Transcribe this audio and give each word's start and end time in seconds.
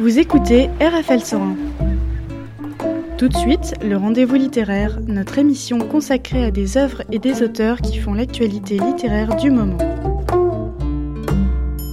Vous 0.00 0.20
écoutez 0.20 0.70
RFL 0.80 1.20
101. 1.22 1.56
Tout 3.18 3.28
de 3.28 3.36
suite, 3.36 3.74
le 3.82 3.96
rendez-vous 3.96 4.36
littéraire, 4.36 5.00
notre 5.08 5.38
émission 5.38 5.80
consacrée 5.80 6.44
à 6.44 6.52
des 6.52 6.76
œuvres 6.76 7.02
et 7.10 7.18
des 7.18 7.42
auteurs 7.42 7.80
qui 7.80 7.98
font 7.98 8.14
l'actualité 8.14 8.78
littéraire 8.78 9.34
du 9.34 9.50
moment. 9.50 9.78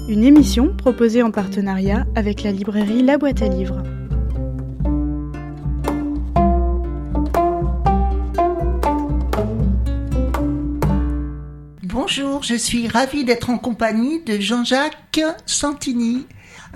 Une 0.07 0.23
émission 0.23 0.71
proposée 0.77 1.23
en 1.23 1.31
partenariat 1.31 2.05
avec 2.13 2.43
la 2.43 2.51
librairie 2.51 3.01
La 3.01 3.17
Boîte 3.17 3.41
à 3.41 3.47
Livres. 3.47 3.81
Bonjour, 11.81 12.43
je 12.43 12.55
suis 12.55 12.87
ravie 12.87 13.25
d'être 13.25 13.49
en 13.49 13.57
compagnie 13.57 14.21
de 14.21 14.39
Jean-Jacques 14.39 15.21
Santini. 15.47 16.27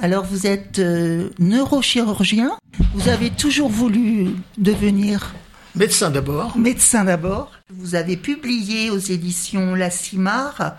Alors 0.02 0.24
vous 0.24 0.48
êtes 0.48 0.80
euh, 0.80 1.30
neurochirurgien, 1.40 2.58
vous 2.94 3.10
avez 3.10 3.30
toujours 3.30 3.68
voulu 3.70 4.30
devenir 4.58 5.34
Médecin 5.76 6.10
d'abord. 6.10 6.58
médecin 6.58 7.04
d'abord. 7.04 7.52
Vous 7.70 7.96
avez 7.96 8.16
publié 8.16 8.90
aux 8.92 8.98
éditions 8.98 9.76
La 9.76 9.90
Cimar 9.90 10.78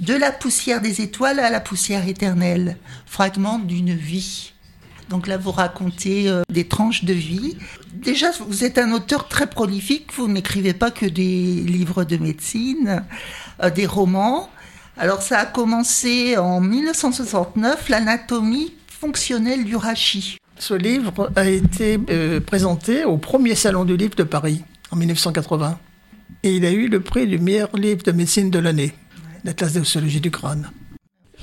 De 0.00 0.14
la 0.14 0.32
poussière 0.32 0.80
des 0.80 1.02
étoiles 1.02 1.40
à 1.40 1.50
la 1.50 1.60
poussière 1.60 2.08
éternelle, 2.08 2.78
fragment 3.04 3.58
d'une 3.58 3.94
vie. 3.94 4.52
Donc 5.10 5.26
là, 5.26 5.36
vous 5.36 5.52
racontez 5.52 6.30
euh, 6.30 6.42
des 6.48 6.66
tranches 6.66 7.04
de 7.04 7.12
vie. 7.12 7.58
Déjà, 7.92 8.28
vous 8.48 8.64
êtes 8.64 8.78
un 8.78 8.92
auteur 8.92 9.28
très 9.28 9.46
prolifique. 9.46 10.10
Vous 10.16 10.26
n'écrivez 10.26 10.72
pas 10.72 10.90
que 10.90 11.04
des 11.04 11.60
livres 11.66 12.04
de 12.04 12.16
médecine, 12.16 13.04
euh, 13.62 13.68
des 13.68 13.86
romans. 13.86 14.48
Alors 14.96 15.22
ça 15.22 15.38
a 15.40 15.46
commencé 15.46 16.36
en 16.36 16.60
1969, 16.60 17.88
l'anatomie 17.88 18.72
fonctionnelle 18.88 19.64
du 19.64 19.76
rachis. 19.76 20.38
Ce 20.58 20.72
livre 20.74 21.30
a 21.34 21.46
été 21.48 21.98
euh, 22.10 22.40
présenté 22.40 23.04
au 23.04 23.16
premier 23.18 23.54
salon 23.56 23.84
du 23.84 23.96
livre 23.96 24.14
de 24.14 24.22
Paris 24.22 24.62
en 24.90 24.96
1980. 24.96 25.78
Et 26.44 26.56
il 26.56 26.64
a 26.64 26.70
eu 26.70 26.88
le 26.88 27.00
prix 27.00 27.26
du 27.26 27.38
meilleur 27.38 27.74
livre 27.76 28.02
de 28.04 28.12
médecine 28.12 28.50
de 28.50 28.58
l'année, 28.58 28.92
l'Atlas 29.42 29.72
d'ostéologie 29.72 30.20
du 30.20 30.30
crâne. 30.30 30.70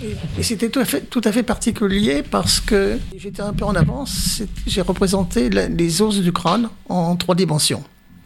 Et, 0.01 0.41
c'était 0.41 0.69
tout 0.69 0.79
à, 0.79 0.85
fait, 0.85 1.01
tout 1.01 1.21
à 1.23 1.31
fait 1.31 1.43
particulier 1.43 2.23
parce 2.23 2.59
que 2.59 2.97
j'étais 3.15 3.41
un 3.41 3.53
peu 3.53 3.65
en 3.65 3.75
avance. 3.75 4.41
J'ai 4.65 4.81
représenté 4.81 5.49
la- 5.49 5.67
les 5.67 6.01
os 6.01 6.19
du 6.21 6.31
crâne 6.31 6.69
en 6.89 7.15
trois 7.17 7.35
dimensions. 7.35 7.83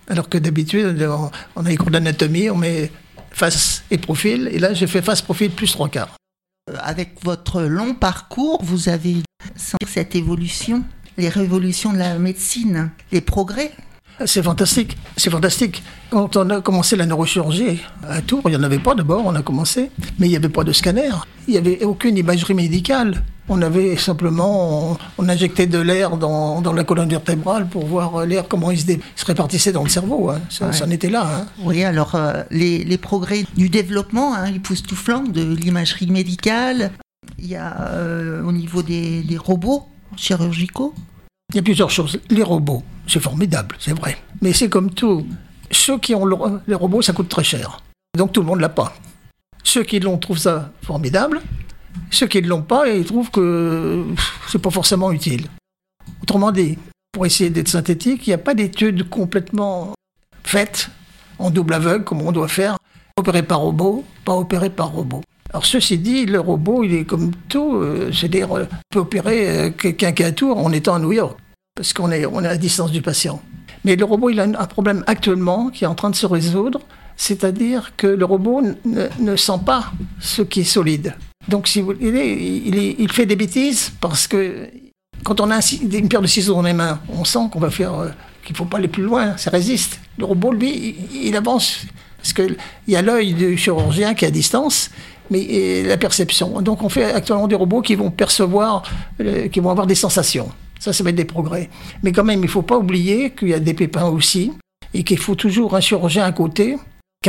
Alors 0.08 0.30
que 0.30 0.38
d'habitude, 0.38 1.02
on 1.10 1.32
on 1.56 1.66
a 1.66 1.70
les 1.70 1.78
cours 1.78 1.90
d'anatomie, 1.90 2.50
on 2.50 2.56
met 2.56 2.92
face 3.36 3.84
et 3.92 3.98
profil. 3.98 4.50
Et 4.52 4.60
là, 4.60 4.74
j'ai 4.74 4.88
fait 4.88 5.02
face, 5.02 5.22
profil, 5.22 5.52
plus 5.52 5.72
trois 5.72 5.90
quarts. 5.90 6.16
Euh, 6.72 6.78
Avec 6.82 7.24
votre 7.24 7.62
long 7.62 7.94
parcours, 7.94 8.64
vous 8.64 8.90
avez 8.90 9.18
senti 9.56 9.86
cette 9.86 10.16
évolution, 10.16 10.84
les 11.18 11.30
révolutions 11.30 11.94
de 11.94 12.00
la 12.00 12.18
médecine, 12.18 12.92
les 13.12 13.22
progrès? 13.22 13.72
C'est 14.26 14.42
fantastique, 14.42 14.96
c'est 15.18 15.30
fantastique. 15.30 15.84
Quand 16.10 16.38
on 16.38 16.50
a 16.50 16.62
commencé 16.62 16.96
la 16.96 17.06
neurochirurgie 17.06 17.82
à 18.08 18.22
Tours, 18.22 18.44
il 18.46 18.52
n'y 18.52 18.56
en 18.56 18.64
avait 18.64 18.80
pas 18.80 18.96
d'abord, 18.96 19.26
on 19.26 19.36
a 19.36 19.42
commencé, 19.42 19.92
mais 20.18 20.28
il 20.28 20.30
n'y 20.30 20.38
avait 20.38 20.48
pas 20.48 20.64
de 20.64 20.72
scanner, 20.72 21.10
il 21.50 21.52
n'y 21.52 21.58
avait 21.58 21.84
aucune 21.84 22.16
imagerie 22.16 22.54
médicale. 22.54 23.22
On 23.48 23.62
avait 23.62 23.96
simplement, 23.96 24.94
on, 24.94 24.98
on 25.20 25.30
injectait 25.30 25.68
de 25.68 25.78
l'air 25.78 26.18
dans, 26.18 26.62
dans 26.62 26.74
la 26.74 26.84
colonne 26.84 27.10
vertébrale 27.10 27.68
pour 27.68 27.86
voir 27.86 28.16
euh, 28.22 28.26
l'air, 28.26 28.48
comment 28.48 28.72
il 28.72 28.80
se, 28.80 28.86
dé- 28.86 29.00
se 29.16 29.24
répartissait 29.26 29.72
dans 29.72 29.84
le 29.84 29.90
cerveau. 29.90 30.32
hein. 30.32 30.42
Ça, 30.50 30.66
Ouais. 30.68 30.74
ça 30.74 30.86
en 30.86 30.90
était 30.90 31.10
là. 31.10 31.28
hein. 31.28 31.46
Oui, 31.64 31.84
alors 31.84 32.16
euh, 32.16 32.44
les, 32.50 32.84
les 32.84 32.98
progrès 32.98 33.46
du 33.56 33.70
développement, 33.70 34.34
hein, 34.34 34.46
époustouflant, 34.48 35.22
de 35.24 35.44
l'imagerie 35.56 36.08
médicale. 36.10 36.92
Il 37.38 37.46
y 37.46 37.56
a 37.56 37.90
euh, 37.92 38.42
au 38.44 38.52
niveau 38.52 38.82
des, 38.82 39.22
des 39.22 39.38
robots 39.38 39.86
chirurgicaux. 40.16 40.96
Il 41.54 41.58
y 41.58 41.60
a 41.60 41.62
plusieurs 41.64 41.92
choses. 41.92 42.20
Les 42.32 42.42
robots, 42.44 42.82
c'est 43.08 43.20
formidable, 43.22 43.76
c'est 43.80 43.94
vrai. 43.94 44.18
Mais 44.42 44.54
c'est 44.54 44.70
comme 44.70 44.90
tout. 44.90 45.28
Ceux 45.70 46.00
qui 46.00 46.16
ont 46.16 46.26
le- 46.26 46.36
les 46.68 46.76
robots, 46.76 47.04
ça 47.04 47.14
coûte 47.14 47.30
très 47.30 47.44
cher. 47.44 47.80
Donc 48.18 48.32
tout 48.32 48.42
le 48.42 48.48
monde 48.48 48.60
l'a 48.62 48.70
pas. 48.70 48.96
Ceux 49.64 49.84
qui 49.84 50.00
l'ont 50.00 50.18
trouvent 50.18 50.38
ça 50.40 50.72
formidable. 50.82 51.42
Ceux 52.12 52.28
qui 52.28 52.42
ne 52.42 52.48
l'ont 52.48 52.62
pas, 52.62 52.90
ils 52.90 53.06
trouvent 53.06 53.32
que 53.32 54.06
c'est 54.48 54.62
pas 54.62 54.70
forcément 54.70 55.12
utile. 55.12 55.48
Autrement 56.22 56.52
dit, 56.52 56.78
pour 57.12 57.26
essayer 57.26 57.50
d'être 57.50 57.70
synthétique, 57.70 58.28
il 58.28 58.32
n'y 58.32 58.34
a 58.34 58.40
pas 58.40 58.54
d'études 58.54 59.10
complètement 59.10 59.94
faites 60.44 60.90
en 61.40 61.50
double 61.50 61.74
aveugle 61.74 62.04
comme 62.04 62.22
on 62.22 62.32
doit 62.32 62.48
faire. 62.48 62.78
Opérer 63.18 63.44
par 63.44 63.60
robot, 63.60 64.04
pas 64.26 64.34
opérer 64.34 64.70
par 64.70 64.92
robot. 64.92 65.22
Alors 65.52 65.66
ceci 65.66 65.98
dit, 65.98 66.26
le 66.26 66.40
robot, 66.40 66.84
il 66.84 66.94
est 66.94 67.06
comme 67.06 67.32
tout, 67.48 67.76
euh, 67.76 68.12
c'est-à-dire 68.12 68.58
euh, 68.58 68.66
peut 68.90 69.00
opérer 69.00 69.50
euh, 69.50 69.70
quelqu'un 69.70 70.12
qui 70.12 70.24
est 70.24 70.26
à 70.26 70.32
Tours 70.34 70.58
en 70.58 70.72
étant 70.74 70.96
à 70.96 71.00
New 71.00 71.14
York, 71.14 71.38
parce 71.76 71.94
qu'on 71.94 72.12
est, 72.12 72.26
à 72.26 72.58
distance 72.58 72.92
du 72.92 73.02
patient. 73.02 73.42
Mais 73.86 73.96
le 73.96 74.04
robot, 74.04 74.32
il 74.32 74.40
a 74.42 74.44
un 74.44 74.54
un 74.56 74.66
problème 74.66 75.04
actuellement 75.08 75.70
qui 75.70 75.86
est 75.86 75.88
en 75.88 75.96
train 75.96 76.10
de 76.10 76.16
se 76.16 76.26
résoudre, 76.26 76.82
c'est-à-dire 77.16 77.94
que 77.96 78.08
le 78.08 78.26
robot 78.26 78.64
ne 78.84 79.36
sent 79.38 79.60
pas 79.66 79.94
ce 80.20 80.42
qui 80.42 80.62
est 80.62 80.66
solide. 80.66 81.16
Donc 81.48 81.74
il, 81.76 83.12
fait 83.12 83.26
des 83.26 83.36
bêtises 83.36 83.92
parce 84.02 84.28
que 84.28 84.70
quand 85.24 85.40
on 85.42 85.52
a 85.52 85.60
une 85.82 86.10
paire 86.10 86.22
de 86.22 86.28
ciseaux 86.28 86.56
dans 86.56 86.62
les 86.62 86.74
mains, 86.74 87.00
on 87.10 87.24
sent 87.24 87.48
qu'on 87.52 87.60
va 87.60 87.70
faire, 87.70 87.94
euh, 87.94 88.10
qu'il 88.44 88.56
faut 88.56 88.66
pas 88.66 88.78
aller 88.78 88.88
plus 88.88 89.04
loin, 89.04 89.38
ça 89.38 89.50
résiste. 89.50 90.00
Le 90.18 90.26
robot, 90.26 90.52
lui, 90.52 90.96
il, 91.14 91.36
avance 91.36 91.86
parce 92.18 92.34
qu'il 92.34 92.58
y 92.88 92.96
a 92.96 93.02
l'œil 93.02 93.34
du 93.34 93.58
chirurgien 93.58 94.14
qui 94.14 94.26
est 94.26 94.30
à 94.30 94.32
distance, 94.32 94.90
mais 95.30 95.84
la 95.84 95.98
perception. 95.98 96.62
Donc 96.62 96.82
on 96.84 96.90
fait 96.90 97.06
actuellement 97.06 97.48
des 97.48 97.56
robots 97.56 97.82
qui 97.82 97.96
vont 97.96 98.12
percevoir, 98.12 98.84
euh, 99.22 99.48
qui 99.48 99.60
vont 99.60 99.70
avoir 99.70 99.88
des 99.88 99.96
sensations. 99.96 100.50
Ça, 100.80 100.94
ça 100.94 101.04
va 101.04 101.12
être 101.12 101.16
des 101.16 101.26
progrès. 101.26 101.70
Mais 102.04 102.12
quand 102.12 102.24
même, 102.24 102.40
il 102.40 102.44
ne 102.44 102.48
faut 102.48 102.62
pas 102.62 102.78
oublier 102.78 103.32
qu'il 103.32 103.50
y 103.50 103.54
a 103.54 103.60
des 103.60 103.74
pépins 103.74 104.06
aussi, 104.06 104.52
et 104.96 105.04
qu'il 105.04 105.20
faut 105.20 105.36
toujours 105.36 105.76
un 105.76 105.82
chirurgien 105.82 106.24
à 106.24 106.32
côté 106.32 106.78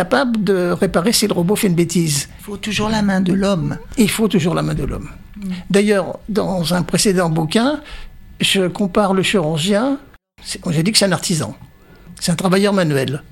capable 0.00 0.44
de 0.44 0.58
réparer 0.84 1.12
si 1.18 1.26
le 1.26 1.32
robot 1.32 1.56
fait 1.56 1.68
une 1.68 1.74
bêtise. 1.74 2.28
Il 2.40 2.44
faut 2.44 2.56
toujours 2.66 2.88
la 2.90 3.00
main 3.02 3.20
de 3.22 3.32
l'homme. 3.32 3.78
Il 3.96 4.10
faut 4.10 4.28
toujours 4.28 4.54
la 4.54 4.62
main 4.62 4.74
de 4.74 4.84
l'homme. 4.84 5.08
D'ailleurs, 5.70 6.18
dans 6.28 6.74
un 6.74 6.82
précédent 6.82 7.30
bouquin, 7.30 7.80
je 8.40 8.62
compare 8.68 9.14
le 9.14 9.22
chirurgien, 9.22 9.98
j'ai 10.74 10.82
dit 10.82 10.92
que 10.92 10.98
c'est 10.98 11.06
un 11.06 11.12
artisan, 11.20 11.56
c'est 12.20 12.30
un 12.32 12.34
travailleur 12.44 12.72
manuel. 12.74 13.22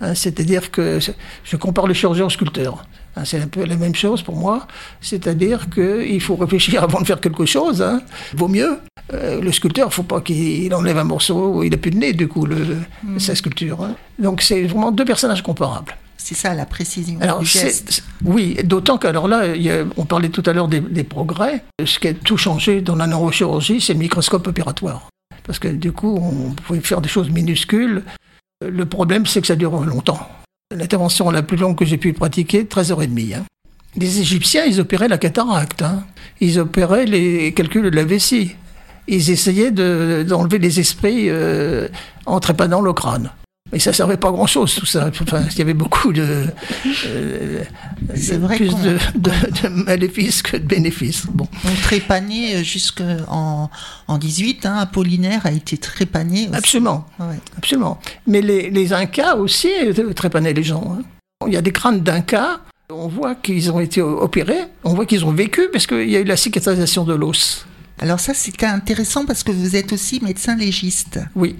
Hein, 0.00 0.14
C'est-à-dire 0.14 0.70
que 0.70 0.98
je- 1.44 1.56
compare 1.56 1.86
le 1.86 1.94
chirurgien 1.94 2.24
au 2.24 2.30
sculpteur. 2.30 2.74
Hein, 3.16 3.24
c'est 3.24 3.40
un 3.40 3.46
peu 3.46 3.62
la 3.64 3.76
même 3.76 3.94
chose 3.94 4.22
pour 4.22 4.36
moi. 4.44 4.66
C'est-à-dire 5.00 5.68
qu'il 5.74 6.20
faut 6.26 6.36
réfléchir 6.36 6.82
avant 6.82 7.00
de 7.02 7.06
faire 7.06 7.20
quelque 7.20 7.44
chose. 7.54 7.80
Hein. 7.82 8.00
Vaut 8.34 8.48
mieux. 8.48 8.72
Euh, 9.12 9.40
le 9.40 9.52
sculpteur, 9.52 9.86
il 9.88 9.92
ne 9.94 9.98
faut 9.98 10.02
pas 10.14 10.20
qu'il 10.22 10.72
enlève 10.74 10.98
un 10.98 11.04
morceau, 11.14 11.62
il 11.62 11.70
n'a 11.70 11.76
plus 11.76 11.90
de 11.90 11.98
nez, 11.98 12.12
du 12.14 12.26
coup, 12.28 12.44
le, 12.46 12.56
sa 13.18 13.34
sculpture. 13.34 13.78
hein. 13.84 13.94
Donc, 14.18 14.40
c'est 14.42 14.62
vraiment 14.62 14.90
deux 14.90 15.04
personnages 15.04 15.42
comparables. 15.42 15.94
C'est 16.26 16.34
ça 16.34 16.54
la 16.54 16.64
précision 16.64 17.18
Alors, 17.20 17.40
du 17.40 17.46
c'est- 17.46 17.60
geste. 17.66 17.90
c'est- 17.90 18.02
oui, 18.24 18.56
d'autant 18.64 18.96
qu'alors 18.96 19.28
là, 19.28 19.40
a- 19.42 19.84
on 19.98 20.06
parlait 20.06 20.30
tout 20.30 20.42
à 20.46 20.54
l'heure 20.54 20.68
des, 20.68 20.80
des 20.80 21.04
progrès. 21.04 21.62
Ce 21.84 21.98
qui 21.98 22.08
a 22.08 22.14
tout 22.14 22.38
changé 22.38 22.80
dans 22.80 22.96
la 22.96 23.06
neurochirurgie, 23.06 23.78
c'est 23.82 23.92
le 23.92 23.98
microscope 23.98 24.46
opératoire. 24.46 25.10
Parce 25.46 25.58
que 25.58 25.68
du 25.68 25.92
coup, 25.92 26.16
on 26.18 26.52
pouvait 26.54 26.80
faire 26.80 27.02
des 27.02 27.10
choses 27.10 27.28
minuscules. 27.28 28.02
Le 28.66 28.86
problème, 28.86 29.26
c'est 29.26 29.42
que 29.42 29.46
ça 29.46 29.54
dure 29.54 29.78
longtemps. 29.84 30.26
L'intervention 30.74 31.30
la 31.30 31.42
plus 31.42 31.58
longue 31.58 31.76
que 31.76 31.84
j'ai 31.84 31.98
pu 31.98 32.14
pratiquer, 32.14 32.64
13h30. 32.64 33.34
Hein. 33.34 33.44
Les 33.98 34.20
Égyptiens, 34.20 34.64
ils 34.64 34.80
opéraient 34.80 35.08
la 35.08 35.18
cataracte. 35.18 35.82
hein. 35.82 36.04
Ils 36.40 36.58
opéraient 36.58 37.04
les 37.04 37.52
calculs 37.52 37.90
de 37.90 37.94
la 37.94 38.04
vessie. 38.04 38.56
Ils 39.08 39.28
essayaient 39.30 39.72
de- 39.72 40.24
d'enlever 40.26 40.58
les 40.58 40.80
esprits 40.80 41.26
euh, 41.28 41.88
en 42.24 42.40
trépanant 42.40 42.80
le 42.80 42.94
crâne. 42.94 43.30
Mais 43.74 43.80
ça 43.80 43.92
servait 43.92 44.16
pas 44.16 44.28
à 44.28 44.30
grand 44.30 44.46
chose, 44.46 44.72
tout 44.76 44.86
ça. 44.86 45.10
Enfin, 45.20 45.42
il 45.50 45.58
y 45.58 45.60
avait 45.62 45.74
beaucoup 45.74 46.12
de. 46.12 46.46
euh, 47.06 47.64
C'est 48.14 48.36
vrai 48.38 48.54
plus 48.56 48.68
de, 48.68 48.96
de- 49.16 49.62
de 49.62 49.68
maléfices 49.68 50.42
que 50.42 50.56
de 50.56 50.64
bénéfices. 50.64 51.26
Bon. 51.26 51.48
On 51.64 51.74
trépanait 51.82 52.62
jusqu'en 52.62 53.68
en 54.06 54.16
18. 54.18 54.64
Hein, 54.66 54.76
Apollinaire 54.76 55.44
a 55.44 55.50
été 55.50 55.76
trépané. 55.76 56.44
aussi. 56.46 56.54
Absolument. 56.56 57.04
Ouais. 57.18 57.34
Absolument. 57.58 57.98
Mais 58.28 58.42
les, 58.42 58.70
les 58.70 58.92
Incas 58.92 59.34
aussi 59.34 59.70
euh, 59.84 60.12
trépanaient 60.12 60.52
les 60.52 60.62
gens. 60.62 60.96
hein. 60.96 61.02
Il 61.48 61.52
y 61.52 61.56
a 61.56 61.60
des 61.62 61.72
crânes 61.72 62.00
d'Incas, 62.00 62.60
on 62.90 63.08
voit 63.08 63.34
qu'ils 63.34 63.72
ont 63.72 63.80
été 63.80 64.00
opérés, 64.00 64.62
on 64.84 64.94
voit 64.94 65.04
qu'ils 65.04 65.24
ont 65.24 65.32
vécu 65.32 65.62
parce 65.72 65.88
qu'il 65.88 66.08
y 66.08 66.14
a 66.16 66.20
eu 66.20 66.24
la 66.24 66.36
cicatrisation 66.36 67.02
de 67.02 67.12
l'os. 67.14 67.66
Alors 68.00 68.20
ça, 68.20 68.34
c'était 68.34 68.66
intéressant 68.66 69.24
parce 69.24 69.42
que 69.42 69.52
vous 69.52 69.76
êtes 69.76 69.92
aussi 69.92 70.20
médecin 70.22 70.56
légiste. 70.56 71.20
Oui. 71.34 71.56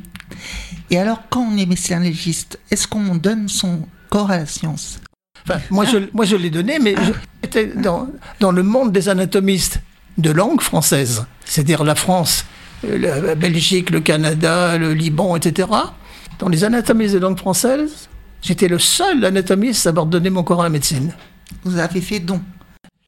Et 0.91 0.99
alors, 0.99 1.23
quand 1.31 1.43
on 1.43 1.57
est 1.57 1.67
médecin 1.67 2.01
légiste, 2.01 2.59
est-ce 2.71 2.87
qu'on 2.89 3.15
donne 3.15 3.49
son 3.49 3.87
corps 4.11 4.31
à 4.31 4.39
la 4.39 4.47
science? 4.47 5.01
Enfin, 5.47 5.61
moi, 5.71 5.85
je, 5.85 5.99
moi, 6.13 6.25
je 6.25 6.37
l'ai 6.37 6.51
donné, 6.51 6.79
mais 6.79 6.95
j'étais 7.43 7.67
dans, 7.67 8.09
dans 8.41 8.53
le 8.53 8.63
monde 8.63 8.93
des 8.93 9.09
anatomistes 9.09 9.81
de 10.19 10.31
langue 10.31 10.61
française, 10.61 11.27
c'est-à-dire 11.45 11.85
la 11.85 11.95
France, 11.95 12.45
euh, 12.85 12.99
la 12.99 13.35
Belgique, 13.35 13.91
le 13.91 14.01
Canada, 14.01 14.79
le 14.79 14.95
Liban, 14.95 15.37
etc. 15.37 15.69
Dans 16.39 16.49
les 16.49 16.65
anatomistes 16.65 17.15
de 17.15 17.19
langue 17.19 17.39
française, 17.39 18.09
j'étais 18.43 18.69
le 18.69 18.79
seul 18.79 19.25
anatomiste 19.25 19.87
à 19.87 19.91
avoir 19.91 20.07
donné 20.07 20.31
mon 20.31 20.43
corps 20.43 20.61
à 20.61 20.65
la 20.65 20.71
médecine. 20.71 21.13
Vous 21.65 21.79
avez 21.79 22.01
fait 22.01 22.21
don. 22.21 22.41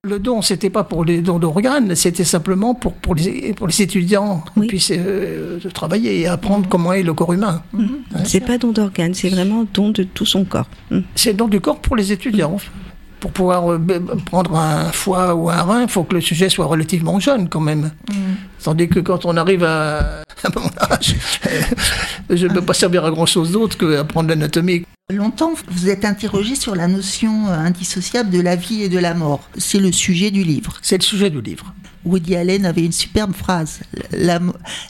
Le 0.07 0.21
don, 0.21 0.41
c'était 0.41 0.71
pas 0.71 0.85
pour 0.85 1.05
les 1.05 1.21
dons 1.21 1.41
d'organes, 1.41 1.97
c'était 1.97 2.23
simplement 2.23 2.75
pour, 2.75 2.93
pour, 2.93 3.17
les, 3.17 3.53
pour 3.55 3.67
les 3.67 3.83
étudiants 3.83 4.45
Oui. 4.57 4.69
puissent 4.69 4.93
euh, 4.97 5.59
travailler 5.75 6.21
et 6.21 6.27
apprendre 6.29 6.69
comment 6.69 6.93
est 6.93 7.03
le 7.03 7.13
corps 7.13 7.33
humain. 7.33 7.63
C'est 8.25 8.39
pas 8.41 8.57
don 8.57 8.71
d'organes, 8.71 9.15
c'est 9.15 9.31
vraiment 9.31 9.67
don 9.75 9.91
de 9.91 10.05
tout 10.05 10.25
son 10.25 10.45
corps. 10.45 10.69
C'est 11.17 11.35
don 11.35 11.49
du 11.49 11.61
corps 11.61 11.81
pour 11.81 11.97
les 11.97 12.13
étudiants. 12.13 12.57
Pour 13.27 13.33
pouvoir 13.33 13.73
euh, 13.73 13.79
prendre 14.25 14.55
un 14.55 14.93
foie 14.93 15.35
ou 15.35 15.51
un 15.51 15.61
rein, 15.63 15.83
il 15.83 15.89
faut 15.89 16.05
que 16.05 16.15
le 16.15 16.21
sujet 16.21 16.49
soit 16.49 16.67
relativement 16.67 17.19
jeune 17.19 17.49
quand 17.49 17.59
même. 17.59 17.91
Tandis 18.63 18.89
que 18.89 19.01
quand 19.01 19.25
on 19.25 19.37
arrive 19.37 19.65
à, 19.65 19.99
à 20.45 20.49
mon 20.55 20.71
âge, 20.93 21.17
je 22.31 22.47
ne 22.47 22.53
peux 22.53 22.63
pas 22.63 22.73
servir 22.73 23.05
à 23.05 23.11
grand 23.11 23.27
chose 23.27 23.51
d'autre 23.51 23.77
qu'apprendre 23.79 24.29
l'anatomie. 24.29 24.85
Longtemps, 25.13 25.55
vous 25.69 25.89
êtes 25.89 26.05
interrogé 26.05 26.55
sur 26.55 26.77
la 26.77 26.87
notion 26.87 27.49
euh, 27.49 27.59
indissociable 27.59 28.31
de 28.31 28.41
la 28.41 28.55
vie 28.55 28.85
et 28.85 28.89
de 28.89 28.99
la 29.01 29.13
mort. 29.13 29.51
C'est 29.59 29.81
le 29.81 29.91
sujet 29.91 30.31
du 30.31 30.45
livre. 30.45 30.75
C'est 30.81 30.99
le 30.99 31.03
sujet 31.03 31.29
du 31.29 31.41
livre. 31.41 31.75
Woody 32.05 32.37
Allen 32.37 32.65
avait 32.65 32.85
une 32.85 32.93
superbe 32.93 33.35
phrase. 33.35 33.81
La, 34.13 34.39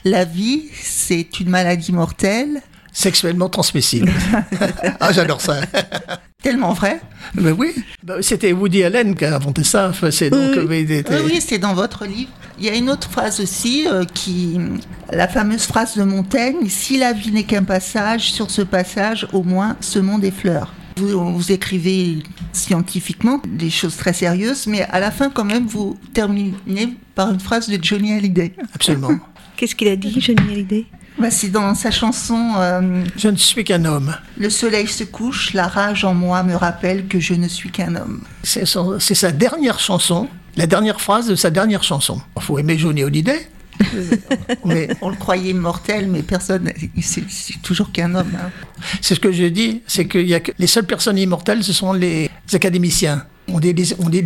la 0.05 0.25
vie, 0.25 0.65
c'est 0.79 1.39
une 1.39 1.49
maladie 1.49 1.91
mortelle. 1.91 2.61
Sexuellement 2.93 3.49
transmissible. 3.49 4.11
ah, 4.99 5.11
j'adore 5.11 5.41
ça. 5.41 5.61
Tellement 6.43 6.73
vrai. 6.73 7.01
Ben 7.33 7.55
oui, 7.57 7.73
Ben, 8.03 8.21
c'était 8.21 8.51
Woody 8.53 8.83
Allen 8.83 9.15
qui 9.15 9.25
a 9.25 9.35
inventé 9.35 9.63
ça. 9.63 9.89
Enfin, 9.89 10.11
c'est 10.11 10.29
donc, 10.29 10.51
Oui, 10.69 10.77
était- 10.89 11.03
Oui, 11.15 11.21
oui, 11.33 11.41
c'est 11.41 11.57
dans 11.57 11.73
votre 11.73 12.05
livre. 12.05 12.29
Il 12.59 12.65
y 12.65 12.69
a 12.69 12.75
une 12.75 12.89
autre 12.89 13.09
phrase 13.09 13.39
aussi 13.39 13.87
euh, 13.87 14.03
qui, 14.13 14.57
la 15.11 15.27
fameuse 15.27 15.63
phrase 15.63 15.97
de 15.97 16.03
Montaigne 16.03 16.69
si 16.69 16.97
la 16.99 17.13
vie 17.13 17.31
n'est 17.31 17.43
qu'un 17.43 17.63
passage, 17.63 18.31
sur 18.31 18.51
ce 18.51 18.61
passage, 18.61 19.27
au 19.33 19.43
moins, 19.43 19.75
ce 19.81 19.97
monde 19.99 20.23
est 20.23 20.31
fleur. 20.31 20.73
Vous, 20.97 21.33
vous 21.35 21.51
écrivez 21.51 22.19
scientifiquement 22.53 23.39
des 23.47 23.69
choses 23.69 23.95
très 23.97 24.13
sérieuses, 24.13 24.67
mais 24.67 24.81
à 24.83 24.99
la 24.99 25.11
fin, 25.11 25.29
quand 25.29 25.43
même, 25.45 25.65
vous 25.65 25.97
terminez 26.13 26.53
par 27.15 27.31
une 27.31 27.39
phrase 27.39 27.67
de 27.67 27.83
Johnny 27.83 28.13
Hallyday. 28.13 28.53
Absolument. 28.73 29.09
Qu'est-ce 29.57 29.75
qu'il 29.75 29.87
a 29.87 29.95
dit, 29.95 30.15
Johnny 30.21 30.51
Hallyday? 30.51 30.85
Bah, 31.19 31.31
c'est 31.31 31.49
dans 31.49 31.73
sa 31.73 31.89
chanson 31.89 32.53
euh, 32.57 33.03
Je 33.15 33.27
ne 33.27 33.37
suis 33.37 33.63
qu'un 33.63 33.85
homme. 33.85 34.15
Le 34.37 34.49
soleil 34.49 34.87
se 34.87 35.03
couche, 35.03 35.53
la 35.53 35.67
rage 35.67 36.05
en 36.05 36.13
moi 36.13 36.43
me 36.43 36.55
rappelle 36.55 37.07
que 37.07 37.19
je 37.19 37.33
ne 37.33 37.47
suis 37.47 37.71
qu'un 37.71 37.95
homme. 37.95 38.21
C'est 38.43 38.65
sa 38.65 39.31
dernière 39.31 39.79
chanson, 39.79 40.27
la 40.57 40.67
dernière 40.67 41.01
phrase 41.01 41.27
de 41.27 41.35
sa 41.35 41.49
dernière 41.49 41.83
chanson. 41.83 42.21
Il 42.35 42.43
faut 42.43 42.59
aimer 42.59 42.77
Johnny 42.77 43.03
Hallyday. 43.03 43.49
mais 44.65 44.89
On 45.01 45.09
le 45.09 45.15
croyait 45.15 45.51
immortel, 45.51 46.07
mais 46.07 46.23
personne, 46.23 46.71
c'est 47.01 47.23
c'est 47.29 47.61
toujours 47.61 47.91
qu'un 47.91 48.15
homme. 48.15 48.31
hein. 48.35 48.49
c'est 49.01 49.13
ce 49.13 49.19
que 49.19 49.31
je 49.31 49.45
dis, 49.45 49.83
c'est 49.85 50.05
que, 50.05 50.17
y 50.17 50.33
a 50.33 50.39
que 50.39 50.51
les 50.57 50.65
seules 50.67 50.85
personnes 50.85 51.17
immortelles, 51.17 51.63
ce 51.63 51.73
sont 51.73 51.93
les 51.93 52.29
académiciens. 52.53 53.23
On 53.49 53.59
les 53.59 53.73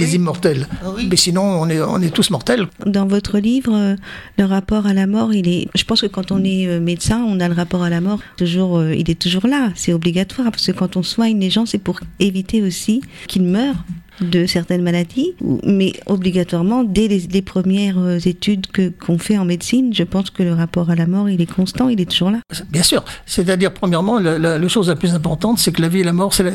Oui. 0.06 0.16
immortels. 0.16 0.68
Ah 0.84 0.88
oui. 0.96 1.08
Mais 1.10 1.16
sinon, 1.16 1.44
on 1.44 1.70
est, 1.70 1.80
on 1.82 2.02
est 2.02 2.10
tous 2.14 2.30
mortels. 2.32 2.68
Dans 2.86 3.06
votre 3.06 3.38
livre, 3.40 3.74
euh, 3.74 3.96
le 4.38 4.46
rapport 4.46 4.86
à 4.88 4.94
la 4.94 5.08
mort, 5.08 5.34
il 5.34 5.48
est. 5.48 5.68
Je 5.76 5.84
pense 5.84 6.02
que 6.02 6.08
quand 6.08 6.32
on 6.32 6.44
est 6.44 6.68
euh, 6.68 6.80
médecin, 6.80 7.24
on 7.28 7.40
a 7.40 7.48
le 7.48 7.54
rapport 7.54 7.84
à 7.84 7.90
la 7.90 8.02
mort 8.02 8.20
toujours. 8.38 8.78
euh, 8.80 8.96
il 8.96 9.10
est 9.12 9.20
toujours 9.20 9.48
là. 9.48 9.70
C'est 9.76 9.94
obligatoire 9.94 10.50
parce 10.52 10.66
que 10.68 10.72
quand 10.72 10.98
on 10.98 11.04
soigne 11.04 11.40
les 11.40 11.50
gens, 11.50 11.66
c'est 11.66 11.78
pour 11.78 12.00
éviter 12.20 12.62
aussi 12.62 13.02
qu'ils 13.28 13.44
meurent 13.44 13.84
de 14.22 14.46
certaines 14.46 14.84
maladies. 14.84 15.34
Mais 15.66 15.94
obligatoirement, 16.08 16.84
dès 16.84 17.08
les, 17.08 17.20
les 17.20 17.42
premières 17.42 18.26
études 18.28 18.68
que 18.68 18.90
qu'on 18.90 19.18
fait 19.18 19.38
en 19.38 19.46
médecine, 19.46 19.94
je 19.94 20.04
pense 20.04 20.30
que 20.30 20.44
le 20.44 20.54
rapport 20.54 20.90
à 20.90 20.96
la 20.96 21.08
mort, 21.08 21.30
il 21.30 21.42
est 21.42 21.52
constant, 21.52 21.90
il 21.90 22.00
est 22.02 22.10
toujours 22.10 22.32
là. 22.32 22.40
Bien 22.70 22.84
sûr. 22.84 23.04
C'est-à-dire, 23.26 23.74
premièrement, 23.74 24.20
la, 24.20 24.38
la- 24.38 24.58
la 24.60 24.68
chose 24.68 24.90
la 24.90 24.96
plus 24.96 25.14
importante, 25.14 25.60
c'est 25.60 25.72
que 25.72 25.82
la 25.82 25.90
vie 25.90 26.00
et 26.00 26.04
la 26.04 26.14
mort, 26.14 26.34
c'est 26.34 26.44
la- 26.44 26.52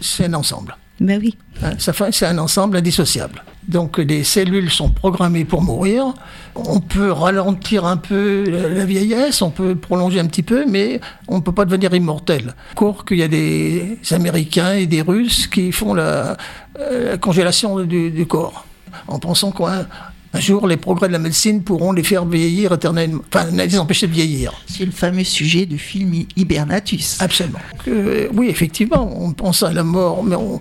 c'est 0.00 0.26
un 0.26 0.34
ensemble. 0.34 0.76
Ben 1.00 1.18
oui. 1.20 1.36
Hein, 1.62 1.72
ça 1.78 1.92
fait- 1.92 2.12
C'est 2.12 2.26
un 2.26 2.38
ensemble 2.38 2.76
indissociable. 2.76 3.42
Donc 3.66 3.98
les 3.98 4.22
cellules 4.24 4.70
sont 4.70 4.90
programmées 4.90 5.44
pour 5.44 5.62
mourir. 5.62 6.12
On 6.54 6.80
peut 6.80 7.10
ralentir 7.12 7.84
un 7.86 7.96
peu 7.96 8.44
la 8.50 8.68
la 8.68 8.84
vieillesse, 8.84 9.40
on 9.42 9.50
peut 9.50 9.74
prolonger 9.76 10.18
un 10.20 10.26
petit 10.26 10.42
peu, 10.42 10.64
mais 10.68 11.00
on 11.28 11.36
ne 11.36 11.40
peut 11.40 11.52
pas 11.52 11.64
devenir 11.64 11.94
immortel. 11.94 12.54
Encore 12.72 13.04
qu'il 13.04 13.18
y 13.18 13.22
a 13.22 13.28
des 13.28 13.98
Américains 14.10 14.72
et 14.74 14.86
des 14.86 15.02
Russes 15.02 15.46
qui 15.46 15.72
font 15.72 15.94
la, 15.94 16.36
euh, 16.78 17.10
la 17.12 17.16
congélation 17.18 17.78
du, 17.80 18.10
du 18.10 18.26
corps, 18.26 18.66
en 19.08 19.18
pensant 19.18 19.52
qu'un 19.52 19.86
un 20.32 20.38
jour 20.38 20.68
les 20.68 20.76
progrès 20.76 21.08
de 21.08 21.12
la 21.12 21.18
médecine 21.18 21.62
pourront 21.64 21.90
les 21.90 22.04
faire 22.04 22.24
vieillir 22.24 22.72
éternellement, 22.72 23.20
enfin 23.32 23.46
les 23.52 23.78
empêcher 23.78 24.06
de 24.06 24.12
vieillir. 24.12 24.52
C'est 24.66 24.84
le 24.84 24.92
fameux 24.92 25.24
sujet 25.24 25.66
du 25.66 25.76
film 25.76 26.14
Hi- 26.14 26.28
Hibernatus. 26.36 27.20
Absolument. 27.20 27.58
Euh, 27.88 28.28
oui, 28.34 28.46
effectivement, 28.48 29.10
on 29.20 29.32
pense 29.32 29.64
à 29.64 29.72
la 29.72 29.82
mort, 29.82 30.22
mais 30.22 30.36
on- 30.36 30.60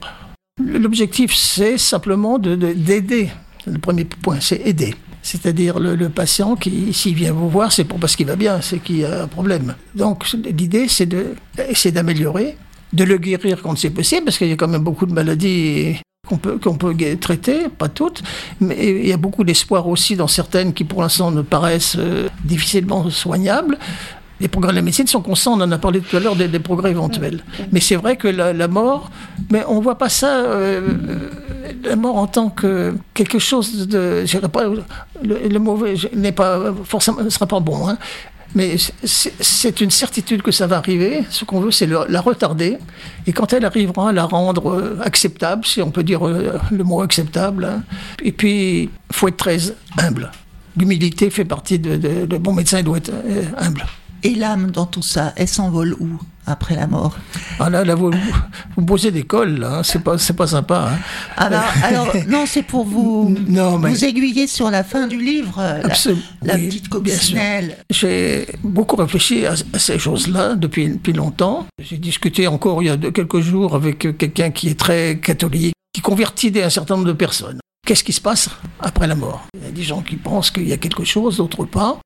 l'objectif, 0.59 1.33
c'est 1.35 1.77
simplement 1.77 2.37
de- 2.37 2.55
de- 2.55 2.73
d'aider. 2.73 3.29
Le 3.67 3.77
premier 3.77 4.05
point, 4.05 4.37
c'est 4.39 4.61
aider. 4.65 4.95
C'est-à-dire 5.21 5.79
le, 5.79 6.09
patient 6.09 6.55
qui, 6.55 6.93
s'il 6.93 7.13
vient 7.15 7.33
vous 7.33 7.49
voir, 7.49 7.71
c'est 7.71 7.83
pas 7.83 7.95
parce 7.99 8.15
qu'il 8.15 8.25
va 8.25 8.35
bien, 8.37 8.61
c'est 8.61 8.79
qu'il 8.79 8.99
y 8.99 9.05
a 9.05 9.23
un 9.23 9.27
problème. 9.27 9.75
Donc 9.95 10.25
l'idée, 10.57 10.87
c'est 10.87 11.91
d'améliorer, 11.91 12.57
de 12.93 13.03
le 13.03 13.17
guérir 13.17 13.61
quand 13.61 13.77
c'est 13.77 13.89
possible, 13.89 14.25
parce 14.25 14.37
qu'il 14.37 14.47
y 14.47 14.53
a 14.53 14.55
quand 14.55 14.69
même 14.69 14.83
beaucoup 14.83 15.05
de 15.05 15.13
maladies 15.13 15.97
qu'on 16.27 16.37
peut, 16.37 16.57
qu'on 16.57 16.75
peut 16.75 16.95
traiter, 17.19 17.67
pas 17.77 17.89
toutes, 17.89 18.23
mais 18.61 19.01
il 19.01 19.07
y 19.07 19.11
a 19.13 19.17
beaucoup 19.17 19.43
d'espoir 19.43 19.87
aussi 19.87 20.15
dans 20.15 20.27
certaines 20.27 20.73
qui 20.73 20.83
pour 20.85 21.01
l'instant 21.01 21.31
ne 21.31 21.41
paraissent 21.41 21.97
euh, 21.99 22.29
difficilement 22.45 23.09
soignables. 23.09 23.77
Les 24.39 24.47
progrès 24.47 24.71
de 24.71 24.77
la 24.77 24.81
médecine 24.81 25.05
sont 25.07 25.21
constants, 25.21 25.53
on 25.53 25.61
en 25.61 25.71
a 25.71 25.77
parlé 25.77 25.99
tout 25.99 26.15
à 26.15 26.19
l'heure 26.19 26.35
des, 26.35 26.47
des 26.47 26.59
progrès 26.59 26.91
éventuels. 26.91 27.43
Mais 27.71 27.79
c'est 27.79 27.95
vrai 27.97 28.15
que 28.15 28.27
la, 28.27 28.53
la 28.53 28.67
mort, 28.67 29.11
mais 29.51 29.63
on 29.67 29.81
voit 29.81 29.97
pas 29.97 30.09
ça, 30.09 30.27
euh, 30.37 30.81
euh, 31.09 31.29
la 31.83 31.95
mort 31.95 32.15
en 32.17 32.27
tant 32.27 32.49
que 32.49 32.93
quelque 33.13 33.37
chose 33.39 33.87
de, 33.87 34.21
je 34.25 34.31
dirais 34.37 34.47
pas, 34.49 34.63
le, 34.65 35.47
le 35.47 35.59
mauvais 35.59 35.95
n'est 36.15 36.31
pas 36.31 36.73
forcément, 36.85 37.21
ne 37.21 37.29
sera 37.29 37.47
pas 37.47 37.59
bon, 37.59 37.87
hein. 37.89 37.97
Mais 38.55 38.77
c'est- 39.03 39.79
une 39.81 39.91
certitude 39.91 40.41
que 40.41 40.51
ça 40.51 40.65
va 40.65 40.77
arriver. 40.77 41.23
Ce 41.29 41.45
qu'on 41.45 41.59
veut, 41.59 41.69
c'est 41.69 41.85
la 41.87 42.19
retarder. 42.21 42.79
Et 43.27 43.31
quand 43.31 43.53
elle 43.53 43.63
arrivera, 43.63 44.11
la 44.11 44.23
rendre 44.23 44.71
euh, 44.71 44.97
acceptable, 45.03 45.65
si 45.67 45.83
on 45.83 45.91
peut 45.91 46.01
dire 46.01 46.21
le 46.25 46.83
mot 46.83 47.01
acceptable. 47.01 47.65
hein. 47.65 47.83
Et 48.23 48.31
puis, 48.31 48.83
il 48.85 48.89
faut 49.11 49.27
être 49.27 49.37
très 49.37 49.59
humble. 49.99 50.31
L'humilité 50.75 51.29
fait 51.29 51.45
partie 51.45 51.77
de, 51.77 51.95
de, 51.97 52.25
de 52.25 52.37
bon 52.39 52.53
médecin, 52.53 52.79
il 52.79 52.85
doit 52.85 52.97
être 52.97 53.11
humble. 53.57 53.85
Et 54.23 54.35
l'âme 54.35 54.71
dans 54.71 54.85
tout 54.85 55.01
ça, 55.01 55.33
elle 55.37 55.47
s'envole 55.47 55.95
où 55.99 56.07
après 56.45 56.75
la 56.75 56.87
mort? 56.87 57.15
Ah 57.59 57.69
là, 57.69 57.83
là 57.85 57.93
vous, 57.95 58.11
vous 58.75 58.85
posez 58.85 59.11
des 59.11 59.23
cols, 59.23 59.59
là. 59.59 59.77
hein. 59.77 59.83
C'est 59.83 59.99
pas, 60.03 60.17
c'est 60.17 60.33
pas 60.35 60.47
sympa. 60.47 60.89
hein. 60.93 60.97
alors, 61.37 61.63
alors, 61.83 62.13
non, 62.27 62.45
c'est 62.47 62.63
pour 62.63 62.85
vous, 62.85 63.35
Non, 63.47 63.77
mais- 63.77 63.89
vous 63.91 64.03
aiguiller 64.05 64.47
sur 64.47 64.69
la 64.71 64.83
fin 64.83 65.07
du 65.07 65.21
livre, 65.21 65.57
la, 65.57 65.85
Absolument. 65.85 66.21
la 66.41 66.55
Oui, 66.55 66.65
petite 66.67 66.89
coccinelle. 66.89 67.77
J'ai 67.91 68.47
beaucoup 68.63 68.95
réfléchi 68.95 69.45
à, 69.45 69.53
à 69.73 69.79
ces 69.79 69.99
choses-là 69.99 70.55
depuis, 70.55 70.89
depuis 70.89 71.13
longtemps. 71.13 71.65
J'ai 71.81 71.97
discuté 71.97 72.47
encore 72.47 72.81
il 72.81 72.87
y 72.87 72.89
a 72.89 72.97
quelques 72.97 73.39
jours 73.41 73.75
avec 73.75 73.99
quelqu'un 74.17 74.49
qui 74.51 74.69
est 74.69 74.79
très 74.79 75.19
catholique, 75.19 75.73
qui 75.93 76.01
convertit 76.01 76.51
un 76.61 76.69
certain 76.69 76.95
nombre 76.95 77.07
de 77.07 77.13
personnes. 77.13 77.59
Qu'est-ce 77.85 78.03
qui 78.03 78.13
se 78.13 78.21
passe 78.21 78.49
après 78.81 79.07
la 79.07 79.15
mort? 79.15 79.45
Il 79.55 79.63
y 79.65 79.67
a 79.67 79.71
des 79.71 79.83
gens 79.83 80.01
qui 80.01 80.15
pensent 80.17 80.51
qu'il 80.51 80.67
y 80.67 80.73
a 80.73 80.77
quelque 80.77 81.03
chose, 81.05 81.37
d'autres 81.37 81.65
pas. 81.65 81.99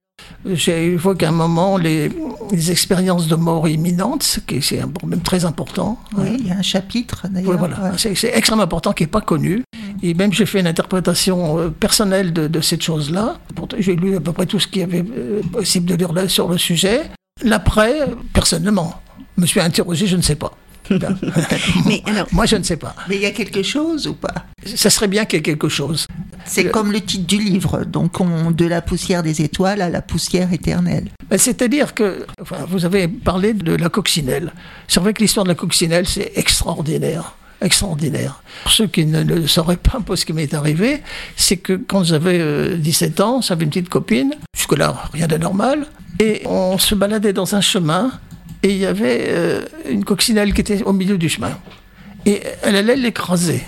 J'évoque 0.46 1.24
à 1.24 1.30
un 1.30 1.32
moment 1.32 1.78
les, 1.78 2.12
les 2.52 2.72
expériences 2.72 3.28
de 3.28 3.36
mort 3.36 3.68
imminente, 3.68 4.24
ce 4.24 4.40
qui 4.40 4.56
est- 4.56 4.62
c'est 4.62 4.80
un 4.82 4.88
problème 4.90 5.22
très 5.22 5.46
important. 5.46 5.98
Oui, 6.18 6.38
il 6.40 6.48
y 6.48 6.52
a 6.52 6.58
un 6.58 6.62
chapitre 6.62 7.28
d'ailleurs. 7.30 7.52
Oui, 7.52 7.56
voilà. 7.58 7.80
ouais. 7.82 8.16
C'est 8.16 8.32
extrêmement 8.36 8.64
important, 8.64 8.92
qui 8.94 9.04
n'est 9.04 9.08
pas 9.08 9.22
connu. 9.22 9.64
Et 10.02 10.14
même 10.14 10.34
j'ai 10.34 10.46
fait 10.46 10.60
une 10.60 10.68
interprétation 10.68 11.60
euh, 11.60 11.70
personnelle 11.70 12.34
de, 12.34 12.48
de 12.48 12.62
cette 12.62 12.82
chose-là. 12.84 13.38
J'ai 13.80 13.96
lu 13.96 14.18
à 14.18 14.20
peu 14.20 14.34
près 14.34 14.46
tout 14.46 14.60
ce 14.60 14.68
qu'il 14.68 14.82
y 14.82 14.84
avait 14.84 15.04
euh, 15.18 15.42
possible 15.52 15.86
de 15.86 15.96
lire 15.96 16.12
là 16.12 16.28
sur 16.28 16.50
le 16.50 16.58
sujet. 16.58 17.04
L'après, 17.42 17.94
personnellement, 18.34 19.00
me 19.38 19.46
suis 19.46 19.60
interrogé, 19.62 20.06
je 20.08 20.18
ne 20.18 20.22
sais 20.22 20.36
pas. 20.36 20.52
Mais 21.86 22.02
alors, 22.06 22.28
Moi, 22.32 22.46
je 22.46 22.56
ne 22.56 22.64
sais 22.64 22.78
pas. 22.78 22.96
Mais 23.10 23.16
il 23.16 23.22
y 23.22 23.26
a 23.26 23.32
quelque 23.32 23.64
chose 23.64 24.08
ou 24.08 24.14
pas? 24.14 24.34
Ça 24.76 24.90
serait 24.90 25.08
bien 25.08 25.26
qu'il 25.26 25.38
y 25.38 25.40
ait 25.40 25.44
quelque 25.44 25.70
chose. 25.70 26.06
C'est 26.46 26.64
Le- 26.64 26.70
comme 26.72 26.92
le 26.92 27.02
titre 27.02 27.26
du 27.26 27.38
livre, 27.38 27.84
donc 27.86 28.20
on- 28.20 28.52
de 28.52 28.66
la 28.66 28.82
poussière 28.82 29.24
des 29.24 29.42
étoiles 29.42 29.82
à 29.82 29.90
la 29.90 30.02
poussière 30.02 30.52
éternelle. 30.54 31.10
Ben, 31.30 31.38
C'est-à-dire 31.38 31.94
que, 31.94 32.26
enfin, 32.42 32.58
vous 32.68 32.86
avez 32.86 33.08
parlé 33.08 33.54
de 33.54 33.76
la 33.76 33.90
coccinelle. 33.90 34.52
C'est 34.88 35.00
vrai 35.00 35.14
que 35.14 35.22
l'histoire 35.22 35.44
de 35.46 35.50
la 35.50 35.56
coccinelle, 35.56 36.08
c'est 36.08 36.32
extraordinaire. 36.36 37.36
Extraordinaire. 37.62 38.44
Pour 38.64 38.72
ceux 38.74 38.88
qui 38.88 39.06
ne 39.06 39.24
le 39.24 39.48
sauraient 39.48 39.78
pas 39.78 39.98
un 39.98 40.02
peu 40.02 40.18
ce 40.18 40.26
qui 40.26 40.34
m'est 40.34 40.54
arrivé, 40.54 41.02
c'est 41.38 41.56
que 41.58 41.74
quand 41.74 42.04
j'avais 42.04 42.40
euh, 42.40 42.76
17 42.78 43.22
ans, 43.22 43.40
j'avais 43.42 43.64
une 43.64 43.70
petite 43.70 43.88
copine, 43.90 44.34
jusque-là, 44.58 45.04
rien 45.14 45.28
d'anormal, 45.28 45.86
et 46.20 46.42
on 46.46 46.78
se 46.78 46.94
baladait 46.94 47.32
dans 47.32 47.56
un 47.56 47.62
chemin, 47.62 48.12
et 48.64 48.70
il 48.70 48.78
y 48.78 48.86
avait 48.86 49.26
euh, 49.28 49.66
une 49.90 50.06
coccinelle 50.06 50.54
qui 50.54 50.62
était 50.62 50.82
au 50.84 50.94
milieu 50.94 51.18
du 51.18 51.30
chemin. 51.30 51.52
Et 52.26 52.42
elle 52.64 52.78
allait 52.78 52.96
l'écraser. 52.96 53.62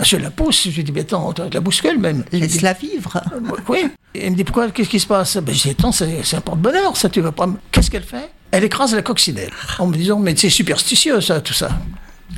Je 0.00 0.16
la 0.16 0.30
pousse, 0.30 0.68
je 0.70 0.76
lui 0.76 0.84
dis, 0.84 0.92
mais 0.92 1.00
attends, 1.00 1.34
la 1.52 1.60
bouscule 1.60 1.98
même. 1.98 2.24
Laisse-la 2.30 2.72
vivre. 2.72 3.20
oui. 3.68 3.88
Et 4.14 4.24
elle 4.24 4.30
me 4.30 4.36
dit 4.36 4.44
pourquoi 4.44 4.70
Qu'est-ce 4.70 4.88
qui 4.88 5.00
se 5.00 5.08
passe? 5.08 5.36
Ben, 5.38 5.52
Je 5.52 5.62
dis 5.62 5.70
attends, 5.70 5.90
c'est 5.90 6.34
un 6.34 6.40
porte-bonheur, 6.40 6.96
ça, 6.96 7.08
tu 7.08 7.20
vas 7.20 7.32
pas. 7.32 7.48
Qu'est-ce 7.72 7.90
qu'elle 7.90 8.04
fait? 8.04 8.30
Elle 8.52 8.62
écrase 8.64 8.94
la 8.94 9.02
coccinelle 9.02 9.50
en 9.78 9.88
me 9.88 9.94
disant 9.96 10.18
mais 10.18 10.34
c'est 10.34 10.48
superstitieux 10.48 11.20
ça, 11.20 11.40
tout 11.40 11.52
ça. 11.52 11.68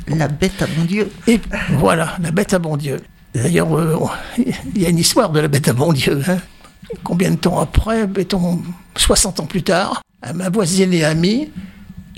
La 0.07 0.27
bête 0.27 0.61
à 0.61 0.67
mon 0.75 0.85
Dieu. 0.85 1.11
Et 1.27 1.39
voilà, 1.73 2.17
la 2.21 2.31
bête 2.31 2.53
à 2.53 2.59
bon 2.59 2.75
Dieu. 2.77 2.99
D'ailleurs, 3.33 3.77
euh, 3.77 3.95
il 4.75 4.81
y 4.81 4.85
a 4.85 4.89
une 4.89 4.97
histoire 4.97 5.29
de 5.29 5.39
la 5.39 5.47
bête 5.47 5.67
à 5.67 5.73
bon 5.73 5.93
Dieu. 5.93 6.21
Hein. 6.27 6.37
Combien 7.03 7.31
de 7.31 7.35
temps 7.37 7.59
après, 7.59 8.07
mettons 8.07 8.61
60 8.97 9.39
ans 9.39 9.45
plus 9.45 9.63
tard, 9.63 10.01
ma 10.33 10.49
voisine 10.49 10.93
et 10.93 11.03
amie, 11.05 11.49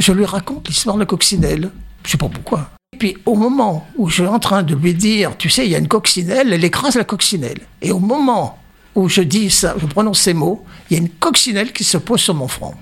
je 0.03 0.11
lui 0.11 0.25
raconte 0.25 0.67
l'histoire 0.67 0.95
de 0.95 1.01
la 1.01 1.05
coccinelle. 1.05 1.71
Je 2.03 2.11
sais 2.11 2.17
pas 2.17 2.27
pourquoi. 2.27 2.69
Et 2.93 2.97
puis 2.97 3.17
au 3.25 3.35
moment 3.35 3.87
où 3.95 4.09
je 4.09 4.15
suis 4.15 4.27
en 4.27 4.39
train 4.39 4.61
de 4.61 4.75
lui 4.75 4.93
dire, 4.93 5.37
tu 5.37 5.49
sais, 5.49 5.65
il 5.65 5.71
y 5.71 5.75
a 5.75 5.77
une 5.77 5.87
coccinelle, 5.87 6.51
elle 6.51 6.63
écrase 6.63 6.95
la 6.95 7.05
coccinelle. 7.05 7.59
Et 7.81 7.91
au 7.93 7.99
moment 7.99 8.59
où 8.95 9.07
je 9.07 9.21
dis 9.21 9.49
ça, 9.49 9.75
je 9.79 9.85
prononce 9.85 10.19
ces 10.19 10.33
mots, 10.33 10.65
il 10.89 10.97
y 10.97 10.99
a 10.99 11.01
une 11.01 11.09
coccinelle 11.09 11.71
qui 11.71 11.85
se 11.85 11.97
pose 11.97 12.19
sur 12.19 12.33
mon 12.33 12.49
front. 12.49 12.75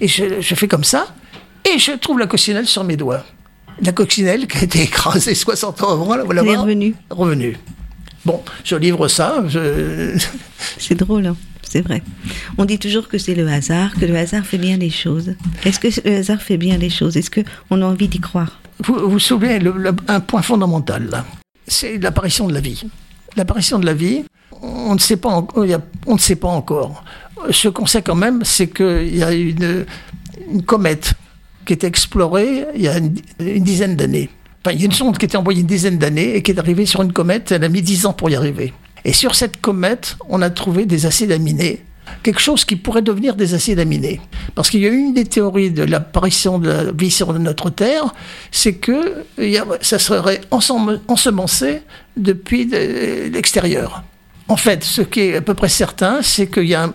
Et 0.00 0.08
je, 0.08 0.40
je 0.40 0.54
fais 0.56 0.66
comme 0.66 0.82
ça, 0.82 1.14
et 1.64 1.78
je 1.78 1.92
trouve 1.92 2.18
la 2.18 2.26
coccinelle 2.26 2.66
sur 2.66 2.82
mes 2.82 2.96
doigts. 2.96 3.24
La 3.80 3.92
coccinelle 3.92 4.48
qui 4.48 4.58
a 4.58 4.62
été 4.64 4.82
écrasée 4.82 5.34
60 5.46 5.82
ans 5.82 5.92
avant, 5.92 6.04
voilà, 6.04 6.42
Elle 6.42 6.48
est 6.48 6.56
revenue. 6.56 6.94
Revenue. 7.10 7.56
Bon, 8.24 8.42
je 8.64 8.74
livre 8.74 9.06
ça. 9.06 9.44
C'est 10.78 10.96
drôle, 10.96 11.26
hein 11.26 11.36
c'est 11.68 11.80
vrai. 11.80 12.02
On 12.58 12.64
dit 12.64 12.78
toujours 12.78 13.08
que 13.08 13.18
c'est 13.18 13.34
le 13.34 13.48
hasard, 13.48 13.94
que 13.94 14.04
le 14.04 14.16
hasard 14.16 14.44
fait 14.44 14.58
bien 14.58 14.76
les 14.76 14.90
choses. 14.90 15.34
Est-ce 15.64 15.80
que 15.80 15.88
le 16.08 16.16
hasard 16.16 16.40
fait 16.40 16.56
bien 16.56 16.76
les 16.78 16.90
choses? 16.90 17.16
Est-ce 17.16 17.30
qu'on 17.30 17.82
a 17.82 17.84
envie 17.84 18.08
d'y 18.08 18.20
croire? 18.20 18.60
Vous, 18.82 19.10
vous 19.10 19.18
soulevez 19.18 19.60
un 20.08 20.20
point 20.20 20.42
fondamental. 20.42 21.24
C'est 21.66 21.98
l'apparition 21.98 22.46
de 22.46 22.54
la 22.54 22.60
vie. 22.60 22.84
L'apparition 23.36 23.78
de 23.78 23.86
la 23.86 23.94
vie, 23.94 24.24
on 24.62 24.94
ne 24.94 24.98
sait 24.98 25.16
pas, 25.16 25.28
encore. 26.48 27.04
Ce 27.50 27.68
qu'on 27.68 27.86
sait 27.86 28.02
quand 28.02 28.14
même, 28.14 28.44
c'est 28.44 28.68
qu'il 28.68 29.16
y 29.16 29.22
a 29.22 29.32
une, 29.32 29.84
comète 30.66 31.14
qui 31.64 31.72
est 31.72 31.84
explorée 31.84 32.66
il 32.74 32.82
y 32.82 32.88
a 32.88 32.98
une, 32.98 33.14
dizaine 33.64 33.96
d'années. 33.96 34.30
Enfin, 34.64 34.74
il 34.74 34.80
y 34.80 34.82
a 34.82 34.86
une 34.86 34.92
sonde 34.92 35.18
qui 35.18 35.26
était 35.26 35.36
envoyée 35.36 35.60
une 35.60 35.66
dizaine 35.66 35.98
d'années 35.98 36.36
et 36.36 36.42
qui 36.42 36.50
est 36.50 36.58
arrivée 36.58 36.86
sur 36.86 37.02
une 37.02 37.12
comète. 37.12 37.52
Elle 37.52 37.64
a 37.64 37.68
mis 37.68 37.82
dix 37.82 38.06
ans 38.06 38.12
pour 38.12 38.30
y 38.30 38.34
arriver. 38.34 38.72
Et 39.04 39.12
sur 39.12 39.34
cette 39.34 39.60
comète, 39.60 40.16
on 40.28 40.40
a 40.42 40.50
trouvé 40.50 40.86
des 40.86 41.06
acides 41.06 41.32
aminés, 41.32 41.84
quelque 42.22 42.40
chose 42.40 42.64
qui 42.64 42.76
pourrait 42.76 43.02
devenir 43.02 43.34
des 43.34 43.54
acides 43.54 43.78
aminés. 43.78 44.20
Parce 44.54 44.70
qu'il 44.70 44.80
y 44.80 44.86
a 44.86 44.90
une 44.90 45.12
des 45.12 45.24
théories 45.24 45.70
de 45.70 45.82
l'apparition 45.82 46.58
de 46.58 46.70
la 46.70 46.92
vie 46.92 47.10
sur 47.10 47.32
notre 47.34 47.70
Terre, 47.70 48.14
c'est 48.50 48.74
que 48.74 49.24
ça 49.82 49.98
serait 49.98 50.40
ensemencé 50.50 51.82
depuis 52.16 52.66
l'extérieur. 52.66 54.02
En 54.48 54.56
fait, 54.56 54.84
ce 54.84 55.02
qui 55.02 55.20
est 55.20 55.36
à 55.36 55.40
peu 55.40 55.54
près 55.54 55.68
certain, 55.68 56.20
c'est 56.22 56.46
qu'il 56.46 56.66
y 56.66 56.74
a 56.74 56.90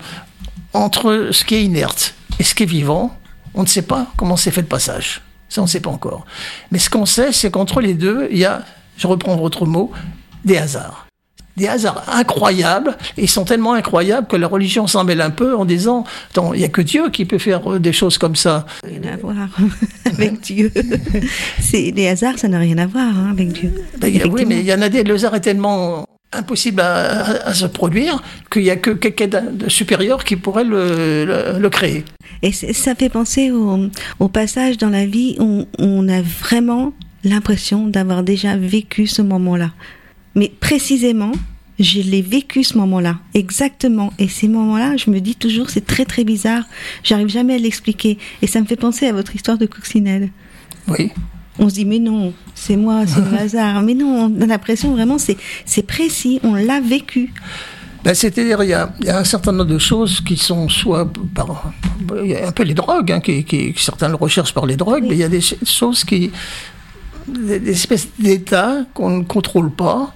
entre 0.74 1.30
ce 1.32 1.44
qui 1.44 1.56
est 1.56 1.64
inerte 1.64 2.14
et 2.40 2.44
ce 2.44 2.54
qui 2.54 2.64
est 2.64 2.68
vivant, 2.68 3.18
on 3.56 3.64
ne 3.64 3.68
sait 3.68 3.82
pas 3.82 4.12
comment 4.18 4.38
s'est 4.38 4.52
fait 4.52 4.62
le 4.62 4.68
passage. 4.68 5.22
Ça, 5.50 5.62
on 5.62 5.66
ne 5.66 5.70
sait 5.70 5.80
pas 5.80 5.90
encore. 5.90 6.26
Mais 6.72 6.78
ce 6.78 6.92
qu'on 6.92 7.08
sait, 7.08 7.32
c'est 7.32 7.50
qu'entre 7.50 7.82
les 7.82 7.96
deux, 7.96 8.28
il 8.32 8.38
y 8.38 8.46
a, 8.46 8.64
je 8.98 9.08
reprends 9.08 9.36
votre 9.36 9.66
mot, 9.66 9.92
des 10.46 10.58
hasards. 10.58 11.09
Des 11.58 11.68
hasards 11.68 12.04
incroyables. 12.08 12.98
Et 13.18 13.24
ils 13.24 13.30
sont 13.30 13.46
tellement 13.46 13.74
incroyables 13.74 14.28
que 14.28 14.36
la 14.36 14.48
religion 14.48 14.88
s'en 14.88 15.04
mêle 15.04 15.22
un 15.22 15.30
peu 15.30 15.56
en 15.56 15.66
disant 15.66 16.06
il 16.54 16.60
n'y 16.60 16.64
a 16.64 16.70
que 16.70 16.82
Dieu 16.82 17.10
qui 17.10 17.26
peut 17.26 17.38
faire 17.38 17.80
des 17.80 17.94
choses 17.94 18.18
comme 18.18 18.36
ça. 18.36 18.66
Rien 18.84 19.14
à 19.14 19.18
voir 19.18 19.36
avec 20.06 20.42
Dieu. 20.42 20.72
les 21.74 22.08
hasards, 22.08 22.40
ça 22.40 22.48
n'a 22.48 22.60
rien 22.60 22.78
à 22.78 22.88
voir 22.88 23.08
hein, 23.08 23.30
avec 23.32 23.52
Dieu. 23.52 23.74
Ben, 23.98 24.12
oui, 24.32 24.46
mais 24.46 24.60
il 24.60 24.66
y 24.66 24.74
en 24.74 24.82
a 24.82 24.90
des. 24.90 25.04
Le 25.04 25.16
hasard 25.16 25.36
est 25.36 25.42
tellement 25.42 26.06
impossible 26.32 26.82
à, 26.82 27.54
se 27.54 27.66
produire 27.66 28.22
qu'il 28.52 28.64
n'y 28.64 28.70
a 28.70 28.76
que 28.76 28.92
quelqu'un 28.92 29.28
de 29.52 29.70
supérieur 29.70 30.24
qui 30.24 30.36
pourrait 30.36 30.64
le, 30.64 31.68
créer. 31.70 32.06
Et 32.42 32.52
ça 32.52 32.96
fait 32.96 33.10
penser 33.10 33.52
au, 33.52 34.28
passage 34.30 34.78
dans 34.78 34.90
la 34.90 35.06
vie 35.06 35.36
où 35.40 35.66
on 35.78 36.08
a 36.08 36.22
vraiment 36.22 36.94
l'impression 37.24 37.88
d'avoir 37.88 38.24
déjà 38.24 38.56
vécu 38.56 39.08
ce 39.08 39.22
moment-là. 39.22 39.72
Mais 40.36 40.52
précisément, 40.60 41.32
je 41.80 42.02
l'ai 42.02 42.22
vécu 42.22 42.64
ce 42.64 42.78
moment-là, 42.78 43.18
exactement. 43.34 44.12
Et 44.20 44.28
ces 44.28 44.48
moments-là, 44.48 44.98
je 44.98 45.10
me 45.10 45.20
dis 45.20 45.36
toujours, 45.36 45.70
c'est 45.70 45.86
très 45.86 46.06
très 46.06 46.24
bizarre. 46.24 46.64
J'arrive 47.04 47.30
jamais 47.30 47.56
à 47.56 47.58
l'expliquer. 47.58 48.18
Et 48.42 48.48
ça 48.48 48.60
me 48.62 48.66
fait 48.66 48.76
penser 48.76 49.08
à 49.08 49.14
votre 49.14 49.36
histoire 49.36 49.58
de 49.58 49.66
coccinelle. 49.66 50.30
Oui 50.88 51.12
on 51.60 51.70
se 51.70 51.76
dit 51.76 51.86
mais 51.86 52.00
non, 52.00 52.34
c'est 52.56 52.78
moi, 52.78 53.06
c'est 53.06 53.20
le 53.20 53.38
hasard. 53.38 53.82
Mais 53.82 53.94
non, 53.94 54.32
on 54.34 54.42
a 54.42 54.46
l'impression 54.46 54.94
vraiment 54.94 55.18
c'est 55.20 55.84
précis, 55.84 56.40
on 56.44 56.56
l'a 56.56 56.80
vécu. 56.80 57.34
Ben, 58.04 58.14
C'est-à-dire, 58.14 58.64
il 58.64 58.70
y, 58.70 58.74
a, 58.74 58.90
un 59.10 59.26
certain 59.26 59.52
nombre 59.52 59.70
de 59.70 59.78
choses 59.78 60.22
qui 60.22 60.38
sont 60.38 60.70
soit 60.70 61.12
par. 61.36 61.74
Il 62.24 62.32
y 62.32 62.36
a 62.36 62.48
un 62.48 62.52
peu 62.52 62.64
les 62.64 62.74
drogues, 62.74 63.12
hein, 63.12 63.20
qui, 63.20 63.44
qui, 63.44 63.74
certains 63.76 64.08
le 64.08 64.16
recherchent 64.16 64.54
par 64.54 64.66
les 64.66 64.78
drogues, 64.78 65.04
mais 65.04 65.16
il 65.16 65.20
y 65.20 65.24
a 65.24 65.30
des 65.30 65.42
choses 65.42 66.06
qui. 66.06 66.32
Des, 67.30 67.70
espèces 67.70 68.08
d'états 68.20 68.86
qu'on 68.94 69.10
ne 69.10 69.24
contrôle 69.24 69.72
pas, 69.72 70.14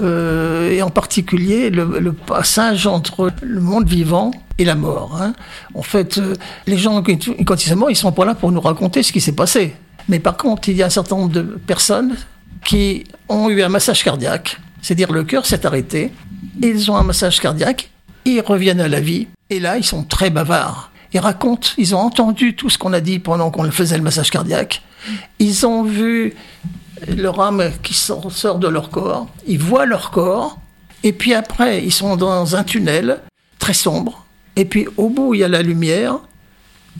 euh, 0.00 0.70
et 0.70 0.82
en 0.82 0.90
particulier 0.90 1.70
le, 1.70 2.12
passage 2.12 2.86
entre 2.86 3.30
le 3.42 3.60
monde 3.60 3.86
vivant 3.86 4.30
et 4.58 4.64
la 4.64 4.74
mort. 4.74 5.18
Hein. 5.20 5.34
En 5.74 5.82
fait, 5.82 6.18
euh, 6.18 6.34
les 6.66 6.78
gens, 6.78 7.02
quand 7.02 7.64
ils 7.64 7.68
sont 7.68 7.76
morts, 7.76 7.90
ils 7.90 7.96
sont 7.96 8.12
pas 8.12 8.24
là 8.24 8.34
pour 8.34 8.52
nous 8.52 8.60
raconter 8.60 9.02
ce 9.02 9.12
qui 9.12 9.20
s'est 9.20 9.32
passé. 9.32 9.74
Mais 10.08 10.18
par 10.18 10.36
contre, 10.36 10.68
il 10.68 10.76
y 10.76 10.82
a 10.82 10.86
un 10.86 10.90
certain 10.90 11.16
nombre 11.16 11.32
de 11.32 11.42
personnes 11.42 12.16
qui 12.64 13.04
ont 13.28 13.50
eu 13.50 13.62
un 13.62 13.68
massage 13.68 14.02
cardiaque, 14.04 14.58
c'est-à-dire 14.80 15.12
le 15.12 15.24
cœur 15.24 15.46
s'est 15.46 15.66
arrêté, 15.66 16.12
ils 16.60 16.90
ont 16.90 16.96
un 16.96 17.02
massage 17.02 17.40
cardiaque, 17.40 17.90
ils 18.24 18.40
reviennent 18.40 18.80
à 18.80 18.88
la 18.88 19.00
vie, 19.00 19.28
et 19.50 19.60
là, 19.60 19.76
ils 19.76 19.84
sont 19.84 20.04
très 20.04 20.30
bavards. 20.30 20.91
Ils 21.14 21.20
racontent, 21.20 21.68
ils 21.78 21.94
ont 21.94 21.98
entendu 21.98 22.56
tout 22.56 22.70
ce 22.70 22.78
qu'on 22.78 22.92
a 22.92 23.00
dit 23.00 23.18
pendant 23.18 23.50
qu'on 23.50 23.70
faisait 23.70 23.96
le 23.96 24.02
massage 24.02 24.30
cardiaque. 24.30 24.82
Ils 25.38 25.66
ont 25.66 25.82
vu 25.82 26.34
leur 27.06 27.40
âme 27.40 27.70
qui 27.82 27.94
sort 27.94 28.58
de 28.58 28.68
leur 28.68 28.90
corps, 28.90 29.26
ils 29.46 29.58
voient 29.58 29.86
leur 29.86 30.10
corps, 30.10 30.58
et 31.02 31.12
puis 31.12 31.34
après, 31.34 31.82
ils 31.84 31.92
sont 31.92 32.16
dans 32.16 32.54
un 32.56 32.64
tunnel 32.64 33.20
très 33.58 33.74
sombre, 33.74 34.24
et 34.56 34.64
puis 34.64 34.86
au 34.96 35.08
bout, 35.08 35.34
il 35.34 35.40
y 35.40 35.44
a 35.44 35.48
la 35.48 35.62
lumière, 35.62 36.18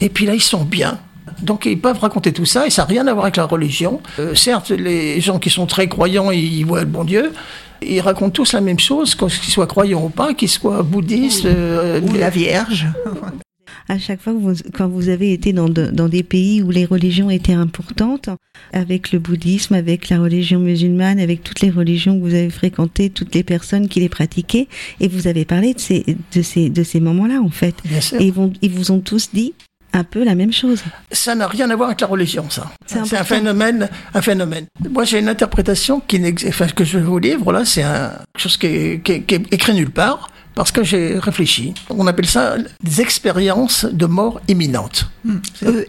et 0.01 0.09
puis 0.09 0.25
là, 0.25 0.35
ils 0.35 0.41
sont 0.41 0.63
bien. 0.63 0.99
Donc 1.41 1.65
ils 1.65 1.79
peuvent 1.79 1.99
raconter 1.99 2.31
tout 2.31 2.45
ça 2.45 2.67
et 2.67 2.69
ça 2.69 2.83
n'a 2.83 2.87
rien 2.87 3.07
à 3.07 3.13
voir 3.13 3.25
avec 3.25 3.37
la 3.37 3.45
religion. 3.45 4.01
Euh, 4.19 4.35
certes, 4.35 4.69
les 4.69 5.19
gens 5.21 5.39
qui 5.39 5.49
sont 5.49 5.65
très 5.65 5.87
croyants, 5.87 6.31
ils 6.31 6.63
voient 6.63 6.81
le 6.81 6.85
bon 6.85 7.03
Dieu. 7.03 7.33
Ils 7.81 8.01
racontent 8.01 8.31
tous 8.31 8.53
la 8.53 8.61
même 8.61 8.79
chose, 8.79 9.15
qu'ils 9.15 9.29
soient 9.29 9.67
croyants 9.67 10.03
ou 10.03 10.09
pas, 10.09 10.33
qu'ils 10.33 10.49
soient 10.49 10.83
bouddhistes. 10.83 11.45
Euh, 11.45 12.01
ou 12.01 12.13
la 12.13 12.29
Vierge. 12.29 12.87
à 13.87 13.99
chaque 13.99 14.21
fois 14.21 14.33
quand 14.73 14.87
vous 14.87 15.09
avez 15.09 15.33
été 15.33 15.53
dans, 15.53 15.69
dans, 15.69 16.09
des 16.09 16.23
pays 16.23 16.61
où 16.61 16.71
les 16.71 16.85
religions 16.85 17.29
étaient 17.29 17.53
importantes, 17.53 18.29
avec 18.71 19.11
le 19.11 19.19
bouddhisme, 19.19 19.73
avec 19.73 20.09
la 20.09 20.19
religion 20.19 20.59
musulmane, 20.59 21.19
avec 21.19 21.43
toutes 21.43 21.61
les 21.61 21.69
religions 21.69 22.17
que 22.17 22.23
vous 22.23 22.33
avez 22.33 22.49
fréquentées, 22.49 23.09
toutes 23.09 23.35
les 23.35 23.43
personnes 23.43 23.87
qui 23.87 23.99
les 23.99 24.09
pratiquaient, 24.09 24.67
et 24.99 25.07
vous 25.07 25.27
avez 25.27 25.45
parlé 25.45 25.73
de 25.73 25.79
ces, 25.79 26.17
de 26.33 26.41
ces, 26.41 26.69
de 26.69 26.83
ces 26.83 26.99
moments-là, 26.99 27.41
en 27.41 27.49
fait. 27.49 27.75
Et 28.19 28.25
ils, 28.25 28.33
vont, 28.33 28.51
ils 28.61 28.71
vous 28.71 28.91
ont 28.91 28.99
tous 28.99 29.29
dit, 29.33 29.53
un 29.93 30.03
peu 30.03 30.23
la 30.23 30.35
même 30.35 30.51
chose. 30.51 30.83
Ça 31.11 31.35
n'a 31.35 31.47
rien 31.47 31.69
à 31.69 31.75
voir 31.75 31.89
avec 31.89 32.01
la 32.01 32.07
religion, 32.07 32.49
ça. 32.49 32.71
C'est 32.85 33.15
un 33.15 33.23
phénomène, 33.23 33.89
un 34.13 34.21
phénomène. 34.21 34.65
Moi, 34.89 35.03
j'ai 35.05 35.19
une 35.19 35.29
interprétation 35.29 35.99
qui 35.99 36.19
enfin, 36.47 36.67
que 36.67 36.83
je 36.83 36.97
vous 36.97 37.19
livre 37.19 37.51
là, 37.51 37.63
c'est 37.63 37.83
quelque 37.83 38.37
chose 38.37 38.57
qui 38.57 38.67
est, 38.67 39.01
qui, 39.03 39.11
est, 39.11 39.53
écrit 39.53 39.73
nulle 39.73 39.91
part. 39.91 40.29
Parce 40.55 40.71
que 40.71 40.83
j'ai 40.83 41.17
réfléchi. 41.17 41.73
On 41.89 42.07
appelle 42.07 42.27
ça 42.27 42.55
des 42.83 43.01
expériences 43.01 43.85
de 43.85 44.05
mort 44.05 44.41
imminente. 44.47 45.09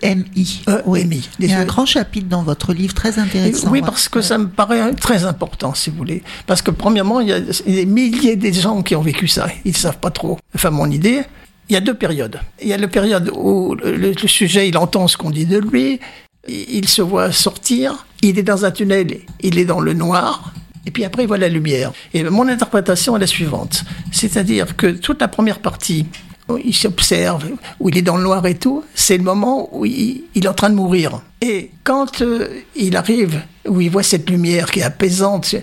EMI. 0.02 0.62
EMI. 0.87 1.28
Il 1.38 1.50
y 1.50 1.52
a 1.52 1.61
un 1.61 1.64
grand 1.64 1.87
chapitre 1.87 2.28
dans 2.28 2.42
votre 2.42 2.73
livre 2.73 2.94
très 2.94 3.18
intéressant. 3.18 3.71
oui, 3.71 3.83
parce 3.83 4.09
que 4.09 4.21
ça 4.21 4.38
me 4.38 4.49
paraît 4.49 4.92
très 4.94 5.25
important, 5.25 5.75
si 5.75 5.90
vous 5.90 5.97
voulez. 5.97 6.23
Parce 6.47 6.62
que 6.62 6.71
premièrement, 6.71 7.21
il 7.21 7.28
y 7.28 7.33
a 7.33 7.40
des 7.40 7.87
milliers 7.87 8.37
de 8.37 8.52
gens 8.52 8.83
qui 8.83 8.97
ont 8.97 9.02
vécu 9.02 9.28
ça. 9.28 9.49
Ils 9.64 9.73
ne 9.73 9.76
savent 9.76 9.99
pas 9.99 10.11
trop. 10.11 10.38
Enfin, 10.54 10.71
mon 10.71 10.90
idée, 10.90 11.23
il 11.68 11.73
y 11.73 11.76
a 11.76 11.80
deux 11.80 11.94
périodes. 11.94 12.40
Il 12.62 12.68
y 12.68 12.73
a 12.73 12.78
la 12.78 12.88
période 12.88 13.30
où 13.35 13.75
le, 13.75 14.14
sujet, 14.26 14.68
il 14.68 14.76
entend 14.76 15.09
ce 15.09 15.16
qu'on 15.16 15.30
dit 15.30 15.47
de 15.47 15.59
lui, 15.59 16.00
il 16.47 16.88
se 16.88 17.02
voit 17.02 17.33
sortir, 17.33 18.06
il 18.23 18.38
est 18.38 18.42
dans 18.42 18.64
un 18.64 18.71
tunnel, 18.71 19.21
il 19.40 19.59
est 19.59 19.64
dans 19.64 19.80
le 19.80 19.94
noir, 19.94 20.52
et 20.86 20.90
puis 20.90 21.04
après 21.04 21.24
il 21.24 21.26
voit 21.26 21.38
la 21.38 21.48
lumière. 21.48 21.92
Et 22.12 22.22
mon 22.24 22.48
interprétation 22.48 23.16
est 23.16 23.20
la 23.20 23.26
suivante. 23.26 23.84
C'est-à-dire 24.12 24.76
que 24.76 24.88
toute 24.88 25.20
la 25.20 25.28
première 25.28 25.60
partie, 25.60 26.06
où 26.48 26.58
il 26.58 26.74
s'observe, 26.74 27.44
où 27.80 27.88
il 27.88 27.98
est 27.98 28.02
dans 28.02 28.16
le 28.16 28.22
noir 28.22 28.46
et 28.46 28.56
tout, 28.56 28.84
c'est 28.94 29.16
le 29.16 29.24
moment 29.24 29.68
où 29.72 29.86
il, 29.86 30.24
est 30.34 30.46
en 30.46 30.54
train 30.54 30.70
de 30.70 30.74
mourir. 30.74 31.22
Et 31.40 31.70
quand 31.84 32.20
euh, 32.20 32.60
il 32.76 32.96
arrive, 32.96 33.40
où 33.66 33.80
il 33.80 33.90
voit 33.90 34.02
cette 34.02 34.28
lumière 34.28 34.70
qui 34.70 34.80
est 34.80 34.84
apaisante, 34.84 35.54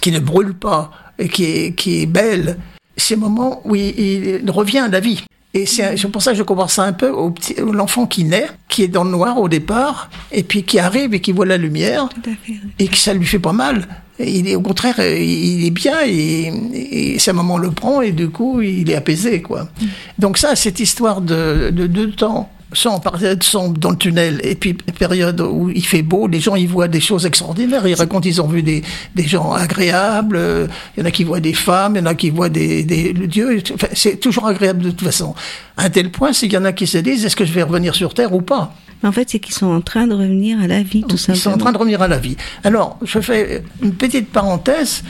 qui 0.00 0.12
ne 0.12 0.18
brûle 0.18 0.54
pas, 0.54 0.92
et 1.18 1.28
qui 1.28 1.44
est, 1.44 1.74
qui 1.74 2.02
est 2.02 2.06
belle, 2.06 2.58
c'est 2.96 3.14
le 3.14 3.20
moment 3.20 3.60
où 3.64 3.74
il 3.74 4.42
revient 4.50 4.78
à 4.78 4.88
la 4.88 5.00
vie. 5.00 5.22
Et 5.52 5.66
c'est 5.66 5.96
pour 6.12 6.22
ça 6.22 6.30
que 6.30 6.38
je 6.38 6.44
compare 6.44 6.70
ça 6.70 6.84
un 6.84 6.92
peu 6.92 7.10
au 7.10 7.30
petit, 7.30 7.56
l'enfant 7.56 8.06
qui 8.06 8.22
naît, 8.22 8.46
qui 8.68 8.84
est 8.84 8.88
dans 8.88 9.02
le 9.02 9.10
noir 9.10 9.38
au 9.38 9.48
départ, 9.48 10.08
et 10.30 10.44
puis 10.44 10.62
qui 10.62 10.78
arrive 10.78 11.12
et 11.12 11.20
qui 11.20 11.32
voit 11.32 11.46
la 11.46 11.56
lumière, 11.56 12.08
et 12.78 12.86
que 12.86 12.96
ça 12.96 13.12
lui 13.12 13.26
fait 13.26 13.40
pas 13.40 13.52
mal. 13.52 13.88
Il 14.24 14.48
est 14.48 14.56
au 14.56 14.60
contraire, 14.60 14.98
il 15.00 15.66
est 15.66 15.70
bien 15.70 15.96
et, 16.06 16.52
et 16.72 17.18
sa 17.18 17.32
maman 17.32 17.58
le 17.58 17.70
prend 17.70 18.00
et 18.00 18.12
du 18.12 18.28
coup 18.28 18.60
il 18.60 18.90
est 18.90 18.96
apaisé 18.96 19.42
quoi. 19.42 19.64
Mm. 19.64 19.86
Donc 20.18 20.38
ça, 20.38 20.56
cette 20.56 20.80
histoire 20.80 21.20
de, 21.20 21.70
de 21.70 21.86
deux 21.86 22.12
temps 22.12 22.50
soit 22.72 22.92
en 22.92 23.00
période 23.00 23.42
sombre 23.42 23.78
dans 23.78 23.90
le 23.90 23.96
tunnel, 23.96 24.40
et 24.44 24.54
puis 24.54 24.74
période 24.74 25.40
où 25.40 25.70
il 25.70 25.84
fait 25.84 26.02
beau, 26.02 26.28
les 26.28 26.40
gens 26.40 26.54
y 26.56 26.66
voient 26.66 26.88
des 26.88 27.00
choses 27.00 27.26
extraordinaires. 27.26 27.86
Ils 27.86 27.94
racontent 27.94 28.28
ils 28.28 28.40
ont 28.40 28.46
vu 28.46 28.62
des, 28.62 28.82
des 29.14 29.26
gens 29.26 29.52
agréables, 29.52 30.36
euh, 30.36 30.66
il 30.96 31.00
y 31.00 31.02
en 31.02 31.06
a 31.06 31.10
qui 31.10 31.24
voient 31.24 31.40
des 31.40 31.54
femmes, 31.54 31.96
il 31.96 31.98
y 31.98 32.02
en 32.02 32.06
a 32.06 32.14
qui 32.14 32.30
voient 32.30 32.48
des, 32.48 32.84
des 32.84 33.12
le 33.12 33.26
Dieu. 33.26 33.62
Enfin, 33.74 33.88
c'est 33.92 34.18
toujours 34.20 34.46
agréable 34.46 34.82
de 34.82 34.90
toute 34.90 35.02
façon. 35.02 35.34
À 35.76 35.84
un 35.84 35.90
tel 35.90 36.10
point, 36.10 36.32
c'est 36.32 36.46
qu'il 36.48 36.54
y 36.58 36.62
en 36.62 36.64
a 36.64 36.72
qui 36.72 36.86
se 36.86 36.98
disent 36.98 37.24
est-ce 37.24 37.36
que 37.36 37.44
je 37.44 37.52
vais 37.52 37.62
revenir 37.62 37.94
sur 37.94 38.14
Terre 38.14 38.32
ou 38.34 38.42
pas? 38.42 38.72
Mais 39.02 39.08
en 39.08 39.12
fait, 39.12 39.30
c'est 39.30 39.38
qu'ils 39.38 39.54
sont 39.54 39.66
en 39.68 39.80
train 39.80 40.06
de 40.06 40.12
revenir 40.12 40.60
à 40.60 40.66
la 40.66 40.82
vie, 40.82 41.00
tout 41.02 41.16
Ils 41.16 41.18
sont 41.18 41.32
en 41.32 41.34
simplement. 41.34 41.56
train 41.64 41.72
de 41.72 41.78
revenir 41.78 42.02
à 42.02 42.08
la 42.08 42.18
vie. 42.18 42.36
Alors, 42.64 42.98
je 43.02 43.18
fais 43.20 43.64
une 43.82 43.94
petite 43.94 44.28
parenthèse 44.30 45.02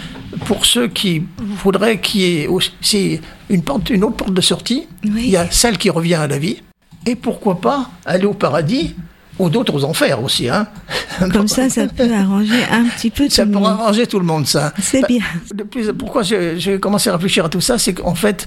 pour 0.47 0.65
ceux 0.65 0.87
qui 0.87 1.25
voudraient 1.65 1.99
qu'il 2.01 2.21
y 2.21 2.43
ait 2.43 2.47
aussi 2.47 3.21
une, 3.49 3.63
porte, 3.63 3.91
une 3.91 4.05
autre 4.05 4.15
porte 4.17 4.33
de 4.35 4.41
sortie. 4.41 4.87
Oui. 5.05 5.23
Il 5.25 5.31
y 5.31 5.37
a 5.37 5.51
celle 5.51 5.77
qui 5.77 5.91
revient 5.91 6.15
à 6.15 6.29
la 6.29 6.39
vie. 6.39 6.59
Et 7.07 7.17
pourquoi 7.17 7.61
pas 7.61 7.89
aller 8.05 8.27
au 8.27 8.35
paradis 8.35 8.95
ou 9.39 9.49
d'autres 9.49 9.73
aux 9.75 9.85
enfers 9.85 10.23
aussi. 10.23 10.51
Hein. 10.51 10.67
Comme 11.33 11.49
ça, 11.49 11.71
ça 11.71 11.87
peut 11.87 12.13
arranger 12.15 12.63
un 12.71 12.85
petit 12.85 13.09
peu 13.09 13.25
tout 13.29 13.35
Ça 13.35 13.47
le 13.47 13.51
pourra 13.53 13.71
monde. 13.71 13.81
arranger 13.81 14.07
tout 14.07 14.19
le 14.19 14.27
monde, 14.27 14.47
ça. 14.47 14.75
C'est 14.83 15.01
Bah, 15.01 15.07
bien. 15.09 15.23
de 15.55 15.63
plus, 15.63 15.91
pourquoi 15.99 16.23
j'ai 16.23 16.79
commencé 16.79 17.09
à 17.09 17.15
réfléchir 17.15 17.47
à 17.47 17.49
tout 17.49 17.63
ça, 17.63 17.79
c'est 17.79 17.95
qu'en 17.95 18.15
fait, 18.15 18.47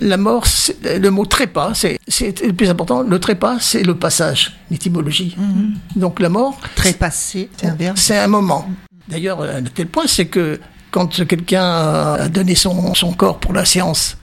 la 0.00 0.16
mort, 0.16 0.46
c'est- 0.46 0.98
le 0.98 1.10
mot 1.10 1.26
trépas, 1.26 1.74
c'est 1.74 1.98
le 2.44 2.52
plus 2.52 2.68
important. 2.70 3.02
Le 3.02 3.20
trépas, 3.20 3.58
c'est 3.60 3.84
le 3.84 3.94
passage, 3.94 4.56
l'étymologie. 4.68 5.36
Donc 5.94 6.18
la 6.18 6.28
mort, 6.28 6.58
Trépassé, 6.74 7.48
c'est 7.56 7.66
un 7.68 7.74
verbe. 7.76 7.96
c'est 7.96 8.18
un 8.18 8.26
moment. 8.26 8.68
D'ailleurs, 9.08 9.42
à 9.42 9.60
tel 9.62 9.86
point, 9.86 10.04
c'est 10.08 10.26
que 10.26 10.58
quand 10.90 11.24
quelqu'un 11.24 11.62
a 11.64 12.28
donné 12.28 12.56
son, 12.56 12.94
son 12.94 13.12
corps 13.12 13.38
pour 13.38 13.52
la 13.52 13.64
séance, 13.64 14.16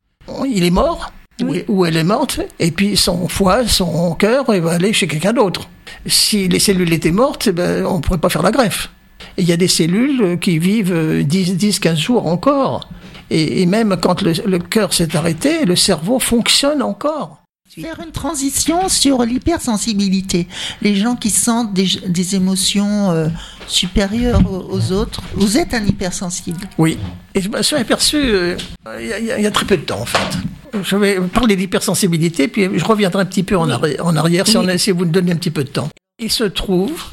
il 0.45 0.65
est 0.65 0.69
mort, 0.69 1.13
ou- 1.43 1.53
ou 1.67 1.85
elle 1.85 1.97
est 1.97 2.03
morte, 2.03 2.39
et 2.59 2.71
puis 2.71 2.95
son 2.97 3.27
foie, 3.27 3.67
son 3.67 4.13
cœur, 4.15 4.45
il 4.53 4.61
va 4.61 4.71
aller 4.71 4.93
chez 4.93 5.07
quelqu'un 5.07 5.33
d'autre. 5.33 5.69
Si 6.05 6.47
les 6.47 6.59
cellules 6.59 6.93
étaient 6.93 7.11
mortes, 7.11 7.47
eh 7.47 7.51
ben, 7.51 7.85
on 7.85 7.97
ne 7.97 8.01
pourrait 8.01 8.19
pas 8.19 8.29
faire 8.29 8.43
la 8.43 8.51
greffe. 8.51 8.89
Il 9.37 9.47
y 9.47 9.51
a 9.51 9.57
des 9.57 9.67
cellules 9.67 10.37
qui 10.39 10.59
vivent 10.59 10.93
euh, 10.93 11.23
10, 11.23 11.55
10 11.57 11.79
15 11.79 11.97
jours 11.97 12.27
encore. 12.27 12.89
Et, 13.31 13.61
et 13.61 13.65
même 13.65 13.95
quand 14.01 14.21
le, 14.21 14.33
le 14.45 14.59
cœur 14.59 14.93
s'est 14.93 15.15
arrêté, 15.15 15.65
le 15.65 15.75
cerveau 15.75 16.19
fonctionne 16.19 16.81
encore. 16.81 17.37
Faire 17.69 17.99
une 18.03 18.11
transition 18.11 18.89
sur 18.89 19.23
l'hypersensibilité. 19.23 20.47
Les 20.81 20.95
gens 20.95 21.15
qui 21.15 21.29
sentent 21.29 21.73
des, 21.73 21.87
des 22.07 22.35
émotions 22.35 23.11
euh, 23.11 23.27
supérieures 23.67 24.41
aux, 24.51 24.73
aux 24.75 24.91
autres. 24.91 25.21
Vous 25.35 25.57
êtes 25.57 25.73
un 25.73 25.85
hypersensible. 25.85 26.59
Oui. 26.77 26.97
Et 27.35 27.41
je 27.41 27.49
me 27.49 27.61
suis 27.61 27.75
aperçu 27.75 28.17
euh, 28.17 28.57
y, 28.99 29.03
y 29.05 29.31
il 29.37 29.43
y 29.43 29.47
a 29.47 29.51
très 29.51 29.65
peu 29.65 29.77
de 29.77 29.83
temps, 29.83 30.01
en 30.01 30.05
fait. 30.05 30.37
Je 30.83 30.95
vais 30.95 31.19
parler 31.19 31.55
d'hypersensibilité, 31.55 32.47
puis 32.47 32.67
je 32.73 32.85
reviendrai 32.85 33.21
un 33.21 33.25
petit 33.25 33.43
peu 33.43 33.57
en, 33.57 33.67
arri- 33.67 33.99
en 34.01 34.15
arrière 34.15 34.47
si, 34.47 34.57
on 34.57 34.67
a, 34.67 34.77
si 34.77 34.91
vous 34.91 35.05
me 35.05 35.11
donnez 35.11 35.31
un 35.31 35.35
petit 35.35 35.51
peu 35.51 35.63
de 35.63 35.69
temps. 35.69 35.89
Il 36.19 36.31
se 36.31 36.43
trouve 36.43 37.03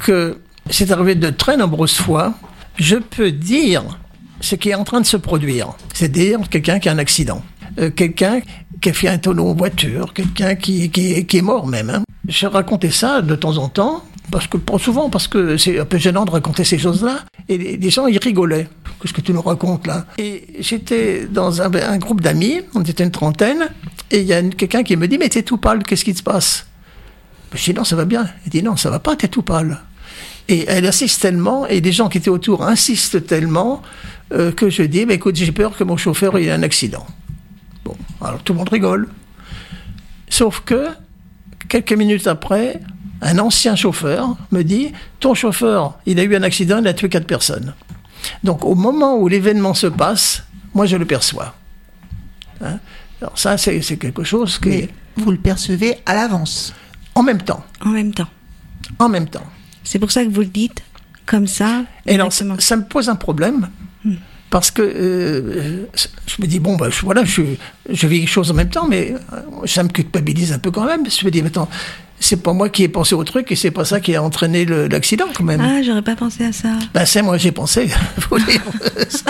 que 0.00 0.38
c'est 0.70 0.90
arrivé 0.90 1.14
de 1.14 1.30
très 1.30 1.56
nombreuses 1.56 1.96
fois. 1.96 2.34
Je 2.76 2.96
peux 2.96 3.30
dire 3.32 3.84
ce 4.40 4.54
qui 4.54 4.70
est 4.70 4.74
en 4.74 4.84
train 4.84 5.00
de 5.00 5.06
se 5.06 5.16
produire. 5.16 5.70
C'est-à-dire 5.94 6.40
quelqu'un 6.48 6.78
qui 6.78 6.88
a 6.88 6.92
un 6.92 6.98
accident. 6.98 7.42
Euh, 7.78 7.90
quelqu'un 7.90 8.40
qui 8.80 8.90
a 8.90 8.92
fait 8.92 9.08
un 9.08 9.18
tonneau 9.18 9.48
en 9.48 9.54
voiture, 9.54 10.12
quelqu'un 10.14 10.54
qui, 10.54 10.90
qui, 10.90 11.24
qui 11.26 11.36
est 11.38 11.42
mort 11.42 11.66
même. 11.66 11.90
Hein. 11.90 12.02
Je 12.28 12.46
racontais 12.46 12.90
ça 12.90 13.22
de 13.22 13.34
temps 13.34 13.56
en 13.58 13.68
temps, 13.68 14.04
parce 14.30 14.46
que 14.46 14.58
souvent, 14.78 15.10
parce 15.10 15.26
que 15.28 15.56
c'est 15.56 15.78
un 15.78 15.84
peu 15.84 15.98
gênant 15.98 16.24
de 16.24 16.30
raconter 16.30 16.64
ces 16.64 16.78
choses-là. 16.78 17.20
Et 17.48 17.56
les, 17.58 17.76
les 17.76 17.90
gens, 17.90 18.06
ils 18.06 18.18
rigolaient. 18.18 18.68
Qu'est-ce 19.00 19.12
que 19.12 19.20
tu 19.20 19.32
nous 19.32 19.42
racontes 19.42 19.86
là 19.86 20.06
Et 20.18 20.44
j'étais 20.58 21.26
dans 21.26 21.62
un, 21.62 21.98
groupe 21.98 22.20
d'amis, 22.20 22.62
on 22.74 22.82
était 22.82 23.04
une 23.04 23.12
trentaine, 23.12 23.68
et 24.10 24.20
il 24.20 24.26
y 24.26 24.32
a 24.32 24.42
quelqu'un 24.42 24.82
qui 24.82 24.96
me 24.96 25.06
dit 25.06 25.18
Mais 25.18 25.28
t'es 25.28 25.42
tout 25.42 25.56
pâle, 25.56 25.82
qu'est-ce 25.84 26.04
qui 26.04 26.14
se 26.14 26.22
passe? 26.22 26.66
Je 27.54 27.62
dis 27.64 27.74
Non, 27.74 27.84
ça 27.84 27.96
va 27.96 28.04
bien. 28.04 28.28
Il 28.44 28.50
dit 28.50 28.62
Non, 28.62 28.76
ça 28.76 28.90
va 28.90 28.98
pas, 28.98 29.14
t'es 29.14 29.28
tout 29.28 29.42
pâle. 29.42 29.78
Et 30.48 30.64
elle 30.66 30.86
insiste 30.86 31.20
tellement, 31.20 31.66
et 31.66 31.80
les 31.80 31.92
gens 31.92 32.08
qui 32.08 32.18
étaient 32.18 32.30
autour 32.30 32.64
insistent 32.64 33.24
tellement, 33.24 33.82
euh, 34.32 34.50
que 34.50 34.70
je 34.70 34.82
dis, 34.82 35.04
bah, 35.04 35.14
écoute, 35.14 35.36
j'ai 35.36 35.52
peur 35.52 35.76
que 35.76 35.84
mon 35.84 35.96
chauffeur 35.96 36.36
ait 36.38 36.50
un 36.50 36.62
accident. 36.62 37.06
Bon, 37.84 37.96
alors 38.20 38.42
tout 38.42 38.54
le 38.54 38.58
monde 38.58 38.68
rigole. 38.68 39.08
Sauf 40.28 40.60
que, 40.60 40.88
quelques 41.68 41.92
minutes 41.92 42.26
après, 42.26 42.80
un 43.20 43.38
ancien 43.38 43.76
chauffeur 43.76 44.36
me 44.50 44.62
dit, 44.62 44.92
ton 45.20 45.34
chauffeur, 45.34 45.98
il 46.06 46.18
a 46.18 46.22
eu 46.22 46.34
un 46.34 46.42
accident, 46.42 46.78
il 46.78 46.88
a 46.88 46.94
tué 46.94 47.08
quatre 47.08 47.26
personnes. 47.26 47.74
Donc 48.44 48.64
au 48.64 48.74
moment 48.74 49.16
où 49.18 49.28
l'événement 49.28 49.74
se 49.74 49.86
passe, 49.86 50.44
moi 50.74 50.86
je 50.86 50.96
le 50.96 51.04
perçois. 51.04 51.54
Hein? 52.60 52.78
Alors 53.20 53.38
ça, 53.38 53.56
c'est 53.56 53.80
c'est 53.82 53.96
quelque 53.96 54.24
chose 54.24 54.58
qui 54.58 54.68
Mais 54.68 54.88
vous 55.16 55.30
le 55.30 55.38
percevez 55.38 55.96
à 56.06 56.14
l'avance. 56.14 56.72
en 57.14 57.22
même 57.22 57.42
temps. 57.42 57.64
En 57.84 57.90
même 57.90 58.12
temps. 58.12 58.28
En 58.98 59.08
même 59.08 59.28
temps. 59.28 59.46
C'est 59.84 59.98
pour 59.98 60.10
ça 60.12 60.24
que 60.24 60.30
vous 60.30 60.40
le 60.40 60.46
dites 60.46 60.82
comme 61.26 61.46
ça. 61.46 61.84
Et 62.06 62.14
alors, 62.14 62.32
ça, 62.32 62.44
me 62.44 62.82
pose 62.82 63.08
un 63.08 63.16
problème. 63.16 63.68
Parce 64.50 64.70
que 64.70 64.80
euh, 64.82 65.86
je 66.26 66.42
me 66.42 66.46
dis, 66.46 66.58
bon, 66.58 66.76
bah, 66.76 66.88
je, 66.88 67.02
voilà, 67.02 67.22
je, 67.22 67.42
je 67.90 68.06
vis 68.06 68.20
les 68.20 68.26
choses 68.26 68.50
en 68.50 68.54
même 68.54 68.70
temps, 68.70 68.88
mais 68.88 69.14
euh, 69.34 69.66
ça 69.66 69.82
me 69.82 69.90
culpabilise 69.90 70.52
un 70.52 70.58
peu 70.58 70.70
quand 70.70 70.86
même. 70.86 71.04
Je 71.10 71.24
me 71.26 71.30
dis, 71.30 71.42
mais 71.42 71.48
attends, 71.48 71.68
c'est 72.20 72.42
pas 72.42 72.52
moi 72.52 72.68
qui 72.68 72.82
ai 72.84 72.88
pensé 72.88 73.14
au 73.14 73.24
truc 73.24 73.50
et 73.52 73.56
c'est 73.56 73.70
pas 73.70 73.84
ça 73.84 74.00
qui 74.00 74.14
a 74.14 74.22
entraîné 74.22 74.64
l'accident 74.64 75.26
quand 75.34 75.44
même. 75.44 75.60
Ah, 75.60 75.82
j'aurais 75.82 76.02
pas 76.02 76.16
pensé 76.16 76.44
à 76.44 76.52
ça. 76.52 76.68
Ben, 76.94 77.04
c'est 77.06 77.22
moi, 77.22 77.36
j'ai 77.38 77.52
pensé. 77.52 77.88
Faut 78.20 78.38
dire. 78.38 78.60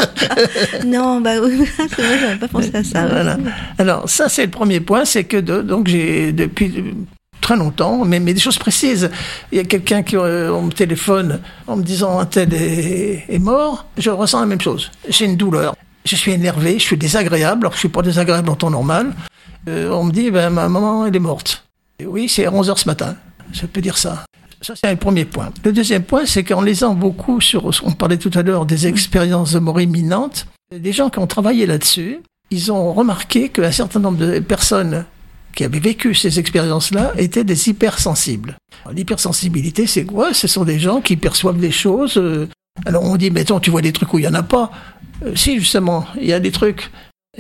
non, 0.87 1.20
bah 1.20 1.33
oui, 1.42 1.64
c'est 1.77 2.03
vrai, 2.03 2.18
j'aurais 2.20 2.37
pas 2.38 2.48
pensé 2.48 2.70
à 2.74 2.85
ça. 2.85 3.03
ouais. 3.05 3.09
Voilà. 3.11 3.37
Alors, 3.79 4.09
ça, 4.09 4.29
c'est 4.29 4.44
le 4.44 4.51
premier 4.51 4.81
point, 4.81 5.05
c'est 5.05 5.24
que 5.24 5.37
de- 5.37 5.62
donc 5.62 5.88
j'ai 5.88 6.33
depuis 6.33 6.94
très 7.40 7.57
longtemps, 7.57 8.05
mais, 8.05 8.20
mais 8.20 8.35
des 8.35 8.40
choses 8.40 8.59
précises. 8.59 9.11
Il 9.53 9.59
y 9.59 9.61
a 9.61 9.64
quelqu'un 9.64 10.03
qui 10.03 10.16
euh, 10.16 10.53
on 10.53 10.62
me 10.62 10.72
téléphone 10.72 11.40
en 11.66 11.77
me 11.77 11.83
disant 11.83 12.18
un 12.18 12.27
tel 12.27 12.53
est, 12.53 13.24
est 13.29 13.38
mort, 13.38 13.87
je 13.96 14.11
ressens 14.11 14.40
la 14.40 14.46
même 14.46 14.61
chose. 14.61 14.90
J'ai 15.09 15.24
une 15.27 15.37
douleur. 15.37 15.74
Je 16.05 16.16
suis 16.16 16.33
énervé, 16.33 16.74
je 16.79 16.85
suis 16.85 16.96
désagréable, 16.96 17.62
alors 17.62 17.72
que 17.72 17.77
je 17.77 17.81
suis 17.81 17.88
pas 17.88 18.03
désagréable 18.03 18.48
en 18.51 18.55
temps 18.55 18.70
normal. 18.70 19.12
Euh, 19.68 19.90
on 19.92 20.05
me 20.05 20.12
dit, 20.12 20.31
ben, 20.31 20.51
ma 20.51 20.68
maman, 20.68 21.07
elle 21.07 21.14
est 21.14 21.18
morte. 21.20 21.64
Oui, 22.04 22.28
c'est 22.28 22.46
à 22.46 22.52
11 22.52 22.70
heures 22.70 22.78
ce 22.78 22.87
matin. 22.88 23.16
Je 23.52 23.66
peux 23.66 23.80
dire 23.80 23.98
ça. 23.98 24.24
Ça, 24.61 24.74
c'est 24.76 24.90
le 24.90 24.96
premier 24.96 25.24
point. 25.24 25.50
Le 25.64 25.72
deuxième 25.72 26.02
point, 26.02 26.26
c'est 26.26 26.44
qu'en 26.44 26.62
lisant 26.62 26.94
beaucoup 26.94 27.40
sur, 27.40 27.70
on 27.84 27.92
parlait 27.92 28.16
tout 28.18 28.30
à 28.34 28.42
l'heure 28.42 28.66
des 28.66 28.87
expériences 28.87 29.52
de 29.52 29.58
mort 29.58 29.80
imminente, 29.80 30.46
des 30.72 30.92
gens 30.92 31.11
qui 31.11 31.18
ont 31.18 31.26
travaillé 31.26 31.64
là-dessus, 31.66 32.20
ils 32.50 32.72
ont 32.72 32.92
remarqué 32.92 33.48
qu'un 33.50 33.70
certain 33.72 34.00
nombre 34.00 34.18
de 34.18 34.38
personnes 34.40 35.04
qui 35.54 35.64
avaient 35.64 35.78
vécu 35.80 36.14
ces 36.14 36.38
expériences-là 36.38 37.12
étaient 37.16 37.44
des 37.44 37.68
hypersensibles. 37.68 38.56
L'hypersensibilité, 38.92 39.87
c'est 39.87 40.04
quoi? 40.04 40.34
Ce 40.34 40.46
sont 40.46 40.64
des 40.64 40.78
gens 40.78 41.00
qui 41.00 41.16
perçoivent 41.16 41.58
des 41.58 41.70
choses. 41.72 42.16
euh, 42.16 42.48
alors 42.87 43.02
on 43.04 43.16
dit, 43.16 43.30
mettons, 43.30 43.58
tu 43.61 43.70
vois 43.70 43.82
des 43.82 43.92
trucs 43.92 44.12
où 44.12 44.18
il 44.18 44.22
n'y 44.22 44.28
en 44.28 44.34
a 44.34 44.42
pas. 44.42 44.70
Euh, 45.24 45.34
si, 45.34 45.58
justement, 45.58 46.06
il 46.20 46.26
y 46.26 46.32
a 46.32 46.40
des 46.40 46.52
trucs. 46.52 46.90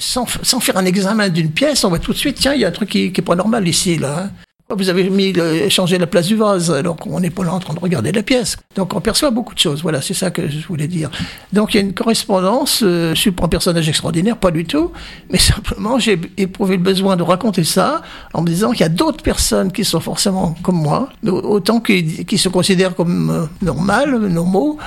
Sans, 0.00 0.26
sans 0.42 0.60
faire 0.60 0.76
un 0.76 0.84
examen 0.84 1.28
d'une 1.28 1.50
pièce, 1.50 1.82
on 1.82 1.88
voit 1.88 1.98
tout 1.98 2.12
de 2.12 2.16
suite, 2.18 2.36
tiens, 2.38 2.54
il 2.54 2.60
y 2.60 2.64
a 2.64 2.68
un 2.68 2.72
truc 2.72 2.88
qui, 2.90 3.10
qui 3.10 3.20
est 3.20 3.24
pas 3.24 3.34
normal 3.34 3.66
ici, 3.66 3.96
là. 3.98 4.24
hein. 4.26 4.30
Vous 4.76 4.90
avez 4.90 5.08
mis 5.08 5.32
le- 5.32 5.70
changé 5.70 5.96
la 5.96 6.06
place 6.06 6.26
du 6.26 6.36
vase, 6.36 6.70
alors 6.70 6.96
qu'on 6.96 7.20
n'est 7.20 7.30
pas 7.30 7.42
là 7.42 7.54
en 7.54 7.58
train 7.58 7.72
de 7.72 7.80
regarder 7.80 8.12
la 8.12 8.22
pièce. 8.22 8.56
Donc 8.76 8.92
on 8.94 9.00
perçoit 9.00 9.30
beaucoup 9.30 9.54
de 9.54 9.58
choses. 9.58 9.80
Voilà, 9.82 10.02
c'est 10.02 10.12
ça 10.12 10.30
que 10.30 10.46
je 10.46 10.66
voulais 10.66 10.86
dire. 10.88 11.10
Donc 11.54 11.72
il 11.72 11.78
y 11.78 11.80
a 11.80 11.82
une 11.82 11.94
correspondance. 11.94 12.82
euh, 12.82 13.14
je 13.14 13.18
suis 13.20 13.30
pas 13.30 13.46
un 13.46 13.48
personnage 13.48 13.88
extraordinaire, 13.88 14.36
pas 14.36 14.50
du 14.50 14.66
tout. 14.66 14.92
Mais 15.30 15.38
simplement, 15.52 15.98
j'ai 15.98 16.20
éprouvé 16.36 16.76
le 16.76 16.82
besoin 16.82 17.16
de 17.16 17.22
raconter 17.22 17.64
ça 17.64 18.02
en 18.34 18.42
me 18.42 18.46
disant 18.48 18.72
qu'il 18.72 18.80
y 18.80 18.84
a 18.84 18.90
d'autres 18.90 19.22
personnes 19.22 19.72
qui 19.72 19.86
sont 19.86 20.00
forcément 20.00 20.54
comme 20.62 20.76
moi, 20.76 21.08
autant 21.26 21.80
qui, 21.80 22.26
qui 22.26 22.36
se 22.36 22.50
considèrent 22.50 22.94
comme 22.94 23.30
euh, 23.30 23.46
normales, 23.62 24.18
normaux. 24.18 24.78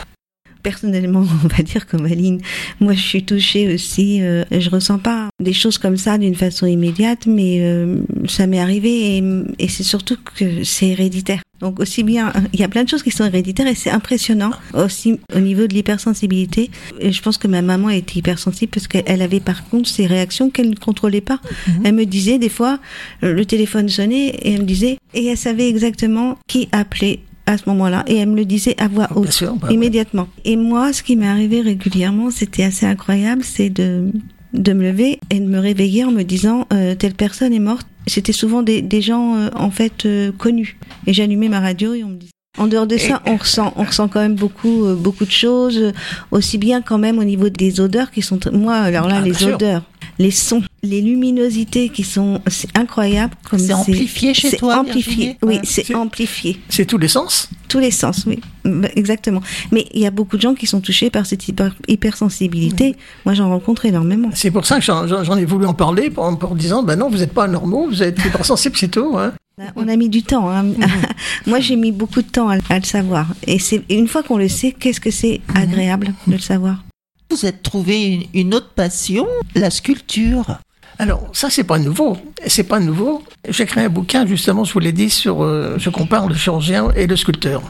Personnellement, 0.63 1.26
on 1.43 1.47
va 1.47 1.63
dire 1.63 1.88
comme 1.88 2.06
Aline, 2.06 2.41
moi 2.80 2.93
je 2.93 3.02
suis 3.02 3.24
touchée 3.24 3.74
aussi. 3.74 4.21
euh, 4.21 4.43
je 4.52 4.69
ressens 4.69 5.00
pas 5.00 5.30
des 5.41 5.54
choses 5.54 5.78
comme 5.78 5.97
ça 5.97 6.17
d'une 6.17 6.36
façon 6.36 6.65
immédiate, 6.65 7.26
mais 7.26 7.60
euh, 7.62 7.97
ça 8.28 8.47
m'est 8.47 8.60
arrivé 8.60 9.17
et, 9.17 9.24
et 9.60 9.67
c'est 9.67 9.84
surtout 9.84 10.17
que 10.36 10.63
c'est 10.63 10.88
héréditaire. 10.89 11.41
Donc 11.60 11.80
aussi 11.80 12.02
bien, 12.04 12.34
il 12.54 12.60
y 12.60 12.63
a 12.63 12.67
plein 12.67 12.84
de 12.84 12.89
choses 12.89 13.04
qui 13.04 13.12
sont 13.12 13.24
héréditaires 13.24 13.67
et 13.67 13.76
c'est 13.76 13.91
impressionnant 13.91 14.50
aussi 14.74 15.19
au 15.36 15.39
niveau 15.39 15.67
de 15.67 15.74
l'hypersensibilité. 15.76 16.71
Je 17.00 17.21
pense 17.21 17.38
que 17.38 17.47
ma 17.47 17.62
maman 17.62 17.89
était 17.91 18.17
hypersensible 18.17 18.71
parce 18.71 18.88
qu'elle 18.88 19.21
avait 19.21 19.39
par 19.39 19.69
contre 19.69 19.88
ces 19.88 20.08
réactions 20.08 20.50
qu'elle 20.50 20.71
ne 20.71 20.76
contrôlait 20.76 21.21
pas. 21.21 21.39
Elle 21.84 21.93
me 21.93 22.06
disait 22.06 22.39
des 22.39 22.50
fois, 22.50 22.80
euh, 23.24 23.34
le 23.34 23.45
téléphone 23.45 23.89
sonnait 23.89 24.30
et 24.30 24.54
elle 24.54 24.62
me 24.62 24.65
disait, 24.65 24.97
et 25.13 25.28
elle 25.28 25.38
savait 25.38 25.69
exactement 25.69 26.39
qui 26.47 26.67
appelait 26.71 27.19
à 27.45 27.58
ce 27.58 27.63
moment-là 27.69 28.04
et 28.08 28.17
elle 28.17 28.30
me 28.30 28.36
le 28.36 28.45
disait 28.45 28.75
à 28.80 28.88
voix 28.88 29.08
haute 29.15 29.23
Bien 29.23 29.32
sûr, 29.32 29.56
bah 29.56 29.67
ouais. 29.67 29.73
immédiatement. 29.73 30.27
Et 30.45 30.56
moi, 30.56 30.93
ce 30.93 31.04
qui 31.04 31.15
m'est 31.15 31.27
arrivé 31.27 31.62
régulièrement, 31.62 32.30
c'était 32.32 32.63
assez 32.63 32.86
incroyable, 32.86 33.43
c'est 33.43 33.69
de 33.69 34.12
de 34.54 34.73
me 34.73 34.84
lever 34.84 35.17
et 35.30 35.39
de 35.39 35.45
me 35.45 35.60
réveiller 35.60 36.04
en 36.04 36.12
me 36.12 36.23
disant 36.23 36.67
euh, 36.73 36.93
telle 36.93 37.13
personne 37.13 37.54
est 37.54 37.60
morte. 37.60 37.88
C'était 38.06 38.34
souvent 38.34 38.63
des, 38.63 38.82
des 38.82 39.01
gens 39.01 39.36
euh, 39.38 39.49
en 39.56 39.71
fait 39.71 40.06
euh, 40.06 40.34
connus. 40.38 40.77
Et 41.08 41.13
j'allumais 41.13 41.47
ma 41.47 41.62
radio 41.62 41.93
et 41.93 42.04
on 42.04 42.10
me 42.10 42.15
disait. 42.15 42.32
En 42.58 42.67
dehors 42.67 42.86
de 42.86 42.97
ça, 42.97 43.21
on 43.25 43.38
ressent, 43.38 43.71
on 43.77 43.84
ressent 43.86 44.10
quand 44.10 44.19
même 44.19 44.36
beaucoup, 44.36 44.84
euh, 44.84 44.95
beaucoup 44.95 45.23
de 45.23 45.32
choses, 45.32 45.77
euh, 45.77 45.91
aussi 46.32 46.58
bien 46.58 46.82
quand 46.82 46.97
même 46.97 47.17
au 47.17 47.23
niveau 47.23 47.47
des 47.47 47.80
odeurs 47.80 48.12
qui 48.12 48.21
sont. 48.21 48.39
Moi, 48.51 48.75
alors 48.75 49.08
là, 49.08 49.19
Ah, 49.21 49.25
les 49.25 49.45
odeurs, 49.45 49.84
les 50.19 50.32
sons, 50.32 50.62
les 50.84 51.02
luminosités 51.02 51.89
qui 51.89 52.04
sont 52.04 52.41
c'est 52.48 52.76
incroyable 52.78 53.36
comme 53.50 53.60
C'est 53.60 53.74
amplifié 53.74 54.34
chez 54.34 54.50
c'est 54.50 54.58
toi, 54.58 54.80
amplifié 54.80 55.15
Virginie 55.15 55.38
oui 55.44 55.56
Ouais. 55.58 55.62
c'est 55.63 55.94
amplifié 55.96 56.60
C'est 56.70 56.86
tous 56.86 56.98
les 56.98 57.08
sens 57.08 57.50
tous 57.67 57.78
les 57.80 57.91
sens 57.91 58.26
oui 58.26 58.39
Bah, 58.65 58.88
exactement 58.96 59.41
mais 59.72 59.86
il 59.94 60.02
y 60.02 60.08
a 60.08 60.12
beaucoup 60.12 60.38
de 60.38 60.41
gens 60.41 60.56
qui 60.56 60.65
sont 60.65 60.82
touchés 60.82 61.10
par 61.12 61.26
cette 61.28 61.48
hyper- 61.48 61.76
hypersensibilité 61.88 62.96
moi 63.26 63.34
j'en 63.36 63.50
rencontre 63.50 63.86
énormément 63.86 64.30
C'est 64.34 64.52
pour 64.52 64.65
ça 64.65 64.80
que 64.80 64.86
j'en 64.86 65.38
ai 65.38 65.46
voulu 65.46 65.65
en 65.65 65.74
parler, 65.74 66.10
pour- 66.10 66.24
en, 66.24 66.34
en 66.34 66.56
disant, 66.56 66.84
ben 66.84 66.96
non, 66.98 67.10
vous 67.10 67.17
n'êtes 67.17 67.34
pas 67.34 67.44
anormaux, 67.46 67.88
vous 67.88 68.02
êtes 68.04 68.17
hypersensibles, 68.26 68.76
c'est 68.78 68.89
tout. 68.89 69.17
Hein. 69.17 69.34
on 69.76 69.88
a 69.88 69.96
mis 69.96 70.10
du 70.10 70.24
temps 70.24 70.50
hein. 70.50 70.65
moi 71.46 71.60
j'ai 71.60 71.76
mis 71.76 71.91
beaucoup 71.91 72.22
de 72.24 72.28
temps 72.30 72.50
à, 72.50 72.56
à 72.70 72.80
le 72.80 72.86
savoir 72.86 73.28
et 73.46 73.60
c'est 73.60 73.84
une 73.89 74.08
fois 74.08 74.24
qu'on 74.24 74.38
le 74.38 74.48
sait 74.48 74.72
qu'est-ce 74.72 75.00
que 75.00 75.12
c'est 75.12 75.41
agréable 75.54 76.13
de 76.28 76.34
le 76.34 76.39
savoir? 76.39 76.84
Vous 77.30 77.46
êtes 77.46 77.62
trouvé 77.63 78.04
une, 78.04 78.24
une 78.34 78.54
autre 78.54 78.72
passion, 78.76 79.26
la 79.56 79.70
sculpture. 79.70 80.58
Alors, 80.99 81.30
ça, 81.34 81.49
c'est 81.49 81.63
pas 81.63 81.80
nouveau. 81.80 82.17
C'est 82.47 82.63
pas 82.63 82.80
nouveau. 82.80 83.23
J'ai 83.49 83.65
créé 83.65 83.86
un 83.86 83.89
bouquin, 83.89 84.25
justement, 84.25 84.63
je 84.63 84.73
vous 84.73 84.80
l'ai 84.80 84.91
dit, 84.91 85.10
sur, 85.10 85.43
euh, 85.43 85.75
je 85.77 85.89
compare 85.89 86.27
le 86.27 86.36
chirurgien 86.36 86.89
et 86.95 87.08
le 87.08 87.15
sculpteur. 87.15 87.62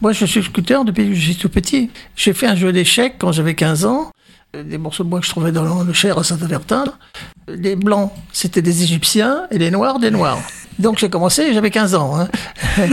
Moi, 0.00 0.12
je 0.12 0.24
suis 0.24 0.42
sculpteur 0.42 0.84
depuis 0.84 1.08
que 1.08 1.14
je 1.14 1.20
suis 1.20 1.36
tout 1.36 1.48
petit. 1.48 1.90
J'ai 2.16 2.32
fait 2.32 2.46
un 2.46 2.56
jeu 2.56 2.72
d'échecs 2.72 3.14
quand 3.18 3.32
j'avais 3.32 3.54
15 3.54 3.84
ans. 3.84 4.10
Euh, 4.56 4.62
Des 4.64 4.78
morceaux 4.78 5.04
de 5.04 5.08
bois 5.08 5.20
que 5.20 5.26
je 5.26 5.30
trouvais 5.30 5.52
dans 5.52 5.82
le 5.84 5.92
Cher 5.92 6.18
à 6.18 6.24
Saint-Avertin. 6.24 6.84
Les 7.48 7.76
blancs, 7.76 8.10
c'était 8.32 8.62
des 8.62 8.82
Égyptiens, 8.82 9.42
et 9.50 9.58
les 9.58 9.70
noirs, 9.70 9.98
des 10.00 10.10
noirs. 10.10 10.38
Donc 10.78 10.98
j'ai 10.98 11.08
commencé, 11.08 11.52
j'avais 11.54 11.70
15 11.70 11.94
ans. 11.94 12.18
hein. 12.18 12.28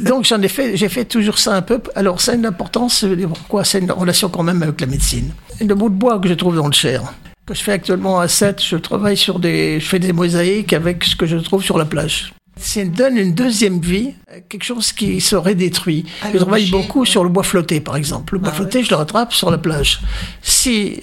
Donc 0.00 0.24
j'en 0.24 0.40
ai 0.42 0.48
fait, 0.48 0.76
j'ai 0.76 0.88
fait 0.88 1.04
toujours 1.04 1.38
ça 1.38 1.54
un 1.54 1.62
peu. 1.62 1.80
Alors 1.94 2.20
ça 2.20 2.32
a 2.32 2.34
une 2.34 2.46
importance, 2.46 3.04
euh, 3.04 3.16
pourquoi 3.28 3.64
C'est 3.64 3.78
une 3.78 3.92
relation 3.92 4.28
quand 4.28 4.42
même 4.42 4.62
avec 4.62 4.80
la 4.80 4.86
médecine. 4.88 5.30
Le 5.60 5.74
bout 5.74 5.88
de 5.88 5.94
bois 5.94 6.18
que 6.18 6.28
je 6.28 6.34
trouve 6.34 6.56
dans 6.56 6.66
le 6.66 6.72
Cher, 6.72 7.02
que 7.48 7.54
je 7.54 7.62
fais 7.62 7.72
actuellement 7.72 8.20
à 8.20 8.28
7, 8.28 8.62
je 8.62 8.76
travaille 8.76 9.16
sur 9.16 9.38
des, 9.38 9.80
je 9.80 9.86
fais 9.86 9.98
des 9.98 10.12
mosaïques 10.12 10.74
avec 10.74 11.02
ce 11.02 11.16
que 11.16 11.24
je 11.24 11.38
trouve 11.38 11.62
sur 11.62 11.78
la 11.78 11.86
plage. 11.86 12.34
Ça 12.56 12.84
donne 12.84 13.16
une 13.16 13.34
deuxième 13.34 13.80
vie, 13.80 14.12
à 14.30 14.40
quelque 14.40 14.64
chose 14.64 14.92
qui 14.92 15.20
serait 15.22 15.54
détruit. 15.54 16.04
À 16.22 16.30
je 16.30 16.36
travaille 16.36 16.68
beaucoup 16.70 17.00
ouais. 17.00 17.06
sur 17.06 17.22
le 17.22 17.30
bois 17.30 17.44
flotté, 17.44 17.80
par 17.80 17.96
exemple. 17.96 18.34
Le 18.34 18.40
bois 18.40 18.50
Ah 18.52 18.56
flotté, 18.56 18.82
je 18.82 18.90
le 18.90 18.96
rattrape 18.96 19.32
sur 19.32 19.50
la 19.50 19.56
plage. 19.56 20.00
Si 20.42 21.00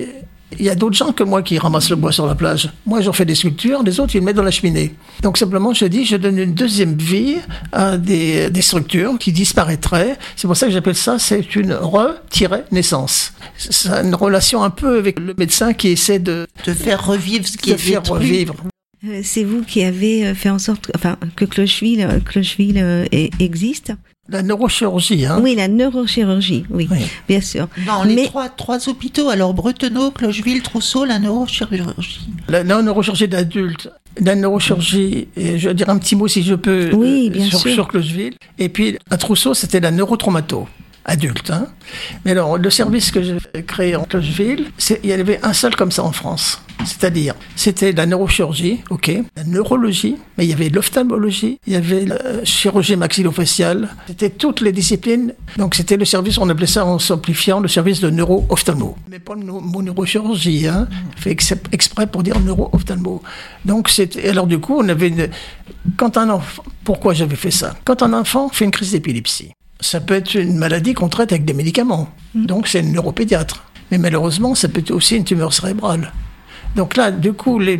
il 0.59 0.65
y 0.65 0.69
a 0.69 0.75
d'autres 0.75 0.95
gens 0.95 1.11
que 1.11 1.23
moi 1.23 1.41
qui 1.41 1.57
ramassent 1.57 1.89
le 1.89 1.95
bois 1.95 2.11
sur 2.11 2.25
la 2.27 2.35
plage. 2.35 2.69
Moi, 2.85 3.01
j'en 3.01 3.13
fais 3.13 3.25
des 3.25 3.35
sculptures, 3.35 3.83
les 3.83 3.99
autres, 3.99 4.15
ils 4.15 4.19
le 4.19 4.25
mettent 4.25 4.35
dans 4.35 4.43
la 4.43 4.51
cheminée. 4.51 4.93
Donc, 5.21 5.37
simplement, 5.37 5.73
je 5.73 5.85
dis, 5.85 6.05
je 6.05 6.15
donne 6.17 6.37
une 6.37 6.53
deuxième 6.53 6.95
vie 6.95 7.35
à 7.71 7.97
des, 7.97 8.49
des 8.49 8.61
structures 8.61 9.17
qui 9.17 9.31
disparaîtraient. 9.31 10.17
C'est 10.35 10.47
pour 10.47 10.55
ça 10.55 10.67
que 10.67 10.71
j'appelle 10.73 10.95
ça, 10.95 11.19
c'est 11.19 11.55
une 11.55 11.73
re-naissance. 11.73 13.33
C'est 13.57 13.89
une 13.89 14.15
relation 14.15 14.63
un 14.63 14.69
peu 14.69 14.97
avec 14.97 15.19
le 15.19 15.33
médecin 15.37 15.73
qui 15.73 15.89
essaie 15.89 16.19
de, 16.19 16.47
De 16.65 16.73
faire 16.73 17.05
revivre 17.05 17.47
ce 17.47 17.57
qui 17.57 17.69
de 17.71 17.75
est 17.75 17.77
faire 17.77 18.01
détruit. 18.01 18.19
revivre. 18.19 18.55
Euh, 19.07 19.21
C'est 19.23 19.43
vous 19.43 19.61
qui 19.63 19.83
avez 19.83 20.25
euh, 20.27 20.35
fait 20.35 20.49
en 20.49 20.59
sorte, 20.59 20.91
enfin, 20.95 21.17
que 21.35 21.45
Clocheville, 21.45 22.01
euh, 22.01 22.19
Clocheville 22.19 23.07
existe. 23.39 23.93
La 24.27 24.41
neurochirurgie, 24.41 25.25
hein. 25.27 25.39
Oui, 25.43 25.53
la 25.55 25.67
neurochirurgie, 25.67 26.65
oui, 26.71 26.87
Oui. 26.89 26.97
bien 27.27 27.41
sûr. 27.41 27.67
Dans 27.85 28.03
les 28.03 28.15
Mais- 28.15 28.25
trois, 28.25 28.49
trois 28.49 28.89
hôpitaux, 28.89 29.29
alors 29.29 29.53
Bretonneau, 29.53 30.09
Clocheville, 30.09 30.63
Trousseau, 30.63 31.05
la 31.05 31.19
neurochirurgie. 31.19 32.27
La, 32.47 32.63
la 32.63 32.81
neurochirurgie 32.81 33.27
d'adulte, 33.27 33.89
la 34.19 34.33
neurochirurgie, 34.35 35.27
et 35.37 35.59
je 35.59 35.67
vais 35.69 35.75
dire 35.75 35.89
un 35.89 35.99
petit 35.99 36.15
mot 36.15 36.27
si 36.27 36.41
je 36.41 36.55
peux 36.55 36.89
Oui, 36.93 37.27
euh, 37.27 37.33
bien 37.37 37.45
sur, 37.45 37.59
sûr. 37.59 37.71
sur 37.73 37.87
Closeville. 37.87 38.33
Et 38.57 38.69
puis 38.69 38.97
à 39.11 39.17
Trousseau, 39.17 39.53
c'était 39.53 39.79
la 39.79 39.91
neurotraumato 39.91 40.67
adulte. 41.05 41.51
Hein. 41.51 41.67
Mais 42.25 42.31
alors, 42.31 42.57
le 42.57 42.69
service 42.71 43.11
que 43.11 43.21
j'ai 43.21 43.37
créé 43.63 43.95
en 43.95 44.05
Closeville, 44.05 44.65
c'est- 44.79 44.99
il 45.03 45.11
y 45.11 45.13
avait 45.13 45.39
un 45.43 45.53
seul 45.53 45.75
comme 45.75 45.91
ça 45.91 46.03
en 46.03 46.11
France. 46.11 46.61
C'est-à-dire, 46.83 47.33
c'était 47.55 47.91
la 47.91 48.05
neurochirurgie, 48.05 48.81
ok, 48.89 49.11
la 49.35 49.43
neurologie, 49.43 50.17
mais 50.37 50.45
il 50.45 50.49
y 50.49 50.53
avait 50.53 50.69
l'ophtalmologie, 50.69 51.59
il 51.65 51.73
y 51.73 51.75
avait 51.75 52.05
la 52.05 52.15
euh, 52.15 52.41
chirurgie 52.43 52.95
maxillofaciale, 52.95 53.89
c'était 54.07 54.29
toutes 54.29 54.61
les 54.61 54.71
disciplines. 54.71 55.33
Donc 55.57 55.73
c'était 55.73 55.97
le 55.97 56.05
service, 56.05 56.37
on 56.37 56.47
appelait 56.49 56.67
ça 56.67 56.85
en 56.85 56.99
simplifiant, 56.99 57.59
le 57.59 57.67
service 57.67 58.01
de 58.01 58.09
neuro-ophtalmo. 58.09 58.95
Mais 59.09 59.19
pas 59.19 59.35
mot 59.35 59.81
neurochirurgie, 59.81 60.67
hein, 60.67 60.87
fait 61.17 61.31
ex- 61.31 61.53
exprès 61.71 62.05
pour 62.07 62.21
dire 62.21 62.39
neuro-ophtalmo. 62.39 63.23
Donc 63.65 63.89
c'était, 63.89 64.29
alors 64.29 64.45
du 64.45 64.59
coup, 64.59 64.75
on 64.77 64.87
avait 64.87 65.07
une, 65.07 65.29
quand 65.97 66.17
un 66.17 66.29
enfant, 66.29 66.63
pourquoi 66.83 67.13
j'avais 67.15 67.35
fait 67.35 67.51
ça? 67.51 67.75
Quand 67.83 68.03
un 68.03 68.13
enfant 68.13 68.49
fait 68.49 68.65
une 68.65 68.71
crise 68.71 68.91
d'épilepsie, 68.91 69.51
ça 69.79 69.99
peut 70.01 70.13
être 70.13 70.35
une 70.35 70.57
maladie 70.57 70.93
qu'on 70.93 71.09
traite 71.09 71.31
avec 71.31 71.45
des 71.45 71.53
médicaments. 71.53 72.09
Donc 72.35 72.67
c'est 72.67 72.81
une 72.81 72.93
neuropédiatre. 72.93 73.63
Mais 73.91 73.97
malheureusement, 73.97 74.55
ça 74.55 74.67
peut 74.67 74.79
être 74.79 74.91
aussi 74.91 75.15
une 75.15 75.23
tumeur 75.23 75.51
cérébrale. 75.53 76.11
Donc 76.75 76.97
là, 76.97 77.11
du 77.11 77.33
coup, 77.33 77.57
les, 77.59 77.79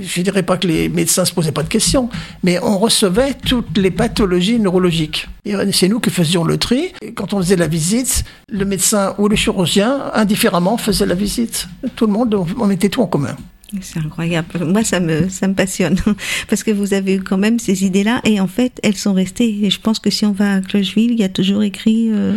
je 0.00 0.22
dirais 0.22 0.42
pas 0.42 0.56
que 0.56 0.66
les 0.66 0.88
médecins 0.88 1.24
se 1.24 1.32
posaient 1.32 1.52
pas 1.52 1.62
de 1.62 1.68
questions, 1.68 2.08
mais 2.42 2.58
on 2.62 2.78
recevait 2.78 3.34
toutes 3.34 3.76
les 3.76 3.90
pathologies 3.90 4.58
neurologiques. 4.58 5.28
Et 5.44 5.54
c'est 5.72 5.88
nous 5.88 6.00
qui 6.00 6.10
faisions 6.10 6.44
le 6.44 6.56
tri. 6.56 6.92
Quand 7.14 7.34
on 7.34 7.38
faisait 7.38 7.56
la 7.56 7.68
visite, 7.68 8.24
le 8.48 8.64
médecin 8.64 9.14
ou 9.18 9.28
le 9.28 9.36
chirurgien, 9.36 10.10
indifféremment, 10.14 10.76
faisait 10.78 11.06
la 11.06 11.14
visite. 11.14 11.68
Tout 11.96 12.06
le 12.06 12.12
monde, 12.12 12.34
on, 12.34 12.46
on 12.58 12.66
mettait 12.66 12.88
tout 12.88 13.02
en 13.02 13.06
commun. 13.06 13.36
C'est 13.82 14.00
incroyable. 14.00 14.48
Moi, 14.64 14.82
ça 14.82 14.98
me, 14.98 15.28
ça 15.28 15.46
me 15.46 15.54
passionne. 15.54 15.96
Parce 16.48 16.64
que 16.64 16.70
vous 16.72 16.92
avez 16.94 17.14
eu 17.16 17.22
quand 17.22 17.38
même 17.38 17.58
ces 17.58 17.84
idées-là 17.84 18.20
et 18.24 18.40
en 18.40 18.48
fait, 18.48 18.80
elles 18.82 18.96
sont 18.96 19.12
restées. 19.12 19.64
Et 19.64 19.70
je 19.70 19.80
pense 19.80 19.98
que 20.00 20.10
si 20.10 20.24
on 20.26 20.32
va 20.32 20.54
à 20.54 20.60
Clocheville, 20.60 21.12
il 21.12 21.20
y 21.20 21.24
a 21.24 21.28
toujours 21.28 21.62
écrit. 21.62 22.08
euh, 22.10 22.36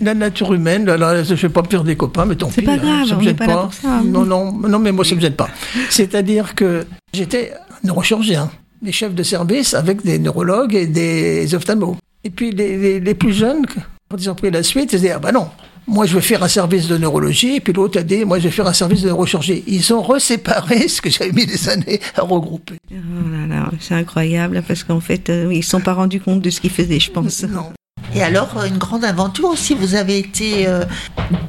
La, 0.00 0.14
nature 0.14 0.52
humaine, 0.52 0.84
là, 0.84 0.96
là, 0.96 1.22
je 1.22 1.34
vais 1.34 1.48
pas 1.48 1.62
faire 1.68 1.84
des 1.84 1.96
copains, 1.96 2.24
mais 2.26 2.34
tant 2.36 2.50
C'est 2.50 2.62
pis. 2.62 2.66
pas 2.66 2.72
hein, 2.72 2.76
grave, 2.76 3.08
ça 3.08 3.16
me 3.16 3.22
gêne 3.22 3.32
n'est 3.32 3.36
pas 3.36 3.46
là 3.46 3.56
pour 3.56 3.74
ça. 3.74 4.00
Non, 4.04 4.24
non, 4.24 4.52
non, 4.52 4.78
mais 4.78 4.92
moi, 4.92 5.04
ça 5.04 5.14
me 5.14 5.20
gêne 5.20 5.34
pas. 5.34 5.48
C'est-à-dire 5.90 6.54
que 6.54 6.86
j'étais 7.12 7.52
neurochirurgien, 7.84 8.50
des 8.82 8.92
chefs 8.92 9.14
de 9.14 9.22
service 9.22 9.74
avec 9.74 10.04
des 10.04 10.18
neurologues 10.18 10.74
et 10.74 10.86
des 10.86 11.54
ophtalmos. 11.54 11.96
Et 12.24 12.30
puis, 12.30 12.50
les, 12.50 12.76
les, 12.76 13.00
les 13.00 13.14
plus 13.14 13.32
jeunes, 13.32 13.64
quand 14.10 14.16
ils 14.16 14.30
ont 14.30 14.34
pris 14.34 14.50
la 14.50 14.62
suite, 14.62 14.92
ils 14.92 14.96
disaient, 14.96 15.12
ah 15.12 15.18
ben 15.18 15.32
non, 15.32 15.48
moi, 15.88 16.04
je 16.04 16.14
vais 16.14 16.20
faire 16.20 16.42
un 16.42 16.48
service 16.48 16.86
de 16.86 16.98
neurologie, 16.98 17.56
et 17.56 17.60
puis 17.60 17.72
l'autre 17.72 17.98
a 17.98 18.02
dit, 18.02 18.24
moi, 18.24 18.38
je 18.38 18.44
vais 18.44 18.50
faire 18.50 18.66
un 18.66 18.74
service 18.74 19.00
de 19.00 19.08
neurochirurgie. 19.08 19.64
Ils 19.66 19.92
ont 19.94 20.02
reséparé 20.02 20.86
ce 20.88 21.00
que 21.00 21.08
j'avais 21.08 21.32
mis 21.32 21.46
des 21.46 21.68
années 21.68 21.98
à 22.14 22.22
regrouper. 22.22 22.74
Oh 22.92 22.94
là 23.30 23.46
là, 23.46 23.70
c'est 23.80 23.94
incroyable 23.94 24.62
parce 24.68 24.84
qu'en 24.84 25.00
fait, 25.00 25.30
euh, 25.30 25.48
ils 25.50 25.58
ne 25.58 25.62
sont 25.62 25.80
pas 25.80 25.94
rendus 25.94 26.20
compte 26.20 26.42
de 26.42 26.50
ce 26.50 26.60
qu'ils 26.60 26.70
faisaient, 26.70 27.00
je 27.00 27.10
pense. 27.10 27.42
Non. 27.44 27.72
Et 28.14 28.22
alors, 28.22 28.56
euh, 28.58 28.66
une 28.66 28.78
grande 28.78 29.04
aventure 29.04 29.48
aussi, 29.48 29.74
vous 29.74 29.94
avez 29.94 30.18
été 30.18 30.66
euh, 30.66 30.84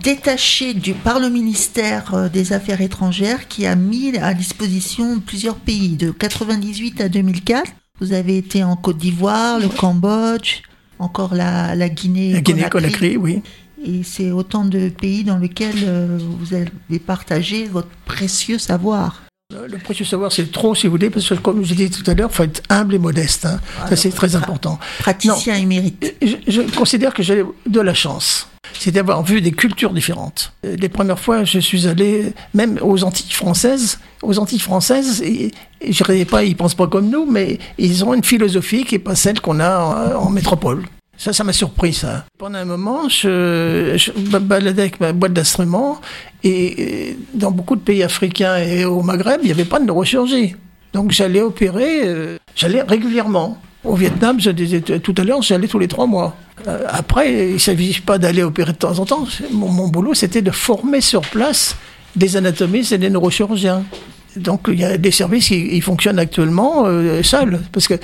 détaché 0.04 0.74
du, 0.74 0.94
par 0.94 1.20
le 1.20 1.30
ministère 1.30 2.14
euh, 2.14 2.30
des 2.30 2.54
Affaires 2.54 2.82
étrangères 2.82 3.48
qui 3.48 3.66
a 3.66 3.76
mis 3.76 4.18
à 4.18 4.34
disposition 4.34 5.20
plusieurs 5.20 5.56
pays. 5.56 5.96
De 5.96 6.12
98 6.12 7.02
à 7.02 7.10
2004, 7.10 7.72
vous 8.00 8.14
avez 8.14 8.38
été 8.38 8.64
en 8.64 8.76
Côte 8.76 8.98
d'Ivoire, 8.98 9.60
le 9.60 9.70
Cambodge, 9.70 10.62
encore 11.00 11.34
la, 11.34 11.76
la 11.76 11.90
Guinée. 11.90 12.34
La 12.34 12.42
Guinée-Conakry, 12.42 13.18
oui. 13.18 13.42
Et 13.86 14.04
c'est 14.04 14.32
autant 14.32 14.66
de 14.66 14.90
pays 14.90 15.24
dans 15.24 15.38
lesquels 15.38 16.20
vous 16.20 16.54
avez 16.54 17.00
partagé 17.00 17.64
votre 17.66 17.88
précieux 18.06 18.58
savoir. 18.58 19.29
Le 19.52 19.80
précieux 19.80 20.06
savoir, 20.06 20.32
c'est 20.32 20.52
trop, 20.52 20.76
si 20.76 20.86
vous 20.86 20.92
voulez, 20.92 21.10
parce 21.10 21.28
que 21.28 21.34
comme 21.34 21.66
je 21.66 21.74
dit 21.74 21.90
tout 21.90 22.04
à 22.10 22.14
l'heure, 22.14 22.30
il 22.32 22.36
faut 22.36 22.44
être 22.44 22.62
humble 22.70 22.94
et 22.94 23.00
modeste. 23.00 23.46
hein. 23.48 23.60
Ça, 23.90 23.96
c'est 23.96 24.12
très 24.12 24.36
important. 24.36 24.78
Praticien 25.00 25.56
émérite. 25.56 26.16
Je, 26.22 26.36
je 26.48 26.62
considère 26.78 27.16
que 27.16 27.24
j'ai 27.24 27.44
de 27.66 27.82
la 27.82 27.96
chance. 27.96 28.48
C'est 28.78 28.92
d'avoir 28.92 29.24
vu 29.24 29.42
des 29.42 29.52
cultures 29.52 29.92
différentes. 29.92 30.54
Euh, 30.68 30.76
Les 30.80 30.88
premières 30.88 31.18
fois, 31.20 31.46
je 31.46 31.58
suis 31.58 31.88
allé 31.88 32.32
même 32.54 32.78
aux 32.84 33.04
Antilles 33.04 33.32
françaises. 33.32 33.98
Aux 34.22 34.38
Antilles 34.38 34.60
françaises, 34.60 35.24
et, 35.24 35.52
et 35.82 35.92
je 35.94 36.04
dirais 36.04 36.26
pas, 36.26 36.44
ils 36.44 36.56
pensent 36.56 36.76
pas 36.76 36.86
comme 36.86 37.10
nous, 37.10 37.26
mais 37.26 37.58
ils 37.80 38.06
ont 38.06 38.14
une 38.14 38.24
philosophie 38.24 38.84
qui 38.86 38.96
est 38.96 39.00
pas 39.00 39.16
celle 39.16 39.42
qu'on 39.42 39.60
a 39.60 40.14
en, 40.16 40.26
en 40.28 40.30
métropole. 40.30 40.84
Ça, 41.20 41.34
ça 41.34 41.44
m'a 41.44 41.52
surpris. 41.52 42.02
Pendant 42.38 42.60
un 42.60 42.66
moment, 42.66 43.10
je, 43.10 44.10
me 44.32 44.40
baladais 44.40 44.84
avec 44.84 45.02
ma 45.02 45.12
boîte 45.12 45.34
d'instruments 45.34 46.00
et 46.46 47.18
dans 47.34 47.52
beaucoup 47.52 47.76
de 47.76 47.82
pays 47.82 48.04
africains 48.04 48.56
et 48.56 48.86
au 48.86 49.02
Maghreb, 49.02 49.42
il 49.44 49.48
n'y 49.48 49.52
avait 49.52 49.66
pas 49.66 49.82
de 49.82 49.86
neurochirurgie. 49.86 50.56
Donc 50.94 51.12
j'allais 51.12 51.42
opérer, 51.42 52.08
euh, 52.08 52.38
j'allais 52.56 52.82
régulièrement. 52.82 53.62
Au 53.84 53.96
Vietnam, 53.96 54.40
je 54.40 54.50
disais 54.50 54.80
tout 54.80 55.16
à 55.18 55.24
l'heure, 55.26 55.42
j'allais 55.42 55.68
tous 55.68 55.78
les 55.78 55.90
trois 55.90 56.08
mois. 56.08 56.38
Euh, 56.68 56.86
après, 56.88 57.50
il 57.50 57.54
ne 57.54 57.58
s'agit 57.58 58.00
pas 58.00 58.18
d'aller 58.18 58.42
opérer 58.42 58.72
de 58.72 58.78
temps 58.78 58.98
en 58.98 59.06
temps. 59.06 59.28
Mon 59.52 59.90
boulot, 59.90 60.14
c'était 60.14 60.42
de 60.42 60.52
former 60.52 61.02
sur 61.02 61.22
place 61.22 61.76
des 62.16 62.38
anatomistes 62.38 62.94
et 62.94 62.98
des 62.98 63.10
neurochirurgiens. 63.10 63.84
Donc 64.36 64.68
il 64.68 64.80
y 64.80 64.86
a 64.86 64.98
des 64.98 65.12
services 65.12 65.48
qui 65.48 65.82
fonctionnent 65.82 66.20
actuellement 66.20 66.84
euh, 66.86 67.24
seuls, 67.24 67.60
parce 67.72 67.88
que 67.88 67.96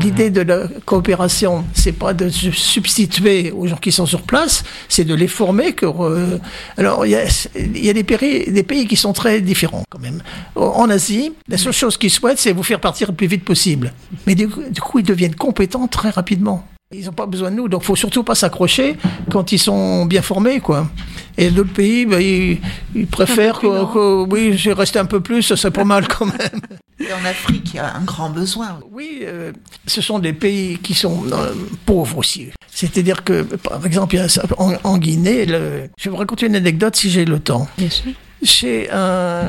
l'idée 0.00 0.30
de 0.30 0.42
la 0.42 0.68
coopération, 0.84 1.64
c'est 1.74 1.92
pas 1.92 2.14
de 2.14 2.28
se 2.28 2.50
substituer 2.50 3.50
aux 3.50 3.66
gens 3.66 3.76
qui 3.76 3.92
sont 3.92 4.06
sur 4.06 4.22
place, 4.22 4.64
c'est 4.88 5.04
de 5.04 5.14
les 5.14 5.28
former. 5.28 5.72
Que, 5.72 5.86
euh, 5.86 6.38
alors 6.76 7.06
il 7.06 7.10
y 7.10 7.16
a, 7.16 7.24
il 7.56 7.84
y 7.84 7.90
a 7.90 7.92
des, 7.92 8.04
pays, 8.04 8.50
des 8.50 8.62
pays 8.62 8.86
qui 8.86 8.96
sont 8.96 9.12
très 9.12 9.40
différents 9.40 9.84
quand 9.90 9.98
même. 9.98 10.22
En 10.54 10.88
Asie, 10.90 11.32
la 11.48 11.58
seule 11.58 11.72
chose 11.72 11.96
qu'ils 11.96 12.10
souhaitent, 12.10 12.38
c'est 12.38 12.52
vous 12.52 12.62
faire 12.62 12.80
partir 12.80 13.08
le 13.08 13.14
plus 13.14 13.26
vite 13.26 13.44
possible. 13.44 13.92
Mais 14.26 14.34
du 14.34 14.48
coup, 14.48 14.98
ils 14.98 15.04
deviennent 15.04 15.34
compétents 15.34 15.88
très 15.88 16.10
rapidement. 16.10 16.66
Ils 16.90 17.04
n'ont 17.04 17.12
pas 17.12 17.26
besoin 17.26 17.50
de 17.50 17.56
nous, 17.56 17.68
donc 17.68 17.82
faut 17.82 17.96
surtout 17.96 18.24
pas 18.24 18.34
s'accrocher 18.34 18.96
quand 19.30 19.52
ils 19.52 19.58
sont 19.58 20.06
bien 20.06 20.22
formés, 20.22 20.58
quoi. 20.60 20.88
Et 21.36 21.50
d'autres 21.50 21.74
pays, 21.74 22.06
ben, 22.06 22.18
ils, 22.18 22.60
ils, 22.94 23.06
préfèrent 23.06 23.60
que, 23.60 23.92
que, 23.92 24.24
oui, 24.24 24.56
j'ai 24.56 24.72
resté 24.72 24.98
un 24.98 25.04
peu 25.04 25.20
plus, 25.20 25.54
c'est 25.54 25.70
pas 25.70 25.84
mal 25.84 26.08
quand 26.08 26.24
même. 26.24 26.60
Et 26.98 27.12
en 27.12 27.22
Afrique, 27.26 27.74
il 27.74 27.76
y 27.76 27.78
a 27.78 27.94
un 27.94 28.00
grand 28.04 28.30
besoin. 28.30 28.80
Oui, 28.90 29.20
euh, 29.22 29.52
ce 29.86 30.00
sont 30.00 30.18
des 30.18 30.32
pays 30.32 30.78
qui 30.78 30.94
sont 30.94 31.24
euh, 31.30 31.52
pauvres 31.84 32.16
aussi. 32.16 32.48
C'est-à-dire 32.70 33.22
que, 33.22 33.42
par 33.42 33.84
exemple, 33.84 34.16
en, 34.56 34.72
en 34.82 34.96
Guinée, 34.96 35.44
le... 35.44 35.90
je 35.98 36.04
vais 36.04 36.10
vous 36.10 36.16
raconter 36.16 36.46
une 36.46 36.56
anecdote 36.56 36.96
si 36.96 37.10
j'ai 37.10 37.26
le 37.26 37.38
temps. 37.38 37.68
Bien 37.76 37.90
sûr. 37.90 38.12
J'ai 38.40 38.90
un, 38.90 39.46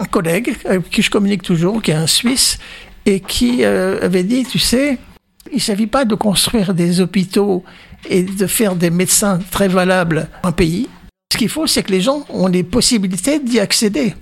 un, 0.00 0.04
collègue 0.10 0.56
avec 0.64 0.90
qui 0.90 1.00
je 1.00 1.10
communique 1.10 1.42
toujours, 1.42 1.80
qui 1.80 1.92
est 1.92 1.94
un 1.94 2.08
Suisse, 2.08 2.58
et 3.06 3.20
qui 3.20 3.64
euh, 3.64 4.00
avait 4.02 4.24
dit, 4.24 4.44
tu 4.44 4.58
sais, 4.58 4.98
il 5.52 5.56
ne 5.56 5.60
s'agit 5.60 5.86
pas 5.86 6.04
de 6.04 6.14
construire 6.14 6.74
des 6.74 7.00
hôpitaux 7.00 7.64
et 8.08 8.22
de 8.22 8.46
faire 8.46 8.76
des 8.76 8.90
médecins 8.90 9.38
très 9.50 9.68
valables 9.68 10.28
en 10.42 10.52
pays. 10.52 10.88
Ce 11.32 11.38
qu'il 11.38 11.48
faut, 11.48 11.66
c'est 11.66 11.82
que 11.82 11.92
les 11.92 12.00
gens 12.00 12.24
ont 12.30 12.46
les 12.46 12.62
possibilités 12.62 13.40
d'y 13.40 13.60
accéder. 13.60 14.14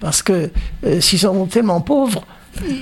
Parce 0.00 0.22
que 0.22 0.50
euh, 0.84 1.00
s'ils 1.00 1.18
sont 1.18 1.46
tellement 1.46 1.80
pauvres, 1.80 2.24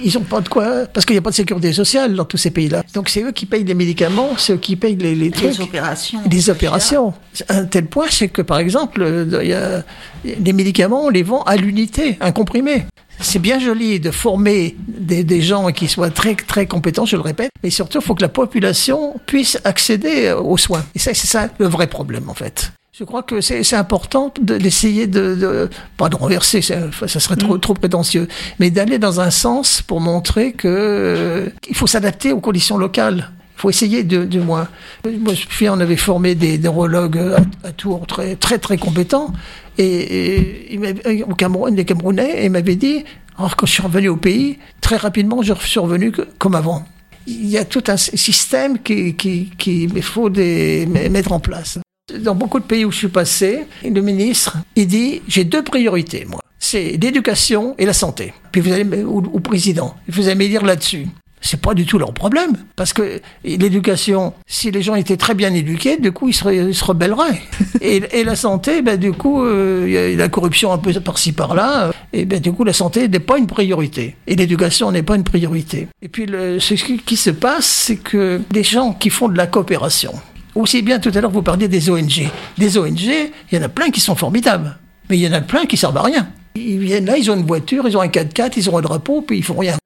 ils 0.05 0.13
n'ont 0.15 0.25
pas 0.25 0.41
de 0.41 0.49
quoi. 0.49 0.87
Parce 0.87 1.07
qu'il 1.07 1.15
n'y 1.15 1.19
a 1.19 1.23
pas 1.23 1.31
de 1.31 1.35
sécurité 1.35 1.73
sociale 1.73 2.15
dans 2.15 2.25
tous 2.25 2.37
ces 2.37 2.51
pays-là. 2.51 2.83
Donc 2.95 3.09
c'est 3.09 3.23
eux 3.23 3.33
qui 3.33 3.47
payent 3.47 3.65
les 3.65 3.75
médicaments, 3.75 4.37
c'est 4.37 4.53
eux 4.55 4.59
qui 4.59 4.77
payent 4.77 4.97
les, 4.97 5.15
les, 5.15 5.31
trucs, 5.31 5.57
les 5.57 5.61
opérations. 5.61 6.21
Les 6.31 6.51
opérations. 6.51 7.15
Un 7.49 7.65
tel 7.65 7.87
point, 7.87 8.07
c'est 8.11 8.29
que 8.29 8.43
par 8.43 8.59
exemple, 8.59 9.27
y 9.43 9.53
a, 9.53 9.83
les 10.25 10.53
médicaments, 10.53 11.07
on 11.07 11.11
les 11.11 11.23
vend 11.23 11.43
à 11.43 11.57
l'unité, 11.57 12.17
un 12.21 12.33
comprimé. 12.33 12.87
C'est 13.21 13.39
bien 13.39 13.59
joli 13.59 14.01
de 14.01 14.11
former 14.11 14.77
des, 14.87 15.25
des, 15.25 15.41
gens 15.41 15.71
qui 15.73 15.89
soient 15.89 16.11
très 16.11 16.35
très 16.35 16.67
compétents, 16.67 17.07
je 17.07 17.17
le 17.17 17.23
répète, 17.23 17.51
mais 17.63 17.71
surtout, 17.71 17.99
il 17.99 18.05
faut 18.05 18.15
que 18.15 18.23
la 18.23 18.29
population 18.29 19.15
puisse 19.27 19.59
accéder 19.65 20.33
aux 20.33 20.59
soins. 20.59 20.85
Et 20.95 20.99
ça, 20.99 21.15
c'est 21.15 21.27
ça 21.27 21.49
le 21.59 21.67
vrai 21.67 21.87
problème 21.87 22.29
en 22.29 22.35
fait. 22.35 22.73
Je 22.97 23.03
crois 23.03 23.25
que 23.25 23.41
c'est 23.41 23.75
important 23.75 24.33
d'essayer 24.41 25.09
de, 25.09 25.35
de, 25.35 25.69
pas 25.97 26.09
de 26.09 26.15
renverser, 26.15 26.63
ça, 26.63 26.77
ça 27.09 27.19
serait 27.19 27.35
trop, 27.35 27.57
mmh. 27.57 27.61
trop 27.61 27.75
prétentieux, 27.75 28.29
mais 28.61 28.71
d'aller 28.71 29.01
dans 29.01 29.21
un 29.21 29.31
sens 29.31 29.83
pour 29.83 30.01
montrer 30.01 30.53
que 30.53 30.69
euh, 30.69 31.47
il 31.69 31.75
faut 31.75 31.89
s'adapter 31.89 32.31
aux 32.31 32.39
conditions 32.39 32.79
locales. 32.79 33.33
Il 33.57 33.61
faut 33.61 33.71
essayer 33.71 34.05
de, 34.05 34.25
du 34.25 34.39
moins. 34.39 34.69
Moi, 35.05 35.35
je 35.35 35.45
suis, 35.49 35.69
on 35.69 35.81
avait 35.81 35.97
formé 35.97 36.37
des 36.37 36.57
neurologues 36.57 37.19
à, 37.19 37.69
à 37.69 37.73
Tours 37.73 38.07
très 38.07 38.37
très 38.37 38.59
très 38.59 38.79
compétents, 38.79 39.33
et, 39.79 40.75
et 40.75 41.23
au 41.23 41.35
Cameroun, 41.35 41.75
des 41.75 41.85
Camerounais, 41.85 42.43
et 42.43 42.45
ils 42.47 42.51
m'avaient 42.51 42.77
dit, 42.77 43.05
alors 43.37 43.57
quand 43.57 43.67
je 43.67 43.73
suis 43.73 43.83
revenu 43.83 44.09
au 44.09 44.17
pays, 44.17 44.59
très 44.81 44.97
rapidement, 44.97 45.43
je 45.43 45.55
suis 45.55 45.81
revenu 45.81 46.13
comme 46.39 46.55
avant. 46.55 46.85
Il 47.27 47.47
y 47.47 47.59
a 47.59 47.65
tout 47.65 47.83
un 47.89 47.97
système 47.97 48.79
qu'il 48.79 49.17
qui, 49.17 49.51
qui, 49.57 49.89
faut 50.03 50.31
mettre 50.31 51.33
en 51.33 51.41
place. 51.41 51.79
Dans 52.21 52.35
beaucoup 52.35 52.61
de 52.61 52.65
pays 52.65 52.85
où 52.85 52.93
je 52.93 52.99
suis 52.99 53.09
passé, 53.09 53.67
le 53.83 54.01
ministre, 54.03 54.59
il 54.77 54.87
dit, 54.87 55.23
j'ai 55.27 55.45
deux 55.45 55.65
priorités, 55.65 56.27
moi. 56.29 56.41
C'est 56.59 56.99
l'éducation 57.01 57.75
et 57.79 57.87
la 57.87 57.93
santé. 57.93 58.33
Puis 58.53 58.61
vous 58.61 58.73
allez, 58.73 59.03
ou, 59.03 59.23
ou 59.33 59.41
président, 59.41 59.95
vous 60.09 60.29
allez 60.29 60.37
me 60.37 60.49
dire 60.49 60.65
là-dessus. 60.65 61.07
C'est 61.45 61.61
pas 61.61 61.75
du 61.75 61.85
tout 61.85 61.99
leur 61.99 62.15
problème. 62.15 62.53
Parce 62.75 62.95
que 62.95 63.21
l'éducation, 63.45 64.33
si 64.47 64.71
les 64.71 64.81
gens 64.81 64.95
étaient 64.95 65.19
très 65.19 65.35
bien 65.35 65.53
éduqués, 65.53 65.99
du 65.99 66.11
coup, 66.11 66.29
ils, 66.29 66.35
se 66.35 66.85
rebelleraient. 66.85 67.43
et, 67.83 68.03
et, 68.19 68.25
la 68.25 68.35
santé, 68.35 68.81
ben, 68.81 68.99
du 68.99 69.13
coup, 69.13 69.45
il 69.45 69.53
euh, 69.53 69.91
y 69.91 70.15
a 70.15 70.17
la 70.17 70.29
corruption 70.31 70.73
un 70.73 70.79
peu 70.79 70.93
par-ci 70.95 71.33
par-là. 71.33 71.91
Et 72.15 72.25
ben, 72.25 72.41
du 72.41 72.51
coup, 72.53 72.65
la 72.65 72.73
santé 72.73 73.09
n'est 73.09 73.21
pas 73.21 73.37
une 73.37 73.47
priorité. 73.47 74.17
Et 74.27 74.37
l'éducation 74.37 74.91
n'est 74.91 75.03
pas 75.03 75.17
une 75.17 75.25
priorité. 75.25 75.87
Et 76.01 76.09
puis, 76.09 76.25
le, 76.25 76.59
ce 76.61 76.75
qui 76.75 77.17
se 77.17 77.31
passe, 77.31 77.67
c'est 77.67 77.97
que 77.97 78.41
les 78.51 78.65
gens 78.65 78.95
qui 78.95 79.11
font 79.11 79.29
de 79.29 79.37
la 79.37 79.47
coopération, 79.47 80.15
aussi 80.55 80.81
bien 80.81 80.99
tout 80.99 81.13
à 81.15 81.21
l'heure 81.21 81.31
vous 81.31 81.43
parliez 81.43 81.69
des 81.69 81.91
ONG. 81.91 82.31
Des 82.57 82.79
ONG, 82.79 83.01
il 83.01 83.31
y 83.53 83.59
en 83.59 83.63
a 83.63 83.69
plein 83.69 83.91
qui 83.91 84.01
sont 84.01 84.15
formidables, 84.15 84.79
mais 85.11 85.19
il 85.19 85.23
y 85.23 85.29
en 85.29 85.33
a 85.33 85.43
plein 85.43 85.67
qui 85.67 85.77
servent 85.77 85.99
à 85.99 86.03
rien. 86.03 86.27
Ils 86.57 86.79
viennent 86.79 87.07
là, 87.07 87.19
ils 87.19 87.31
ont 87.31 87.37
une 87.37 87.47
voiture, 87.47 87.87
ils 87.87 87.97
ont 87.97 88.01
un 88.01 88.07
4x4, 88.07 88.53
ils 88.57 88.71
ont 88.71 88.79
un 88.79 88.83
drapeau, 88.83 89.21
puis 89.23 89.39
ils 89.39 89.45
font 89.45 89.59
rien. 89.59 89.77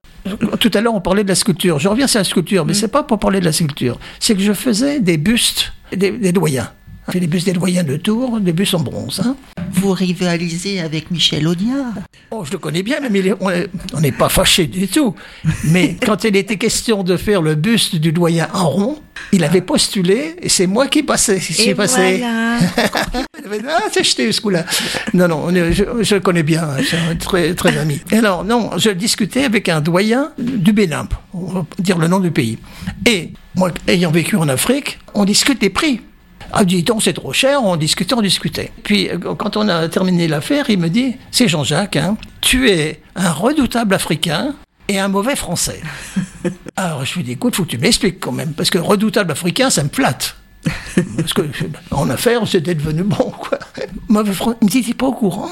Tout 0.60 0.70
à 0.74 0.80
l'heure, 0.80 0.94
on 0.94 1.00
parlait 1.00 1.24
de 1.24 1.28
la 1.28 1.34
sculpture. 1.34 1.78
Je 1.78 1.88
reviens 1.88 2.06
sur 2.06 2.20
la 2.20 2.24
sculpture, 2.24 2.64
mais 2.64 2.74
c'est 2.74 2.88
pas 2.88 3.02
pour 3.02 3.18
parler 3.18 3.40
de 3.40 3.44
la 3.44 3.52
sculpture. 3.52 3.98
C'est 4.20 4.34
que 4.34 4.40
je 4.42 4.52
faisais 4.52 5.00
des 5.00 5.16
bustes 5.16 5.72
des, 5.92 6.10
des 6.10 6.32
doyens. 6.32 6.70
J'ai 7.08 7.12
fait 7.12 7.20
des 7.20 7.26
bustes 7.26 7.46
des 7.46 7.54
doyens 7.54 7.84
de 7.84 7.96
Tours, 7.96 8.38
des 8.38 8.52
bustes 8.52 8.74
en 8.74 8.80
bronze. 8.80 9.22
Hein. 9.24 9.34
Vous 9.72 9.92
rivalisez 9.92 10.80
avec 10.80 11.10
Michel 11.10 11.48
Audiard 11.48 11.94
Oh, 12.30 12.44
je 12.44 12.52
le 12.52 12.58
connais 12.58 12.82
bien, 12.82 12.98
mais 13.10 13.22
on 13.40 14.00
n'est 14.00 14.12
pas 14.12 14.28
fâchés 14.28 14.66
du 14.66 14.88
tout. 14.88 15.14
Mais 15.64 15.96
quand 16.04 16.24
il 16.24 16.36
était 16.36 16.58
question 16.58 17.02
de 17.04 17.16
faire 17.16 17.40
le 17.40 17.54
buste 17.54 17.96
du 17.96 18.12
doyen 18.12 18.48
en 18.52 18.68
rond, 18.68 18.98
il 19.32 19.42
avait 19.42 19.62
postulé 19.62 20.36
et 20.42 20.50
c'est 20.50 20.66
moi 20.66 20.86
qui 20.86 21.02
passais. 21.02 21.40
Et 21.60 21.74
passé. 21.74 22.18
Voilà. 22.18 22.58
ah, 23.68 23.82
c'est 23.90 24.04
jeté 24.04 24.30
ce 24.30 24.42
coup-là. 24.42 24.66
Non, 25.14 25.28
non, 25.28 25.48
je, 25.50 25.84
je 26.02 26.14
le 26.14 26.20
connais 26.20 26.42
bien, 26.42 26.68
c'est 26.84 26.98
un 26.98 27.16
très, 27.16 27.54
très 27.54 27.78
ami. 27.78 28.02
Et 28.12 28.16
alors, 28.18 28.44
non, 28.44 28.72
je 28.76 28.90
discutais 28.90 29.44
avec 29.44 29.70
un 29.70 29.80
doyen 29.80 30.32
du 30.36 30.74
Bénin, 30.74 31.08
on 31.32 31.46
va 31.46 31.66
dire 31.78 31.96
le 31.96 32.06
nom 32.08 32.20
du 32.20 32.30
pays. 32.30 32.58
Et 33.06 33.32
moi, 33.54 33.70
ayant 33.86 34.10
vécu 34.10 34.36
en 34.36 34.48
Afrique, 34.48 34.98
on 35.14 35.24
discute 35.24 35.58
des 35.62 35.70
prix. 35.70 36.02
Ah, 36.52 36.64
dit-on, 36.64 36.98
c'est 36.98 37.12
trop 37.12 37.32
cher, 37.32 37.62
on 37.62 37.76
discutait, 37.76 38.14
on 38.14 38.22
discutait. 38.22 38.72
Puis, 38.82 39.08
quand 39.38 39.56
on 39.56 39.68
a 39.68 39.88
terminé 39.88 40.28
l'affaire, 40.28 40.70
il 40.70 40.78
me 40.78 40.88
dit, 40.88 41.16
c'est 41.30 41.46
Jean-Jacques, 41.46 41.96
hein, 41.96 42.16
tu 42.40 42.70
es 42.70 43.02
un 43.16 43.30
redoutable 43.30 43.94
Africain 43.94 44.54
et 44.88 44.98
un 44.98 45.08
mauvais 45.08 45.36
Français. 45.36 45.80
Alors, 46.76 47.04
je 47.04 47.14
lui 47.16 47.22
dis, 47.22 47.32
écoute, 47.32 47.54
faut 47.54 47.64
que 47.64 47.68
tu 47.70 47.78
m'expliques 47.78 48.20
quand 48.20 48.32
même, 48.32 48.54
parce 48.54 48.70
que 48.70 48.78
redoutable 48.78 49.32
Africain, 49.32 49.68
ça 49.68 49.84
me 49.84 49.90
flatte. 49.90 50.36
Parce 51.16 51.34
que, 51.34 51.42
en 51.90 52.08
affaires, 52.10 52.46
c'était 52.48 52.74
devenu 52.74 53.02
bon, 53.02 53.30
quoi. 53.30 53.58
Mauvais 54.08 54.32
Français, 54.32 54.56
il 54.62 54.64
me 54.66 54.70
dit, 54.70 54.82
t'es 54.82 54.94
pas 54.94 55.06
au 55.06 55.12
courant? 55.12 55.50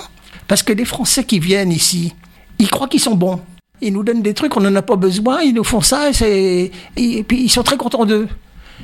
Parce 0.48 0.62
que 0.62 0.72
les 0.72 0.84
Français 0.84 1.24
qui 1.24 1.38
viennent 1.38 1.72
ici, 1.72 2.14
ils 2.58 2.70
croient 2.70 2.88
qu'ils 2.88 3.00
sont 3.00 3.14
bons. 3.14 3.40
Ils 3.82 3.92
nous 3.92 4.02
donnent 4.02 4.22
des 4.22 4.32
trucs, 4.32 4.56
on 4.56 4.60
n'en 4.60 4.74
a 4.74 4.82
pas 4.82 4.96
besoin, 4.96 5.42
ils 5.42 5.52
nous 5.52 5.64
font 5.64 5.82
ça, 5.82 6.10
et, 6.22 6.72
et 6.96 7.22
puis 7.22 7.42
ils 7.42 7.50
sont 7.50 7.62
très 7.62 7.76
contents 7.76 8.06
d'eux. 8.06 8.28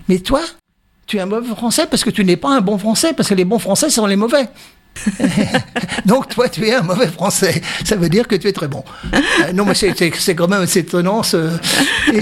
Mais 0.08 0.18
toi, 0.18 0.42
tu 1.06 1.16
es 1.16 1.20
un 1.20 1.26
mauvais 1.26 1.48
français 1.54 1.86
parce 1.90 2.04
que 2.04 2.10
tu 2.10 2.24
n'es 2.24 2.36
pas 2.36 2.50
un 2.50 2.60
bon 2.60 2.78
français, 2.78 3.12
parce 3.12 3.28
que 3.28 3.34
les 3.34 3.44
bons 3.44 3.58
français 3.58 3.90
sont 3.90 4.06
les 4.06 4.16
mauvais. 4.16 4.48
Donc 6.06 6.28
toi, 6.28 6.48
tu 6.48 6.66
es 6.66 6.74
un 6.74 6.82
mauvais 6.82 7.06
français. 7.06 7.60
Ça 7.84 7.96
veut 7.96 8.08
dire 8.08 8.28
que 8.28 8.36
tu 8.36 8.48
es 8.48 8.52
très 8.52 8.68
bon. 8.68 8.84
Euh, 9.14 9.52
non, 9.52 9.64
mais 9.64 9.74
c'est 9.74 10.34
quand 10.34 10.48
même 10.48 10.62
assez 10.62 10.80
étonnant. 10.80 11.22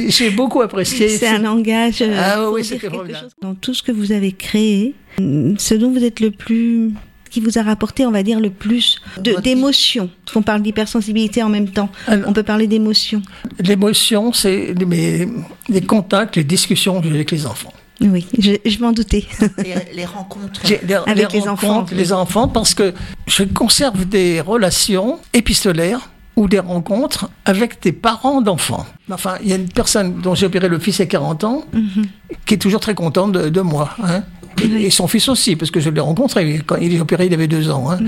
J'ai 0.08 0.30
beaucoup 0.30 0.60
apprécié. 0.62 1.08
C'est 1.08 1.26
un 1.26 1.40
langage. 1.40 2.00
Euh, 2.00 2.16
ah 2.18 2.50
oui, 2.50 2.64
c'était 2.64 2.88
formidable. 2.88 3.28
Dans 3.42 3.54
tout 3.54 3.74
ce 3.74 3.82
que 3.82 3.92
vous 3.92 4.12
avez 4.12 4.32
créé, 4.32 4.94
ce 5.18 5.74
dont 5.74 5.90
vous 5.92 6.04
êtes 6.04 6.20
le 6.20 6.30
plus 6.30 6.92
qui 7.30 7.40
vous 7.40 7.58
a 7.58 7.62
rapporté, 7.62 8.04
on 8.06 8.10
va 8.10 8.24
dire, 8.24 8.40
le 8.40 8.50
plus 8.50 9.00
d'émotions 9.18 10.10
On 10.34 10.42
parle 10.42 10.62
d'hypersensibilité 10.62 11.44
en 11.44 11.48
même 11.48 11.68
temps. 11.68 11.88
Alors, 12.08 12.28
on 12.28 12.32
peut 12.32 12.42
parler 12.42 12.66
d'émotions. 12.66 13.22
L'émotion, 13.60 14.32
c'est 14.32 14.74
les, 14.74 15.28
les 15.68 15.80
contacts, 15.80 16.34
les 16.34 16.44
discussions 16.44 16.98
avec 16.98 17.30
les 17.30 17.46
enfants. 17.46 17.72
Oui, 18.00 18.26
je, 18.38 18.52
je 18.64 18.78
m'en 18.78 18.92
doutais. 18.92 19.24
Les, 19.58 19.74
les 19.94 20.04
rencontres. 20.06 20.60
Les, 20.68 20.94
Avec 20.94 21.32
les, 21.32 21.40
les 21.40 21.48
rencontres, 21.48 21.64
enfants. 21.64 21.86
Les 21.92 22.12
enfants, 22.12 22.48
parce 22.48 22.74
que 22.74 22.94
je 23.26 23.44
conserve 23.44 24.04
des 24.06 24.40
relations 24.40 25.18
épistolaires 25.34 26.08
ou 26.36 26.48
des 26.48 26.60
rencontres 26.60 27.28
avec 27.44 27.82
des 27.82 27.92
parents 27.92 28.40
d'enfants. 28.40 28.86
Enfin, 29.10 29.34
il 29.42 29.48
y 29.48 29.52
a 29.52 29.56
une 29.56 29.68
personne 29.68 30.20
dont 30.22 30.34
j'ai 30.34 30.46
opéré 30.46 30.68
le 30.68 30.78
fils 30.78 30.96
il 30.98 31.00
y 31.00 31.02
a 31.02 31.06
40 31.06 31.44
ans, 31.44 31.64
mm 31.72 31.78
-hmm. 31.80 32.04
qui 32.46 32.54
est 32.54 32.58
toujours 32.58 32.80
très 32.80 32.94
contente 32.94 33.32
de, 33.32 33.48
de 33.50 33.60
moi. 33.60 33.90
Hein. 34.02 34.22
Et, 34.62 34.66
oui. 34.66 34.84
et, 34.86 34.90
son 34.90 35.06
fils 35.08 35.28
aussi, 35.28 35.56
parce 35.56 35.70
que 35.70 35.80
je 35.80 35.90
l'ai 35.90 36.00
rencontré. 36.00 36.60
Quand 36.66 36.76
il 36.76 36.94
est 36.94 37.00
opéré, 37.00 37.26
il 37.26 37.34
avait 37.34 37.48
deux 37.48 37.66
ans. 37.70 37.90
Hein. 37.90 37.98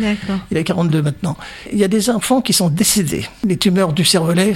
Il 0.51 0.57
a 0.59 0.63
42 0.63 1.03
maintenant. 1.03 1.37
Il 1.73 1.79
y 1.79 1.85
a 1.85 1.89
des 1.89 2.09
enfants 2.11 2.41
qui 2.47 2.53
sont 2.53 2.71
décédés. 2.71 3.25
Les 3.45 3.57
tumeurs 3.57 3.93
du 3.93 4.05
cervelet, 4.05 4.55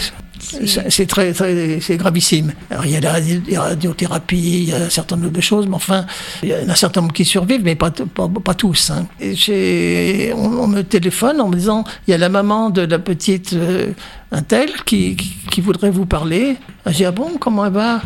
c'est 0.88 1.06
très, 1.06 1.32
très 1.32 1.80
c'est 1.80 1.96
gravissime. 1.96 2.52
Alors, 2.70 2.87
il 2.87 2.92
y 2.92 2.96
a 2.96 3.00
la 3.00 3.61
radiothérapie, 3.61 4.64
il 4.64 4.68
y 4.70 4.72
a 4.72 4.76
un 4.76 4.90
certain 4.90 5.16
nombre 5.16 5.32
de 5.32 5.40
choses, 5.40 5.66
mais 5.66 5.74
enfin, 5.74 6.06
il 6.42 6.50
y 6.50 6.54
en 6.54 6.68
a 6.68 6.72
un 6.72 6.74
certain 6.74 7.00
nombre 7.00 7.12
qui 7.12 7.24
survivent, 7.24 7.62
mais 7.64 7.74
pas, 7.74 7.90
pas, 7.90 8.28
pas 8.28 8.54
tous. 8.54 8.90
Hein. 8.90 9.06
Et 9.20 10.32
on, 10.35 10.61
on, 10.61 10.66
me 10.66 10.82
téléphone 10.82 11.40
en 11.40 11.48
me 11.48 11.56
disant, 11.56 11.85
il 12.06 12.12
y 12.12 12.14
a 12.14 12.18
la 12.18 12.28
maman 12.28 12.70
de 12.70 12.82
la 12.82 12.98
petite 12.98 13.52
euh, 13.54 13.92
un 14.32 14.42
tel 14.42 14.70
qui, 14.85 15.16
qui, 15.50 15.61
voudrait 15.61 15.90
vous 15.90 16.06
parler. 16.06 16.56
Je 16.87 16.92
dis, 16.92 17.04
ah 17.04 17.12
bon, 17.12 17.32
comment 17.38 17.66
elle 17.66 17.72
va? 17.72 18.02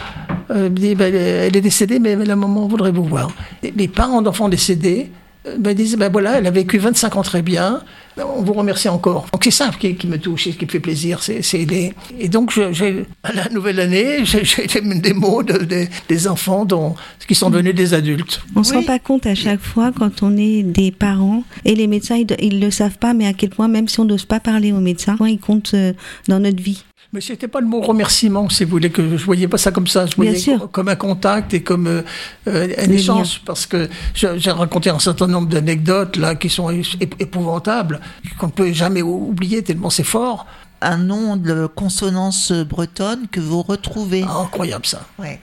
Euh, 0.51 0.69
dit, 0.69 0.95
ben, 0.95 1.15
Elle 1.15 1.57
est 1.57 1.61
décédée, 1.61 1.99
mais 1.99 2.17
la 2.17 2.37
maman 2.37 2.67
voudrait 2.67 2.93
vous 2.93 3.05
voir. 3.05 3.31
Les 3.63 3.89
parents 3.89 4.23
d'enfants 4.23 4.49
décédés 4.49 5.11
me 5.47 5.73
disent, 5.73 5.97
ben 5.97 6.11
voilà, 6.11 6.39
elle 6.39 6.47
a 6.47 6.51
vécu 6.51 6.79
25 6.79 7.17
ans 7.17 7.23
très 7.23 7.43
bien, 7.43 7.81
on 8.19 8.43
vous 8.43 8.53
remercie 8.53 8.89
encore. 8.89 9.27
Donc 9.33 9.45
c'est 9.45 9.51
ça 9.51 9.71
qui, 9.79 9.95
qui, 9.95 10.07
me 10.07 10.19
touche 10.19 10.47
et 10.47 10.53
qui 10.53 10.65
me 10.67 10.71
fait 10.71 10.81
plaisir. 10.81 11.23
C'est, 11.23 11.43
c'est 11.43 11.65
les... 11.65 11.95
Et 12.19 12.29
donc, 12.29 12.53
j'ai, 12.73 13.05
à 13.23 13.33
la 13.33 13.49
nouvelle 13.49 13.81
année, 13.81 14.19
j'ai, 14.25 14.67
des 14.81 15.13
mots 15.13 15.43
de, 15.43 15.65
de, 15.65 15.87
des 16.09 16.29
enfants 16.29 16.65
dont, 16.65 16.95
qui 17.27 17.35
sont 17.35 17.51
devenus 17.51 17.75
des 17.75 17.95
adultes. 17.95 18.43
On 18.55 18.61
ne 18.61 18.65
oui. 18.65 18.71
se 18.71 18.75
rend 18.75 18.83
pas 18.83 18.99
compte 18.99 19.27
à 19.27 19.35
chaque 19.35 19.61
fois 19.61 19.93
quand 19.97 20.23
on 20.23 20.37
est 20.37 20.63
des 20.63 20.91
parents, 20.91 21.45
et 21.65 21.75
les 21.75 21.87
médecins, 21.87 22.17
ils 22.17 22.59
ne 22.59 22.65
le 22.65 22.71
savent 22.71 22.99
pas, 22.99 23.15
mais 23.15 23.27
à 23.27 23.33
quel 23.33 23.51
point, 23.51 23.69
même 23.69 23.89
si 23.89 24.01
on 24.01 24.05
n'ose 24.05 24.25
pas 24.25 24.41
parler 24.41 24.73
aux 24.73 24.81
médecins, 24.81 25.17
ils 25.21 25.39
comptent 25.39 25.75
euh, 25.75 25.93
dans 26.29 26.41
notre 26.41 26.63
vie. 26.63 26.85
Mais 27.13 27.21
c'était 27.21 27.49
pas 27.49 27.61
le 27.61 27.67
mot 27.67 27.81
remerciement, 27.81 28.49
si 28.49 28.63
vous 28.65 28.71
voulez, 28.71 28.91
que 28.91 29.17
je 29.17 29.25
voyais 29.25 29.49
pas 29.49 29.59
ça 29.59 29.73
comme 29.73 29.89
ça. 29.89 30.07
Je 30.07 30.15
voyais 30.15 30.39
comme 30.71 30.89
un 30.89 30.95
contact 30.95 31.53
et 31.55 31.63
comme 31.63 31.89
euh, 31.89 32.03
euh, 32.47 32.69
un 32.79 32.91
échange, 32.91 33.43
parce 33.45 33.67
que 33.67 33.89
j'ai 34.15 34.29
raconté 34.53 34.91
un 34.91 34.99
certain 35.01 35.27
nombre 35.27 35.49
d'anecdotes 35.49 36.17
là 36.17 36.37
qui 36.37 36.49
sont 36.49 36.71
épouvantables, 37.19 38.01
qu'on 38.39 38.47
ne 38.47 38.53
peut 38.53 38.73
jamais 38.73 39.03
oublier 39.03 39.63
tellement 39.63 39.91
c'est 39.91 40.05
fort. 40.05 40.47
Un 40.83 40.97
nom 40.97 41.37
de 41.37 41.67
consonance 41.67 42.53
bretonne 42.53 43.27
que 43.31 43.41
vous 43.41 43.61
retrouvez. 43.61 44.25
Ah, 44.27 44.43
incroyable 44.45 44.87
ça. 44.87 45.05
Ouais. 45.19 45.39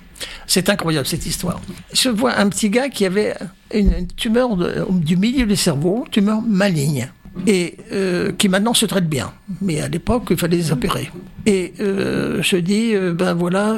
C'est 0.48 0.68
incroyable 0.70 1.06
cette 1.06 1.28
histoire. 1.28 1.62
Je 1.94 2.10
vois 2.10 2.40
un 2.40 2.50
petit 2.50 2.72
gars 2.72 2.90
qui 2.90 3.06
avait 3.06 3.36
une, 3.72 3.94
une 3.94 4.08
tumeur 4.08 4.56
de- 4.58 4.84
du 4.90 5.16
milieu 5.16 5.46
du 5.46 5.56
cerveau, 5.56 6.06
tumeur 6.10 6.42
maligne, 6.42 7.12
et 7.46 7.78
euh, 7.92 8.32
qui 8.32 8.50
maintenant 8.50 8.74
se 8.74 8.86
traite 8.86 9.08
bien. 9.08 9.32
Mais 9.62 9.82
à 9.82 9.88
l'époque, 9.88 10.28
il 10.32 10.38
fallait 10.38 10.58
les 10.58 10.72
opérer. 10.72 11.10
Et 11.46 11.74
euh, 11.80 12.42
je 12.42 12.58
dis, 12.58 12.96
euh, 12.96 13.14
ben 13.14 13.34
voilà, 13.34 13.76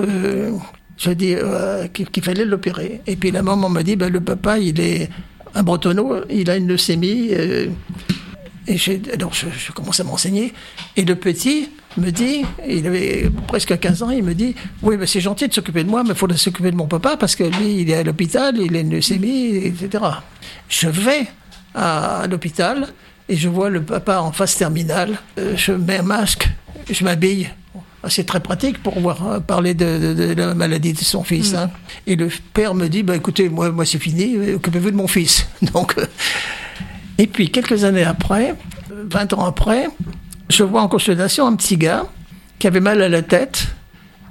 je 0.98 1.12
dis 1.12 1.36
qu'il 2.12 2.24
fallait 2.24 2.46
l'opérer. 2.46 3.02
Et 3.08 3.16
puis 3.16 3.32
la 3.32 3.42
maman 3.42 3.70
m'a 3.70 3.84
dit, 3.84 3.96
ben 3.96 4.12
le 4.12 4.22
papa, 4.22 4.60
il 4.60 4.80
est 4.80 5.10
un 5.56 5.64
bretonneau, 5.64 6.16
il 6.30 6.50
a 6.50 6.58
une 6.58 6.68
leucémie. 6.68 7.32
et 7.32 8.78
j'ai- 8.78 9.02
alors 9.14 9.34
je, 9.34 9.72
commence 9.72 10.00
à 10.00 10.04
m'enseigner. 10.04 10.54
Et 10.96 11.04
le 11.04 11.16
petit 11.16 11.70
me 11.98 12.12
dit, 12.12 12.44
il 12.68 12.86
avait 12.86 13.30
presque 13.48 13.78
15 13.78 14.04
ans, 14.04 14.10
il 14.12 14.24
me 14.24 14.34
dit 14.34 14.56
Oui, 14.82 14.96
mais 14.98 15.08
c'est 15.08 15.22
gentil 15.22 15.48
de 15.48 15.54
s'occuper 15.54 15.84
de 15.84 15.90
moi, 15.90 16.04
mais 16.04 16.10
il 16.12 16.16
faut 16.16 16.32
s'occuper 16.34 16.72
de 16.72 16.76
mon 16.76 16.88
papa 16.88 17.18
parce 17.18 17.36
que 17.36 17.44
lui, 17.44 17.82
il 17.82 17.90
est 17.90 17.96
à 17.96 18.04
l'hôpital, 18.04 18.58
il 18.58 18.76
a 18.76 18.80
une 18.80 18.92
leucémie, 18.92 19.56
etc. 19.58 20.04
Je 20.70 20.88
vais 20.88 21.28
à, 21.74 22.26
l'hôpital 22.30 22.88
et 23.30 23.36
je 23.38 23.48
vois 23.48 23.70
le 23.70 23.82
papa 23.82 24.20
en 24.20 24.32
phase 24.34 24.56
terminale. 24.56 25.18
Euh, 25.38 25.54
je 25.56 25.72
mets 25.72 26.00
un 26.00 26.04
masque, 26.04 26.50
je 26.90 27.04
m'habille. 27.06 27.50
C'est 28.08 28.26
très 28.26 28.40
pratique 28.40 28.82
pour 28.82 28.94
pouvoir 28.94 29.28
euh, 29.28 29.40
parler 29.40 29.74
de, 29.74 30.14
de- 30.14 30.34
de 30.34 30.42
la 30.42 30.54
maladie 30.54 30.94
de 30.94 31.00
son 31.00 31.24
fils. 31.24 31.54
hein. 31.54 31.70
Et 32.08 32.16
le 32.16 32.30
père 32.54 32.74
me 32.74 32.88
dit 32.88 33.04
bah, 33.04 33.16
écoutez, 33.16 33.50
moi, 33.50 33.72
moi 33.72 33.86
c'est 33.86 34.00
fini, 34.00 34.36
euh, 34.36 34.56
occupez-vous 34.56 34.92
de 34.92 34.96
mon 34.96 35.08
fils. 35.08 35.48
Donc. 35.74 35.96
euh, 35.98 36.06
et 37.18 37.28
puis, 37.28 37.52
quelques 37.52 37.84
années 37.84 38.06
après, 38.06 38.56
euh, 38.92 39.04
20 39.10 39.34
ans 39.34 39.46
après, 39.46 39.88
je 40.50 40.64
vois 40.64 40.82
en 40.82 40.88
consultation 40.88 41.46
un 41.46 41.56
petit 41.56 41.76
gars 41.78 42.06
qui 42.58 42.68
avait 42.68 42.80
mal 42.80 43.02
à 43.02 43.10
la 43.10 43.22
tête 43.22 43.68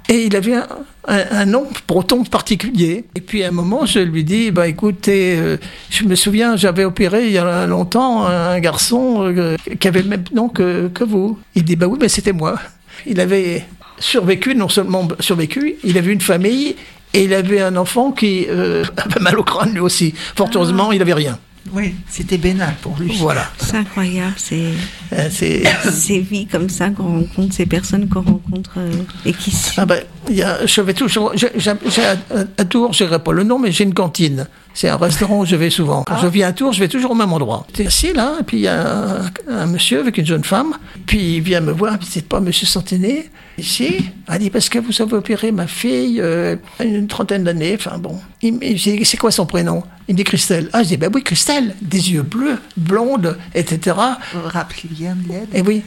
et 0.09 0.23
il 0.25 0.35
avait 0.35 0.55
un, 0.55 0.67
un- 1.09 1.25
un 1.41 1.45
nom 1.45 1.67
breton 1.87 2.23
particulier. 2.23 3.03
Et 3.15 3.21
puis, 3.21 3.43
à 3.43 3.49
un 3.49 3.51
moment, 3.51 3.85
je 3.85 3.99
lui 3.99 4.23
dis, 4.23 4.51
bah, 4.51 4.67
écoutez, 4.67 5.35
euh, 5.37 5.57
je 5.89 6.03
me 6.05 6.15
souviens, 6.15 6.55
j'avais 6.55 6.85
opéré 6.85 7.25
il 7.25 7.31
y 7.33 7.37
a 7.37 7.65
longtemps 7.67 8.25
un 8.25 8.59
garçon 8.59 9.23
euh, 9.23 9.57
qui 9.79 9.87
avait 9.87 10.01
le 10.03 10.07
même 10.09 10.23
nom 10.33 10.47
que, 10.49 10.87
que 10.87 11.03
vous. 11.03 11.37
Il 11.55 11.63
dit, 11.65 11.75
bah 11.75 11.87
oui, 11.87 11.97
mais 11.99 12.09
c'était 12.09 12.31
moi. 12.33 12.59
Il 13.05 13.19
avait 13.19 13.65
survécu, 13.99 14.55
non 14.55 14.69
seulement 14.69 15.07
survécu, 15.19 15.75
il 15.83 15.97
avait 15.97 16.13
une 16.13 16.21
famille 16.21 16.75
et 17.13 17.23
il 17.23 17.33
avait 17.33 17.59
un 17.59 17.75
enfant 17.75 18.11
qui 18.11 18.45
euh, 18.49 18.83
avait 18.97 19.19
mal 19.19 19.37
au 19.39 19.43
crâne 19.43 19.73
lui 19.73 19.79
aussi. 19.81 20.13
Fort 20.35 20.49
heureusement, 20.55 20.91
il 20.91 21.01
avait 21.01 21.13
rien. 21.13 21.37
Oui, 21.73 21.93
c'était 22.09 22.37
bénin 22.37 22.73
pour 22.81 22.95
lui. 22.99 23.15
Voilà. 23.17 23.49
C'est 23.59 23.77
incroyable, 23.77 24.33
c'est 24.37 24.71
Euh, 25.13 25.29
C'est 25.31 25.63
ces 25.91 26.19
vies 26.19 26.47
comme 26.47 26.69
ça 26.69 26.89
qu'on 26.89 27.19
rencontre, 27.21 27.53
ces 27.53 27.65
personnes 27.65 28.07
qu'on 28.09 28.21
rencontre 28.21 28.71
euh, 28.77 28.91
et 29.25 29.33
qui 29.33 29.53
ah 29.77 29.85
ben, 29.85 30.01
il 30.29 30.35
y 30.37 30.43
a, 30.43 30.65
je 30.65 30.81
vais 30.81 30.93
toujours. 30.93 31.31
j'ai- 31.35 31.51
j'ai- 31.57 31.71
j'ai 31.87 32.05
à, 32.05 32.15
à 32.57 32.65
Tours, 32.65 32.93
je 32.93 33.03
dirais 33.03 33.19
pas 33.21 33.31
le 33.33 33.43
nom, 33.43 33.59
mais 33.59 33.71
j'ai 33.71 33.83
une 33.83 33.93
cantine. 33.93 34.47
C'est 34.81 34.87
un 34.87 34.95
restaurant 34.95 35.39
où 35.41 35.45
je 35.45 35.57
vais 35.57 35.69
souvent. 35.69 36.03
Quand 36.07 36.19
je 36.19 36.27
viens 36.27 36.47
à 36.47 36.53
Tours, 36.53 36.71
je 36.71 36.79
vais 36.79 36.87
toujours 36.87 37.11
au 37.11 37.15
même 37.15 37.33
endroit. 37.33 37.67
T'es 37.73 37.87
assis 37.87 38.13
là, 38.13 38.37
et 38.39 38.43
puis 38.43 38.55
il 38.59 38.63
y 38.63 38.67
a 38.69 38.79
un, 39.19 39.29
un 39.49 39.65
monsieur 39.65 39.99
avec 39.99 40.17
une 40.17 40.25
jeune 40.25 40.45
femme, 40.45 40.73
puis 41.05 41.35
il 41.35 41.41
vient 41.41 41.59
me 41.59 41.73
voir, 41.73 41.99
puis 41.99 42.07
c'est 42.09 42.25
pas 42.25 42.39
Monsieur 42.39 42.65
Centené 42.65 43.29
ici. 43.57 44.09
Elle 44.31 44.39
dit 44.39 44.49
parce 44.49 44.69
que 44.69 44.79
vous 44.79 45.01
avez 45.01 45.15
opéré 45.15 45.51
ma 45.51 45.67
fille, 45.67 46.21
euh, 46.21 46.55
une 46.81 47.07
trentaine 47.07 47.43
d'années. 47.43 47.75
Enfin 47.77 47.97
bon, 47.97 48.21
il 48.41 48.53
me- 48.53 48.59
dit 48.73 49.03
c'est 49.03 49.17
quoi 49.17 49.31
son 49.31 49.45
prénom? 49.45 49.83
Il 50.07 50.13
me 50.13 50.17
dit 50.19 50.23
Christelle. 50.23 50.69
Ah 50.71 50.81
je 50.81 50.87
dis 50.87 50.95
ben 50.97 51.11
oui 51.13 51.23
Christelle, 51.23 51.75
des 51.81 52.13
yeux 52.13 52.21
bleus, 52.23 52.57
blonde, 52.77 53.37
etc. 53.53 53.97
Vous 54.33 54.39
vous 54.43 54.47
rappelez 54.47 54.87
bien 54.91 55.13
de 55.13 55.27
l'aide 55.27 55.49
Et 55.53 55.61
oui. 55.61 55.83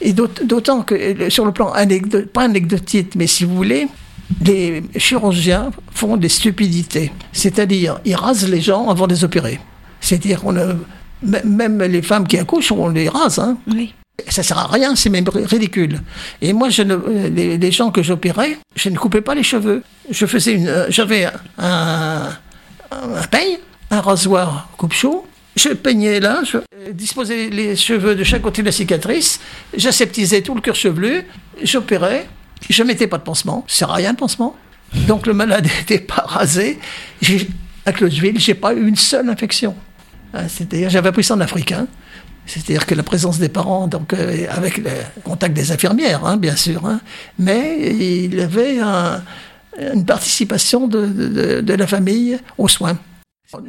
Et 0.00 0.12
d'aut- 0.12 0.26
d'autant 0.44 0.82
que 0.82 1.30
sur 1.30 1.44
le 1.46 1.52
plan 1.52 1.70
anecdote, 1.70 2.26
pas 2.26 2.42
anecdotique, 2.42 3.14
mais 3.14 3.28
si 3.28 3.44
vous 3.44 3.54
voulez, 3.54 3.86
les 4.44 4.82
chirurgiens 4.96 5.70
font 5.94 6.16
des 6.16 6.28
stupidités. 6.28 7.12
C'est-à-dire, 7.32 8.00
ils 8.04 8.14
rasent 8.14 8.48
les 8.48 8.60
gens 8.60 8.88
avant 8.88 9.06
de 9.06 9.14
les 9.14 9.24
opérer. 9.24 9.60
C'est-à-dire 10.00 10.40
qu'on 10.40 10.54
même 11.22 11.82
les 11.82 12.02
femmes 12.02 12.26
qui 12.26 12.38
accouchent, 12.38 12.72
on 12.72 12.88
les 12.88 13.08
rase. 13.08 13.38
Hein. 13.38 13.56
Oui. 13.70 13.94
Ça 14.28 14.42
sert 14.42 14.58
à 14.58 14.66
rien, 14.66 14.94
c'est 14.96 15.08
même 15.10 15.28
ri- 15.28 15.44
ridicule. 15.44 16.00
Et 16.40 16.52
moi, 16.52 16.68
je 16.68 16.82
ne, 16.82 16.96
les, 17.28 17.58
les 17.58 17.70
gens 17.72 17.90
que 17.90 18.02
j'opérais, 18.02 18.58
je 18.76 18.88
ne 18.88 18.96
coupais 18.96 19.20
pas 19.20 19.34
les 19.34 19.42
cheveux. 19.42 19.82
Je 20.10 20.26
faisais 20.26 20.52
une, 20.54 20.68
euh, 20.68 20.86
j'avais 20.90 21.28
un, 21.58 22.28
un 22.90 23.22
peigne, 23.30 23.58
un 23.90 24.00
rasoir 24.00 24.68
coupe-chou. 24.76 25.24
Je 25.56 25.68
peignais 25.70 26.18
là, 26.20 26.42
je 26.44 26.56
euh, 26.58 26.92
disposais 26.92 27.50
les 27.50 27.76
cheveux 27.76 28.14
de 28.14 28.24
chaque 28.24 28.42
côté 28.42 28.62
de 28.62 28.66
la 28.66 28.72
cicatrice, 28.72 29.38
j'aseptisais 29.76 30.40
tout 30.40 30.54
le 30.54 30.60
cuir 30.60 30.74
chevelu, 30.74 31.24
j'opérais, 31.62 32.26
je 32.68 32.82
mettais 32.82 33.06
pas 33.06 33.18
de 33.18 33.22
pansement, 33.22 33.64
à 33.82 33.92
rien 33.94 34.12
de 34.12 34.18
pansement. 34.18 34.56
Donc 35.08 35.26
le 35.26 35.34
malade 35.34 35.64
n'était 35.78 35.98
pas 36.00 36.24
rasé. 36.26 36.78
À 37.84 37.92
Clauseville, 37.92 38.38
j'ai 38.38 38.54
pas 38.54 38.72
eu 38.74 38.86
une 38.86 38.96
seule 38.96 39.28
infection. 39.28 39.74
Hein, 40.34 40.44
C'est-à-dire, 40.48 40.88
j'avais 40.90 41.08
appris 41.08 41.24
ça 41.24 41.34
en 41.34 41.40
Afrique. 41.40 41.72
hein. 41.72 41.86
C'est-à-dire 42.46 42.86
que 42.86 42.94
la 42.94 43.02
présence 43.04 43.38
des 43.38 43.48
parents, 43.48 43.88
euh, 44.14 44.46
avec 44.50 44.78
le 44.78 44.90
contact 45.22 45.54
des 45.54 45.70
infirmières, 45.72 46.24
hein, 46.26 46.36
bien 46.36 46.56
sûr, 46.56 46.82
mais 47.38 47.94
il 47.94 48.40
avait 48.40 48.78
un- 48.80 49.22
une 49.94 50.04
participation 50.04 50.88
de 50.88 51.72
la 51.74 51.86
famille 51.86 52.38
aux 52.58 52.68
soins. 52.68 52.98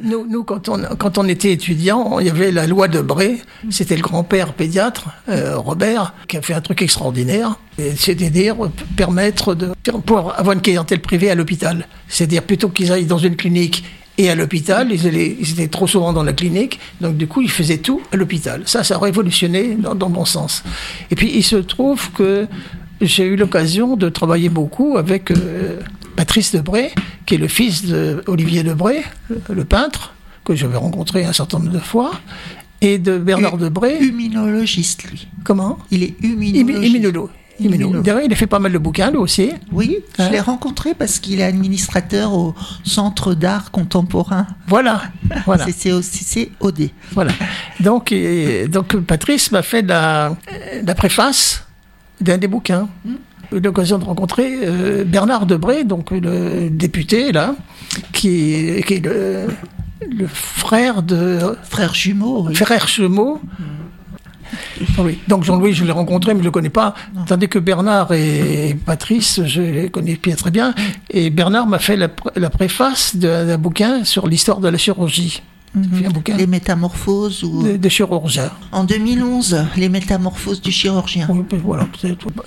Nous, 0.02 0.26
nous, 0.26 0.44
quand, 0.44 0.68
on, 0.68 0.80
quand 0.96 1.18
on 1.18 1.28
était 1.28 1.52
étudiants, 1.52 2.18
il 2.18 2.26
y 2.26 2.30
avait 2.30 2.50
la 2.50 2.66
loi 2.66 2.88
de 2.88 3.00
Bray, 3.00 3.42
c'était 3.70 3.96
le 3.96 4.02
grand-père 4.02 4.54
pédiatre, 4.54 5.10
euh, 5.28 5.58
Robert, 5.58 6.14
qui 6.26 6.38
a 6.38 6.42
fait 6.42 6.54
un 6.54 6.60
truc 6.62 6.80
extraordinaire, 6.80 7.58
c'est-à-dire 7.96 8.56
permettre 8.96 9.54
de 9.54 9.72
pouvoir 10.06 10.38
avoir 10.38 10.54
une 10.54 10.62
clientèle 10.62 11.00
privée 11.00 11.30
à 11.30 11.34
l'hôpital. 11.34 11.86
C'est-à-dire 12.08 12.42
plutôt 12.42 12.70
qu'ils 12.70 12.92
aillent 12.92 13.04
dans 13.04 13.18
une 13.18 13.36
clinique 13.36 13.84
et 14.16 14.30
à 14.30 14.34
l'hôpital, 14.34 14.90
ils, 14.90 15.04
ils 15.06 15.52
étaient 15.52 15.68
trop 15.68 15.86
souvent 15.86 16.12
dans 16.12 16.22
la 16.22 16.32
clinique, 16.32 16.78
donc 17.00 17.16
du 17.16 17.26
coup 17.26 17.42
ils 17.42 17.50
faisaient 17.50 17.78
tout 17.78 18.00
à 18.12 18.16
l'hôpital. 18.16 18.62
Ça, 18.64 18.84
ça 18.84 18.94
a 18.94 18.98
révolutionné 18.98 19.74
dans, 19.74 19.94
dans 19.94 20.08
bon 20.08 20.24
sens. 20.24 20.62
Et 21.10 21.14
puis 21.14 21.30
il 21.34 21.42
se 21.42 21.56
trouve 21.56 22.10
que 22.12 22.46
j'ai 23.00 23.24
eu 23.24 23.36
l'occasion 23.36 23.96
de 23.96 24.08
travailler 24.08 24.48
beaucoup 24.48 24.96
avec 24.96 25.30
euh, 25.30 25.80
Patrice 26.16 26.52
Debray, 26.54 26.92
qui 27.26 27.34
est 27.34 27.38
le 27.38 27.48
fils 27.48 27.84
d'Olivier 27.84 28.62
Debray, 28.62 29.02
le, 29.28 29.40
le 29.54 29.64
peintre, 29.64 30.14
que 30.44 30.54
j'avais 30.54 30.76
rencontré 30.76 31.24
un 31.24 31.32
certain 31.32 31.58
nombre 31.58 31.72
de 31.72 31.78
fois, 31.78 32.12
et 32.80 32.98
de 32.98 33.18
Bernard 33.18 33.56
Debray. 33.58 33.98
Immunologiste, 34.04 35.04
lui. 35.04 35.26
Comment? 35.42 35.78
Il 35.90 36.02
est. 36.02 36.14
Immuno. 36.22 37.30
D'ailleurs, 38.02 38.20
il 38.24 38.32
a 38.32 38.36
fait 38.36 38.48
pas 38.48 38.58
mal 38.58 38.72
de 38.72 38.78
bouquins, 38.78 39.10
lui 39.12 39.18
aussi. 39.18 39.52
Oui, 39.70 39.98
je 40.18 40.22
Hein? 40.24 40.30
l'ai 40.30 40.40
rencontré 40.40 40.92
parce 40.92 41.20
qu'il 41.20 41.38
est 41.38 41.44
administrateur 41.44 42.32
au 42.34 42.52
Centre 42.82 43.32
d'art 43.34 43.70
contemporain. 43.70 44.46
Voilà. 44.66 45.02
Voilà. 45.46 45.64
C'est 45.70 46.50
COD. 46.58 46.88
Voilà. 47.12 47.30
Donc, 47.80 48.10
et- 48.10 48.66
donc 48.66 48.96
Patrice 48.96 49.52
m'a 49.52 49.62
fait 49.62 49.82
la, 49.82 50.36
la 50.84 50.94
préface 50.96 51.64
d'un 52.20 52.38
des 52.38 52.48
bouquins. 52.48 52.88
J'ai 53.06 53.10
eu 53.54 53.60
l'occasion 53.60 53.98
de 53.98 54.04
rencontrer 54.04 54.58
euh, 54.64 55.04
Bernard 55.04 55.46
Debré, 55.46 55.84
donc 55.84 56.10
le 56.10 56.68
député, 56.70 57.32
là, 57.32 57.54
qui, 58.12 58.82
qui 58.86 58.94
est 58.94 59.04
le, 59.04 59.46
le 60.10 60.26
frère 60.26 61.02
de 61.02 61.38
Frère 61.62 61.94
jumeau, 61.94 62.46
oui. 62.48 62.54
frère 62.54 62.88
Chemeau. 62.88 63.40
Oui. 64.98 65.18
Donc 65.26 65.42
Jean-Louis, 65.42 65.72
je 65.72 65.84
l'ai 65.84 65.92
rencontré, 65.92 66.32
mais 66.32 66.38
je 66.38 66.42
ne 66.42 66.48
le 66.48 66.50
connais 66.52 66.70
pas. 66.70 66.94
Tandis 67.26 67.48
que 67.48 67.58
Bernard 67.58 68.12
et 68.12 68.76
Patrice, 68.86 69.40
je 69.44 69.60
les 69.60 69.88
connais 69.88 70.18
bien 70.22 70.36
très 70.36 70.50
bien. 70.52 70.74
Et 71.10 71.30
Bernard 71.30 71.66
m'a 71.66 71.80
fait 71.80 71.96
la, 71.96 72.08
la 72.36 72.50
préface 72.50 73.16
d'un 73.16 73.58
bouquin 73.58 74.04
sur 74.04 74.28
l'histoire 74.28 74.60
de 74.60 74.68
la 74.68 74.78
chirurgie. 74.78 75.42
Un 75.76 76.10
bouquin 76.10 76.36
Les 76.36 76.46
métamorphoses 76.46 77.42
ou... 77.42 77.62
de, 77.64 77.76
de 77.76 77.88
chirurgien. 77.88 78.50
En 78.72 78.84
2011, 78.84 79.66
les 79.76 79.88
métamorphoses 79.88 80.60
du 80.60 80.70
chirurgien. 80.70 81.26
Oui, 81.28 81.42
ben 81.50 81.60
voilà. 81.64 81.88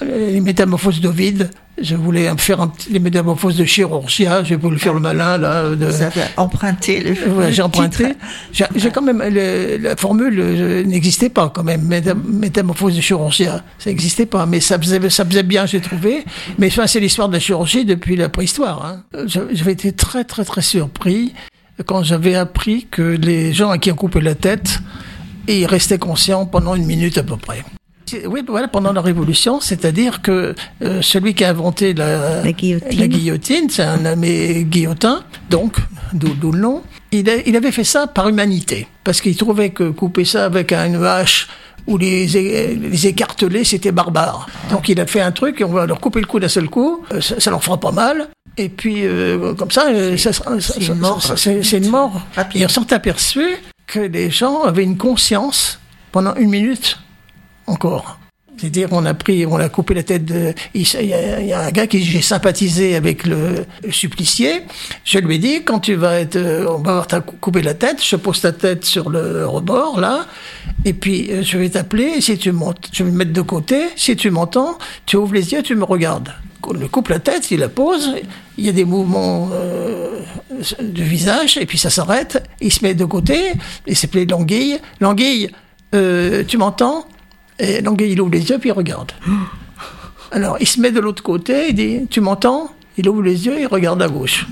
Les 0.02 0.40
métamorphoses 0.40 1.02
d'Ovide, 1.02 1.50
je 1.82 1.96
voulais 1.96 2.32
faire 2.38 2.62
un 2.62 2.70
petit- 2.70 2.92
les 2.92 3.00
métamorphoses 3.00 3.58
de 3.58 3.66
chirurgien, 3.66 4.44
j'ai 4.44 4.56
voulu 4.56 4.80
faire 4.80 4.94
le 4.94 5.00
malin, 5.02 5.38
là. 5.38 5.70
De... 5.76 5.86
Vous 5.86 6.02
avez 6.02 6.22
emprunté 6.38 7.02
le. 7.02 7.32
Ouais, 7.34 7.52
j'ai 7.52 7.62
emprunté. 7.62 8.06
J'ai 8.54 8.90
quand 8.92 9.02
même 9.02 9.22
le- 9.22 9.78
la 9.78 9.96
formule 9.98 10.40
euh, 10.40 10.84
n'existait 10.86 11.30
pas 11.30 11.50
quand 11.50 11.64
même. 11.64 11.82
Méta- 11.88 12.16
Métamorphose 12.16 12.96
de 12.96 13.02
chirurgien, 13.02 13.62
ça 13.78 13.90
n'existait 13.90 14.26
pas, 14.26 14.46
mais 14.46 14.60
ça 14.62 14.80
faisait, 14.80 15.10
ça 15.10 15.26
faisait 15.26 15.44
bien, 15.44 15.66
j'ai 15.66 15.82
trouvé. 15.82 16.24
Mais 16.58 16.68
enfin, 16.68 16.88
c'est 16.88 17.00
l'histoire 17.02 17.28
de 17.28 17.34
la 17.34 17.40
chirurgie 17.40 17.84
depuis 17.86 18.16
la 18.16 18.30
préhistoire. 18.30 18.86
Hein. 19.14 19.26
J'avais 19.28 19.74
été 19.74 19.92
très 19.92 20.24
très 20.24 20.46
très 20.46 20.62
surpris 20.62 21.34
quand 21.86 22.04
j'avais 22.04 22.36
appris 22.36 22.88
que 22.90 23.02
les 23.02 23.54
gens 23.54 23.70
à 23.70 23.78
qui 23.78 23.92
on 23.92 23.96
coupait 23.96 24.22
la 24.22 24.36
tête, 24.36 24.80
ils 25.48 25.66
restaient 25.66 26.00
conscients 26.00 26.46
pendant 26.46 26.76
une 26.76 26.86
minute 26.86 27.18
à 27.18 27.24
peu 27.24 27.38
près. 27.38 27.64
Oui, 28.26 28.42
voilà, 28.48 28.70
pendant 28.70 28.94
la 28.94 29.02
Révolution, 29.02 29.60
c'est-à-dire 29.60 30.22
que 30.22 30.56
euh, 30.82 31.02
celui 31.02 31.34
qui 31.34 31.44
a 31.44 31.50
inventé 31.50 31.94
la, 31.94 32.42
La 32.42 32.52
guillotine. 32.54 33.00
la 33.00 33.08
guillotine, 33.10 33.70
c'est 33.70 33.84
un 33.84 33.98
nommé 33.98 34.64
Guillotin, 34.64 35.24
donc, 35.50 35.76
d'où 36.14 36.52
le 36.54 36.58
nom, 36.60 36.84
il, 37.12 37.30
a- 37.30 37.46
il 37.46 37.56
avait 37.58 37.72
fait 37.74 37.84
ça 37.84 38.08
par 38.08 38.30
humanité, 38.30 38.88
parce 39.04 39.20
qu'il 39.20 39.36
trouvait 39.36 39.72
que 39.72 39.90
couper 39.90 40.24
ça 40.24 40.46
avec 40.46 40.72
une 40.72 41.04
hache 41.04 41.50
ou 41.86 41.98
les, 41.98 42.28
les 42.28 43.08
écarteler, 43.08 43.66
c'était 43.66 43.92
barbare. 43.92 44.48
Donc 44.72 44.88
il 44.88 45.02
a 45.02 45.06
fait 45.06 45.20
un 45.22 45.34
truc, 45.34 45.60
et 45.60 45.66
on 45.66 45.74
va 45.74 45.86
leur 45.86 46.00
couper 46.00 46.22
le 46.22 46.28
cou 46.28 46.40
d'un 46.40 46.48
seul 46.48 46.70
coup, 46.70 47.04
euh, 47.14 47.20
ça, 47.20 47.42
ça 47.42 47.50
leur 47.52 47.62
fera 47.62 47.78
pas 47.78 47.92
mal, 47.92 48.30
et 48.58 48.70
puis 48.70 49.06
euh, 49.06 49.54
comme 49.54 49.72
ça, 49.72 49.88
c'est 50.18 50.88
une 50.88 50.96
mort 50.96 51.22
c'est 51.22 51.78
une 51.78 51.90
mort. 51.90 52.22
Et 52.56 52.66
on 52.66 52.70
s'est 52.70 52.94
aperçu 52.94 53.46
que 53.86 54.00
les 54.00 54.30
gens 54.30 54.64
avaient 54.64 54.84
une 54.84 54.98
conscience 54.98 55.80
pendant 56.12 56.36
une 56.36 56.50
minute 56.50 57.00
encore. 57.68 58.20
C'est-à-dire, 58.58 58.90
on 58.92 59.06
a 59.06 59.14
pris, 59.14 59.46
on 59.46 59.58
a 59.58 59.70
coupé 59.70 59.94
la 59.94 60.02
tête 60.02 60.26
de. 60.26 60.54
Il 60.74 60.82
y, 60.82 61.14
a, 61.14 61.40
il 61.40 61.46
y 61.46 61.54
a 61.54 61.62
un 61.62 61.70
gars 61.70 61.86
qui 61.86 62.04
j'ai 62.04 62.22
sympathisé 62.22 62.96
avec 62.96 63.26
le, 63.26 63.66
supplicié. 63.92 64.64
Je 65.06 65.20
lui 65.20 65.36
ai 65.36 65.38
dit, 65.38 65.64
quand 65.64 65.80
tu 65.80 65.94
vas 65.94 66.20
être, 66.20 66.38
euh, 66.38 66.66
on 66.68 66.80
va 66.80 66.92
avoir 66.92 67.08
ta 67.08 67.22
coupé 67.22 67.62
la 67.62 67.76
tête, 67.76 68.04
je 68.04 68.16
pose 68.16 68.42
ta 68.42 68.52
tête 68.52 68.84
sur 68.84 69.12
le 69.12 69.46
rebord 69.46 70.00
là, 70.00 70.26
et 70.86 70.94
puis 70.94 71.28
euh, 71.30 71.44
je 71.44 71.58
vais 71.60 71.70
t'appeler. 71.70 72.20
Si 72.20 72.38
tu 72.40 72.52
montes, 72.52 72.90
je 72.92 73.04
vais 73.04 73.12
me 73.12 73.18
mettre 73.18 73.34
de 73.34 73.42
côté. 73.42 73.90
Si 73.96 74.16
tu 74.16 74.32
m'entends, 74.32 74.80
tu 75.06 75.18
ouvres 75.18 75.36
les 75.36 75.52
yeux, 75.52 75.62
tu 75.62 75.76
me 75.76 75.84
regardes. 75.84 76.34
On 76.70 76.74
lui 76.74 76.90
coupe 76.90 77.08
la 77.08 77.20
tête, 77.20 77.50
il 77.52 77.60
la 77.62 77.70
pose. 77.70 78.14
Il 78.58 78.66
y 78.66 78.70
a 78.70 78.74
des 78.74 78.84
mouvements 78.86 79.50
euh, 79.54 80.20
du 80.82 81.04
visage, 81.04 81.58
et 81.58 81.66
puis 81.66 81.78
ça 81.78 81.90
s'arrête. 81.90 82.44
Il 82.60 82.74
se 82.74 82.84
met 82.84 82.94
de 82.94 83.06
côté. 83.06 83.54
Il 83.88 83.96
s'appelait 83.96 84.26
Languille. 84.26 84.78
Languille, 85.00 85.50
euh, 85.96 86.44
tu 86.46 86.58
m'entends? 86.58 87.08
Et 87.60 87.82
Languille, 87.82 88.12
il 88.12 88.22
ouvre 88.22 88.32
les 88.32 88.50
yeux, 88.50 88.58
puis 88.60 88.70
il 88.70 88.74
regarde. 88.74 89.14
Alors, 90.32 90.58
il 90.60 90.68
se 90.68 90.80
met 90.82 90.92
de 90.92 91.00
l'autre 91.00 91.24
côté, 91.24 91.70
il 91.70 91.76
dit 91.76 92.08
Tu 92.10 92.20
m'entends? 92.20 92.70
Il 92.98 93.08
ouvre 93.08 93.22
les 93.22 93.46
yeux, 93.46 93.60
il 93.62 93.68
regarde 93.68 94.02
à 94.02 94.10
gauche. 94.10 94.46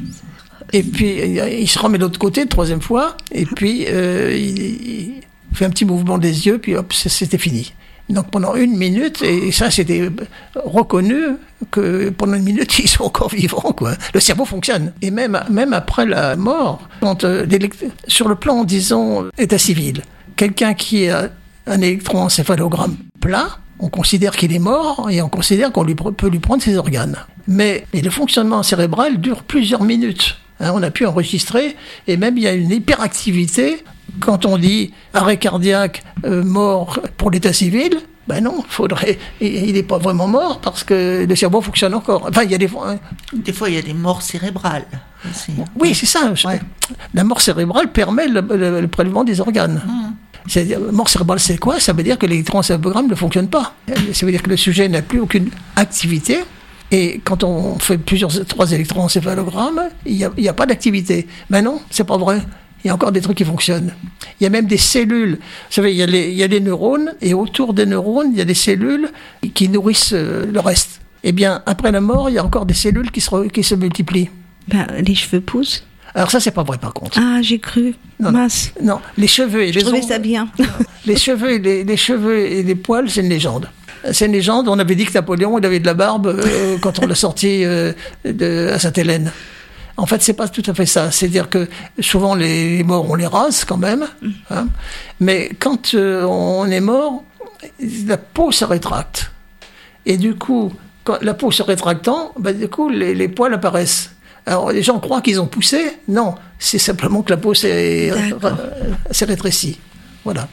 Et 0.71 0.83
puis, 0.83 1.17
il 1.59 1.67
se 1.67 1.77
remet 1.79 1.97
de 1.97 2.03
l'autre 2.03 2.19
côté, 2.19 2.45
troisième 2.45 2.81
fois, 2.81 3.17
et 3.31 3.45
puis 3.45 3.85
euh, 3.87 4.33
il, 4.35 4.57
il 4.59 5.13
fait 5.53 5.65
un 5.65 5.69
petit 5.69 5.85
mouvement 5.85 6.17
des 6.17 6.45
yeux, 6.47 6.57
puis 6.59 6.75
hop, 6.75 6.91
c'est- 6.93 7.09
c'était 7.09 7.37
fini. 7.37 7.73
Donc 8.09 8.29
pendant 8.29 8.55
une 8.55 8.77
minute, 8.77 9.21
et 9.23 9.51
ça 9.51 9.71
c'était 9.71 10.09
reconnu 10.55 11.37
que 11.71 12.09
pendant 12.09 12.35
une 12.35 12.43
minute 12.43 12.77
ils 12.79 12.87
sont 12.87 13.03
encore 13.03 13.29
vivants 13.29 13.73
quoi. 13.75 13.93
Le 14.13 14.19
cerveau 14.19 14.45
fonctionne 14.45 14.93
et 15.01 15.09
même 15.09 15.39
même 15.49 15.73
après 15.73 16.05
la 16.05 16.35
mort, 16.35 16.87
euh, 17.23 17.45
sur 18.07 18.27
le 18.27 18.35
plan 18.35 18.63
disons 18.63 19.25
état 19.37 19.57
civil, 19.57 20.03
quelqu'un 20.35 20.73
qui 20.75 21.09
a 21.09 21.29
un 21.67 21.81
électroencéphalogramme 21.81 22.95
plat, 23.19 23.57
on 23.79 23.89
considère 23.89 24.35
qu'il 24.35 24.53
est 24.53 24.59
mort 24.59 25.09
et 25.09 25.21
on 25.21 25.29
considère 25.29 25.71
qu'on 25.71 25.85
peut 25.85 26.29
lui 26.29 26.39
prendre 26.39 26.61
ses 26.61 26.77
organes. 26.77 27.17
Mais, 27.47 27.85
mais 27.93 28.01
le 28.01 28.09
fonctionnement 28.09 28.63
cérébral 28.63 29.19
dure 29.19 29.43
plusieurs 29.43 29.83
minutes. 29.83 30.37
Hein, 30.59 30.71
on 30.73 30.83
a 30.83 30.91
pu 30.91 31.05
enregistrer 31.05 31.75
et 32.07 32.17
même 32.17 32.37
il 32.37 32.43
y 32.43 32.47
a 32.47 32.53
une 32.53 32.71
hyperactivité 32.71 33.83
quand 34.19 34.45
on 34.45 34.57
dit 34.57 34.93
arrêt 35.13 35.37
cardiaque, 35.37 36.03
euh, 36.25 36.43
mort 36.43 36.99
pour 37.17 37.31
l'état 37.31 37.53
civil. 37.53 37.91
Ben 38.27 38.41
non, 38.43 38.63
faudrait. 38.67 39.19
Il 39.39 39.73
n'est 39.73 39.83
pas 39.83 39.99
vraiment 39.99 40.27
mort 40.27 40.59
parce 40.59 40.83
que 40.83 41.25
le 41.29 41.35
cerveau 41.35 41.61
fonctionne 41.61 41.93
encore. 41.93 42.25
Enfin, 42.27 42.41
il 42.43 42.49
y 42.49 42.55
a 42.55 42.57
des 42.57 42.67
fois. 42.67 42.95
Des 43.33 43.53
fois, 43.53 43.69
il 43.69 43.75
y 43.75 43.77
a 43.77 43.83
des 43.83 43.93
morts 43.93 44.23
cérébrales. 44.23 44.85
aussi. 45.29 45.51
Oui, 45.79 45.93
c'est 45.93 46.07
ça. 46.07 46.33
Ouais. 46.43 46.59
La 47.13 47.23
mort 47.23 47.39
cérébrale 47.39 47.91
permet 47.91 48.27
le, 48.27 48.41
le- 48.41 48.81
le 48.81 48.87
prélèvement 48.87 49.23
des 49.23 49.39
organes. 49.41 49.79
C'est-à-dire, 50.47 50.79
mort 50.91 51.07
cérébrale, 51.07 51.39
c'est 51.39 51.57
quoi? 51.57 51.79
Ça 51.79 51.93
veut 51.93 52.01
dire 52.01 52.17
que 52.17 52.25
l'électroencéphalogramme 52.25 53.07
ne 53.07 53.15
fonctionne 53.15 53.47
pas. 53.47 53.75
Ça 54.13 54.25
veut 54.25 54.31
dire 54.31 54.41
que 54.41 54.49
le 54.49 54.57
sujet 54.57 54.87
n'a 54.89 55.03
plus 55.03 55.19
aucune 55.19 55.49
activité. 55.75 56.39
Et 56.91 57.19
quand 57.23 57.43
on 57.43 57.77
fait 57.79 57.97
plusieurs, 57.99 58.31
trois 58.47 58.71
électroencéphalogrammes, 58.71 59.81
il 60.05 60.27
n'y 60.37 60.47
a, 60.47 60.53
pas 60.53 60.65
d'activité. 60.65 61.27
Mais 61.51 61.61
non, 61.61 61.79
c'est 61.91 62.03
pas 62.05 62.17
vrai. 62.17 62.41
Il 62.85 62.89
y 62.89 62.91
a 62.91 62.93
encore 62.93 63.11
des 63.11 63.19
trucs 63.19 63.37
qui 63.37 63.43
fonctionnent. 63.45 63.93
Il 64.39 64.43
y 64.43 64.47
a 64.47 64.49
même 64.51 64.67
des 64.67 64.77
cellules. 64.77 65.31
Vous 65.39 65.71
savez, 65.71 65.91
il 65.91 65.97
y 65.97 66.03
a 66.03 66.05
les, 66.05 66.29
il 66.29 66.35
y 66.35 66.43
a 66.43 66.47
les 66.47 66.59
neurones, 66.59 67.15
et 67.19 67.33
autour 67.33 67.73
des 67.73 67.87
neurones, 67.87 68.29
il 68.31 68.37
y 68.37 68.41
a 68.41 68.45
des 68.45 68.53
cellules 68.53 69.09
qui 69.55 69.67
nourrissent 69.69 70.13
euh, 70.13 70.45
le 70.45 70.59
reste. 70.59 71.01
Eh 71.23 71.31
bien, 71.31 71.63
après 71.65 71.91
la 71.91 71.99
mort, 71.99 72.29
il 72.29 72.33
y 72.33 72.37
a 72.37 72.45
encore 72.45 72.67
des 72.67 72.75
cellules 72.75 73.09
qui 73.09 73.21
se, 73.21 73.31
re- 73.31 73.49
qui 73.49 73.63
se 73.63 73.73
multiplient. 73.73 74.29
Bah, 74.67 74.85
les 74.99 75.15
cheveux 75.15 75.41
poussent. 75.41 75.83
Alors 76.13 76.29
ça, 76.29 76.39
c'est 76.39 76.51
pas 76.51 76.61
vrai 76.63 76.77
par 76.77 76.93
contre. 76.93 77.17
Ah, 77.19 77.41
j'ai 77.41 77.57
cru. 77.59 77.95
Non, 78.19 78.31
non. 78.31 78.39
Mince. 78.39 78.71
Non, 78.81 78.99
les 79.17 79.27
cheveux 79.27 79.63
et 79.63 79.73
Je 79.73 79.79
les 79.79 79.81
trouvais 79.83 79.99
ongles- 80.01 80.07
ça 80.07 80.19
bien. 80.19 80.47
les 81.07 81.17
cheveux, 81.17 81.53
et 81.53 81.59
les, 81.59 81.83
les 81.83 81.97
cheveux 81.97 82.37
et 82.37 82.61
les 82.61 82.75
poils, 82.75 83.09
c'est 83.09 83.21
une 83.21 83.29
légende. 83.29 83.67
C'est 84.11 84.27
une 84.27 84.33
légende. 84.33 84.67
On 84.67 84.77
avait 84.77 84.93
dit 84.95 85.05
que 85.05 85.13
Napoléon, 85.13 85.57
il 85.57 85.65
avait 85.65 85.79
de 85.79 85.87
la 85.87 85.95
barbe 85.95 86.27
euh, 86.27 86.77
quand 86.79 86.99
on 86.99 87.07
l'a 87.07 87.15
sorti 87.15 87.65
euh, 87.65 87.93
de, 88.23 88.69
à 88.71 88.77
Sainte-Hélène. 88.77 89.31
En 89.97 90.05
fait, 90.05 90.21
c'est 90.21 90.33
pas 90.33 90.47
tout 90.49 90.63
à 90.67 90.73
fait 90.73 90.85
ça. 90.85 91.09
C'est-à-dire 91.11 91.49
que 91.49 91.69
souvent 91.99 92.35
les 92.35 92.83
morts, 92.83 93.09
on 93.09 93.15
les 93.15 93.27
rase 93.27 93.63
quand 93.63 93.77
même. 93.77 94.05
hein. 94.49 94.67
Mais 95.19 95.49
quand 95.59 95.93
euh, 95.93 96.23
on 96.25 96.65
est 96.67 96.81
mort, 96.81 97.23
la 97.79 98.17
peau 98.17 98.51
se 98.51 98.65
rétracte. 98.65 99.31
Et 100.05 100.17
du 100.17 100.35
coup, 100.35 100.73
quand 101.05 101.21
la 101.21 101.33
peau 101.33 101.49
se 101.51 101.63
rétractant, 101.63 102.33
bah, 102.37 102.51
du 102.53 102.67
coup, 102.67 102.89
les, 102.89 103.15
les 103.15 103.27
poils 103.29 103.53
apparaissent. 103.53 104.11
Alors, 104.45 104.71
les 104.71 104.83
gens 104.83 104.99
croient 104.99 105.21
qu'ils 105.21 105.39
ont 105.41 105.47
poussé. 105.47 105.93
Non, 106.07 106.35
c'est 106.59 106.77
simplement 106.77 107.23
que 107.23 107.31
la 107.31 107.37
peau 107.37 107.53
s'est 107.53 108.11
euh, 108.11 108.51
s'est 109.11 109.25
rétrécie. 109.25 109.79
Voilà. 110.23 110.47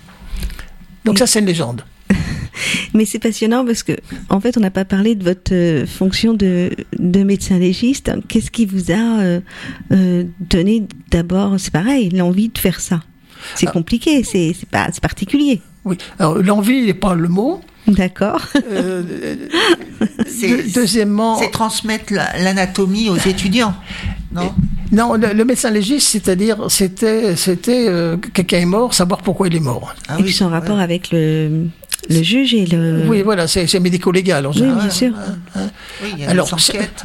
Donc 1.05 1.19
ça, 1.19 1.27
c'est 1.27 1.41
une 1.41 1.47
légende. 1.47 1.85
Mais 2.95 3.05
c'est 3.05 3.19
passionnant 3.19 3.65
parce 3.65 3.83
que, 3.83 3.93
en 4.29 4.41
fait, 4.41 4.57
on 4.57 4.61
n'a 4.61 4.71
pas 4.71 4.85
parlé 4.85 5.15
de 5.15 5.25
votre 5.25 5.53
euh, 5.55 5.87
fonction 5.87 6.35
de, 6.35 6.71
de 6.99 7.23
médecin 7.23 7.59
légiste. 7.59 8.11
Qu'est-ce 8.29 8.51
qui 8.51 8.67
vous 8.67 8.91
a 8.91 9.21
euh, 9.21 9.41
euh, 9.93 10.25
donné 10.41 10.85
d'abord, 11.11 11.55
c'est 11.59 11.73
pareil, 11.73 12.11
l'envie 12.11 12.49
de 12.49 12.59
faire 12.59 12.81
ça? 12.81 13.01
C'est 13.57 13.67
Ah. 13.69 13.73
compliqué, 13.73 14.23
c'est 14.25 14.55
c'est 14.59 14.69
pas, 14.69 14.89
c'est 14.93 15.01
particulier. 15.03 15.61
Oui. 15.85 15.97
Alors, 16.19 16.39
l'envie 16.39 16.83
n'est 16.87 16.95
pas 16.95 17.15
le 17.15 17.29
mot. 17.29 17.61
D'accord. 17.89 18.41
Euh, 18.71 19.03
deuxièmement, 20.75 21.37
C'est 21.39 21.51
transmettre 21.51 22.13
la- 22.13 22.39
l'anatomie 22.39 23.09
aux 23.09 23.17
étudiants. 23.17 23.75
Non? 24.33 24.53
Non, 24.93 25.15
le, 25.15 25.33
le 25.33 25.45
médecin 25.45 25.71
légiste, 25.71 26.09
c'est-à-dire, 26.09 26.71
c'était, 26.71 27.35
c'était 27.35 27.87
euh, 27.89 28.17
quelqu'un 28.19 28.59
est 28.59 28.65
mort, 28.67 28.93
savoir 28.95 29.23
pourquoi 29.23 29.49
il 29.49 29.57
est 29.57 29.61
mort. 29.61 29.95
Ah 30.09 30.17
Et 30.19 30.23
puis 30.23 30.33
son 30.33 30.49
rapport 30.49 30.79
avec 30.79 31.11
le, 31.13 31.67
le 32.09 32.23
juge 32.23 32.55
et 32.55 32.67
le. 32.67 33.05
Oui, 33.07 33.23
voilà, 33.23 33.47
c'est, 33.47 33.67
c'est 33.67 33.81
médico-légal 33.81 34.47
en 34.47 34.51
Oui, 34.53 34.61
bien 34.63 34.91
sûr. 34.91 35.13
Oui, 35.57 36.09
il 36.15 36.21
y 36.21 36.25
a 36.25 36.31
Alors, 36.31 36.47
des 36.47 36.55
enquêtes. 36.55 37.05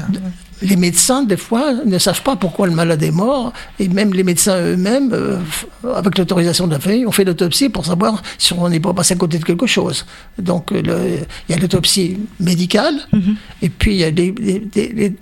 Les 0.64 0.76
médecins, 0.76 1.22
des 1.22 1.38
fois, 1.38 1.74
ne 1.86 2.00
savent 2.00 2.24
pas 2.24 2.36
pourquoi 2.36 2.66
le 2.66 2.74
malade 2.74 3.04
est 3.04 3.12
mort, 3.12 3.54
et 3.80 3.88
même 3.90 4.12
les 4.12 4.24
médecins 4.24 4.60
eux-mêmes, 4.60 5.12
euh, 5.14 5.38
avec 5.96 6.18
l'autorisation 6.18 6.66
de 6.66 6.74
la 6.74 6.80
famille, 6.80 7.06
ont 7.06 7.12
fait 7.12 7.26
l'autopsie 7.26 7.70
pour 7.70 7.86
savoir 7.86 8.24
si 8.40 8.54
on 8.54 8.68
n'est 8.68 8.80
pas 8.80 8.92
passé 8.94 9.14
à 9.14 9.18
côté 9.18 9.38
de 9.38 9.44
quelque 9.46 9.68
chose. 9.68 10.08
Donc, 10.40 10.72
euh, 10.72 10.82
le- 10.82 11.20
il 11.48 11.56
y 11.56 11.58
a 11.58 11.62
l'autopsie 11.62 12.18
médicale, 12.40 12.96
et 13.62 13.70
puis 13.70 13.94
il 13.94 14.00
y 14.00 14.04
a 14.04 14.10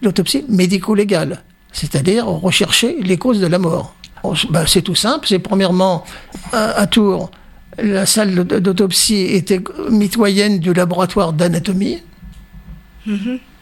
l'autopsie 0.02 0.46
médico-légale, 0.48 1.42
c'est-à-dire 1.74 2.26
rechercher 2.28 2.96
les 3.02 3.18
causes 3.18 3.42
de 3.42 3.48
la 3.48 3.60
mort. 3.60 3.94
C'est- 4.38 4.50
ben, 4.50 4.64
c'est 4.66 4.82
tout 4.84 4.96
simple, 4.96 5.28
c'est 5.28 5.40
premièrement, 5.40 6.06
à, 6.54 6.80
à 6.80 6.88
Tours, 6.88 7.30
la 7.78 8.06
salle 8.06 8.34
d'autopsie 8.36 9.22
était 9.22 9.62
mitoyenne 9.90 10.60
du 10.60 10.74
laboratoire 10.74 11.34
d'anatomie, 11.34 12.02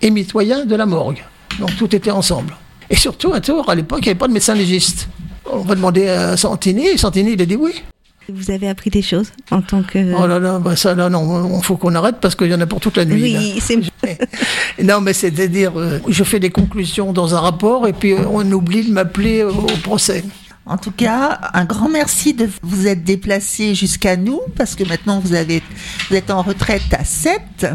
et 0.02 0.10
mitoyen 0.10 0.66
de 0.66 0.76
la 0.76 0.86
morgue. 0.86 1.24
Donc 1.60 1.76
tout 1.78 1.94
était 1.96 2.12
ensemble. 2.12 2.56
Et 2.90 2.96
surtout, 2.96 3.34
à 3.34 3.42
Tours, 3.42 3.70
à 3.70 3.76
l'époque, 3.76 4.00
il 4.02 4.06
n'y 4.06 4.10
avait 4.10 4.20
pas 4.20 4.28
de 4.28 4.34
médecin 4.34 4.56
légiste. 4.56 5.08
On 5.52 5.60
va 5.60 5.76
demander 5.76 6.08
à 6.08 6.38
Santini, 6.38 6.88
et 6.88 6.98
Santini, 6.98 7.34
il 7.34 7.42
a 7.42 7.46
dit 7.46 7.56
oui. 7.56 7.84
Vous 8.30 8.52
avez 8.52 8.70
appris 8.70 8.90
des 8.90 9.02
choses 9.02 9.32
en 9.52 9.62
tant 9.62 9.84
que. 9.84 10.14
Oh 10.18 10.26
là 10.26 10.40
là, 10.40 10.58
bah 10.58 10.78
ça 10.78 10.96
là, 10.96 11.10
non, 11.10 11.58
il 11.58 11.64
faut 11.64 11.76
qu'on 11.76 11.94
arrête 11.94 12.18
parce 12.22 12.36
qu'il 12.36 12.48
y 12.48 12.54
en 12.54 12.62
a 12.62 12.66
pour 12.66 12.80
toute 12.80 12.96
la 12.96 13.04
nuit. 13.04 13.36
oui, 13.36 13.60
c'est. 13.60 13.80
Non, 14.84 15.02
mais 15.02 15.14
c'est-à-dire, 15.14 15.74
euh, 15.78 16.00
je 16.08 16.24
fais 16.24 16.40
des 16.40 16.50
conclusions 16.50 17.12
dans 17.12 17.36
un 17.36 17.40
rapport 17.40 17.86
et 17.88 17.94
puis 17.94 18.14
euh, 18.14 18.26
on 18.32 18.50
oublie 18.52 18.86
de 18.88 18.94
m'appeler 18.94 19.44
au, 19.44 19.50
au 19.52 19.78
procès. 19.84 20.24
En 20.66 20.78
tout 20.78 20.92
cas, 20.92 21.40
un 21.54 21.66
grand 21.66 21.90
merci 21.90 22.34
de 22.34 22.48
vous 22.62 22.88
être 22.88 23.04
déplacé 23.04 23.76
jusqu'à 23.76 24.16
nous, 24.16 24.40
parce 24.56 24.76
que 24.76 24.86
maintenant 24.88 25.20
vous, 25.20 25.34
avez, 25.34 25.62
vous 26.10 26.16
êtes 26.16 26.32
en 26.32 26.42
retraite 26.42 26.84
à 26.98 27.04
7. 27.04 27.68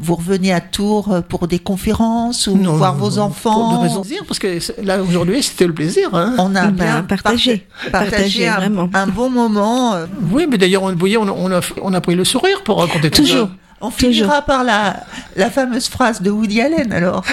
Vous 0.00 0.14
revenez 0.14 0.50
à 0.50 0.62
Tours 0.62 1.14
pour 1.28 1.46
des 1.46 1.58
conférences 1.58 2.46
ou 2.46 2.56
Non, 2.56 2.72
voir 2.76 2.94
non, 2.94 3.00
vos 3.00 3.10
non, 3.10 3.28
Pour 3.30 3.52
enfants. 3.52 4.00
de 4.00 4.06
dire, 4.08 4.22
parce 4.26 4.38
que 4.38 4.58
là, 4.82 5.02
aujourd'hui, 5.02 5.42
c'était 5.42 5.66
le 5.66 5.74
plaisir. 5.74 6.08
Hein. 6.14 6.34
On 6.38 6.54
a 6.56 6.68
Ben, 6.68 6.70
bien 6.70 7.02
partagé. 7.02 7.66
parta- 7.90 8.10
Partagé, 8.10 8.48
un, 8.48 8.88
un 8.94 9.06
bon 9.08 9.28
moment. 9.28 9.94
Oui, 10.30 10.46
mais 10.50 10.56
d'ailleurs, 10.56 10.84
on- 10.84 10.92
vous 10.92 10.98
voyez, 10.98 11.18
on, 11.18 11.28
on 11.28 11.52
a, 11.52 11.60
on 11.82 11.92
a 11.92 12.00
pris 12.00 12.14
le 12.14 12.24
sourire 12.24 12.62
pour 12.64 12.78
raconter 12.80 13.10
tout 13.10 13.20
Toujours. 13.22 13.48
ça. 13.48 13.54
On 13.84 13.90
finira 13.90 14.42
par 14.42 14.64
la, 14.64 15.04
la 15.36 15.50
fameuse 15.50 15.88
phrase 15.88 16.22
de 16.22 16.30
Woody 16.30 16.60
Allen 16.60 16.92
alors. 16.92 17.24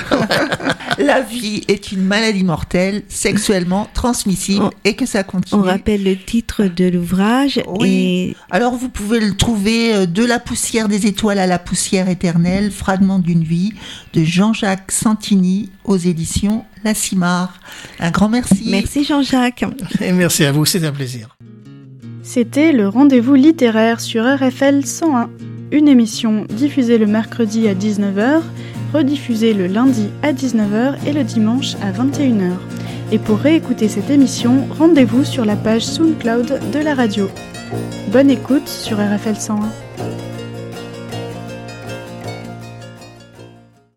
la 0.97 1.21
vie 1.21 1.61
est 1.67 1.91
une 1.91 2.01
maladie 2.03 2.43
mortelle, 2.43 3.03
sexuellement 3.07 3.87
transmissible 3.93 4.63
On- 4.65 4.69
et 4.83 4.95
que 4.95 5.05
ça 5.05 5.23
continue. 5.23 5.61
On 5.61 5.63
rappelle 5.63 6.03
le 6.03 6.17
titre 6.17 6.65
de 6.65 6.85
l'ouvrage 6.89 7.61
Oui. 7.67 7.89
et 7.89 8.35
Alors 8.49 8.75
vous 8.75 8.89
pouvez 8.89 9.19
le 9.19 9.35
trouver 9.35 9.93
euh, 9.93 10.05
de 10.05 10.25
la 10.25 10.39
poussière 10.39 10.87
des 10.87 11.05
étoiles 11.05 11.39
à 11.39 11.47
la 11.47 11.59
poussière 11.59 12.09
éternelle, 12.09 12.71
fragment 12.71 13.19
d'une 13.19 13.43
vie 13.43 13.73
de 14.13 14.23
Jean-Jacques 14.23 14.91
Santini 14.91 15.69
aux 15.85 15.97
éditions 15.97 16.65
La 16.83 16.93
Cimar. 16.95 17.59
Un 17.99 18.11
grand 18.11 18.29
merci. 18.29 18.67
merci 18.71 19.03
Jean-Jacques. 19.03 19.65
Et 20.01 20.11
merci 20.11 20.45
à 20.45 20.51
vous, 20.51 20.65
c'est 20.65 20.83
un 20.85 20.91
plaisir. 20.91 21.37
C'était 22.23 22.71
le 22.71 22.87
rendez-vous 22.87 23.33
littéraire 23.33 23.99
sur 24.01 24.23
RFL 24.23 24.85
101, 24.85 25.29
une 25.71 25.87
émission 25.87 26.45
diffusée 26.49 26.97
le 26.97 27.05
mercredi 27.05 27.67
à 27.67 27.73
19h, 27.73 28.41
rediffusée 28.93 29.53
le 29.53 29.67
lundi 29.67 30.09
à 30.23 30.33
19h 30.33 30.95
et 31.05 31.13
le 31.13 31.23
dimanche 31.23 31.75
à 31.81 31.91
21h. 31.91 32.53
Et 33.11 33.19
pour 33.19 33.37
réécouter 33.37 33.87
cette 33.87 34.09
émission, 34.09 34.67
rendez-vous 34.77 35.23
sur 35.23 35.45
la 35.45 35.55
page 35.55 35.85
SoundCloud 35.85 36.71
de 36.71 36.79
la 36.79 36.93
radio. 36.93 37.27
Bonne 38.11 38.29
écoute 38.29 38.67
sur 38.67 38.97
RFL 38.97 39.35
101. 39.35 39.88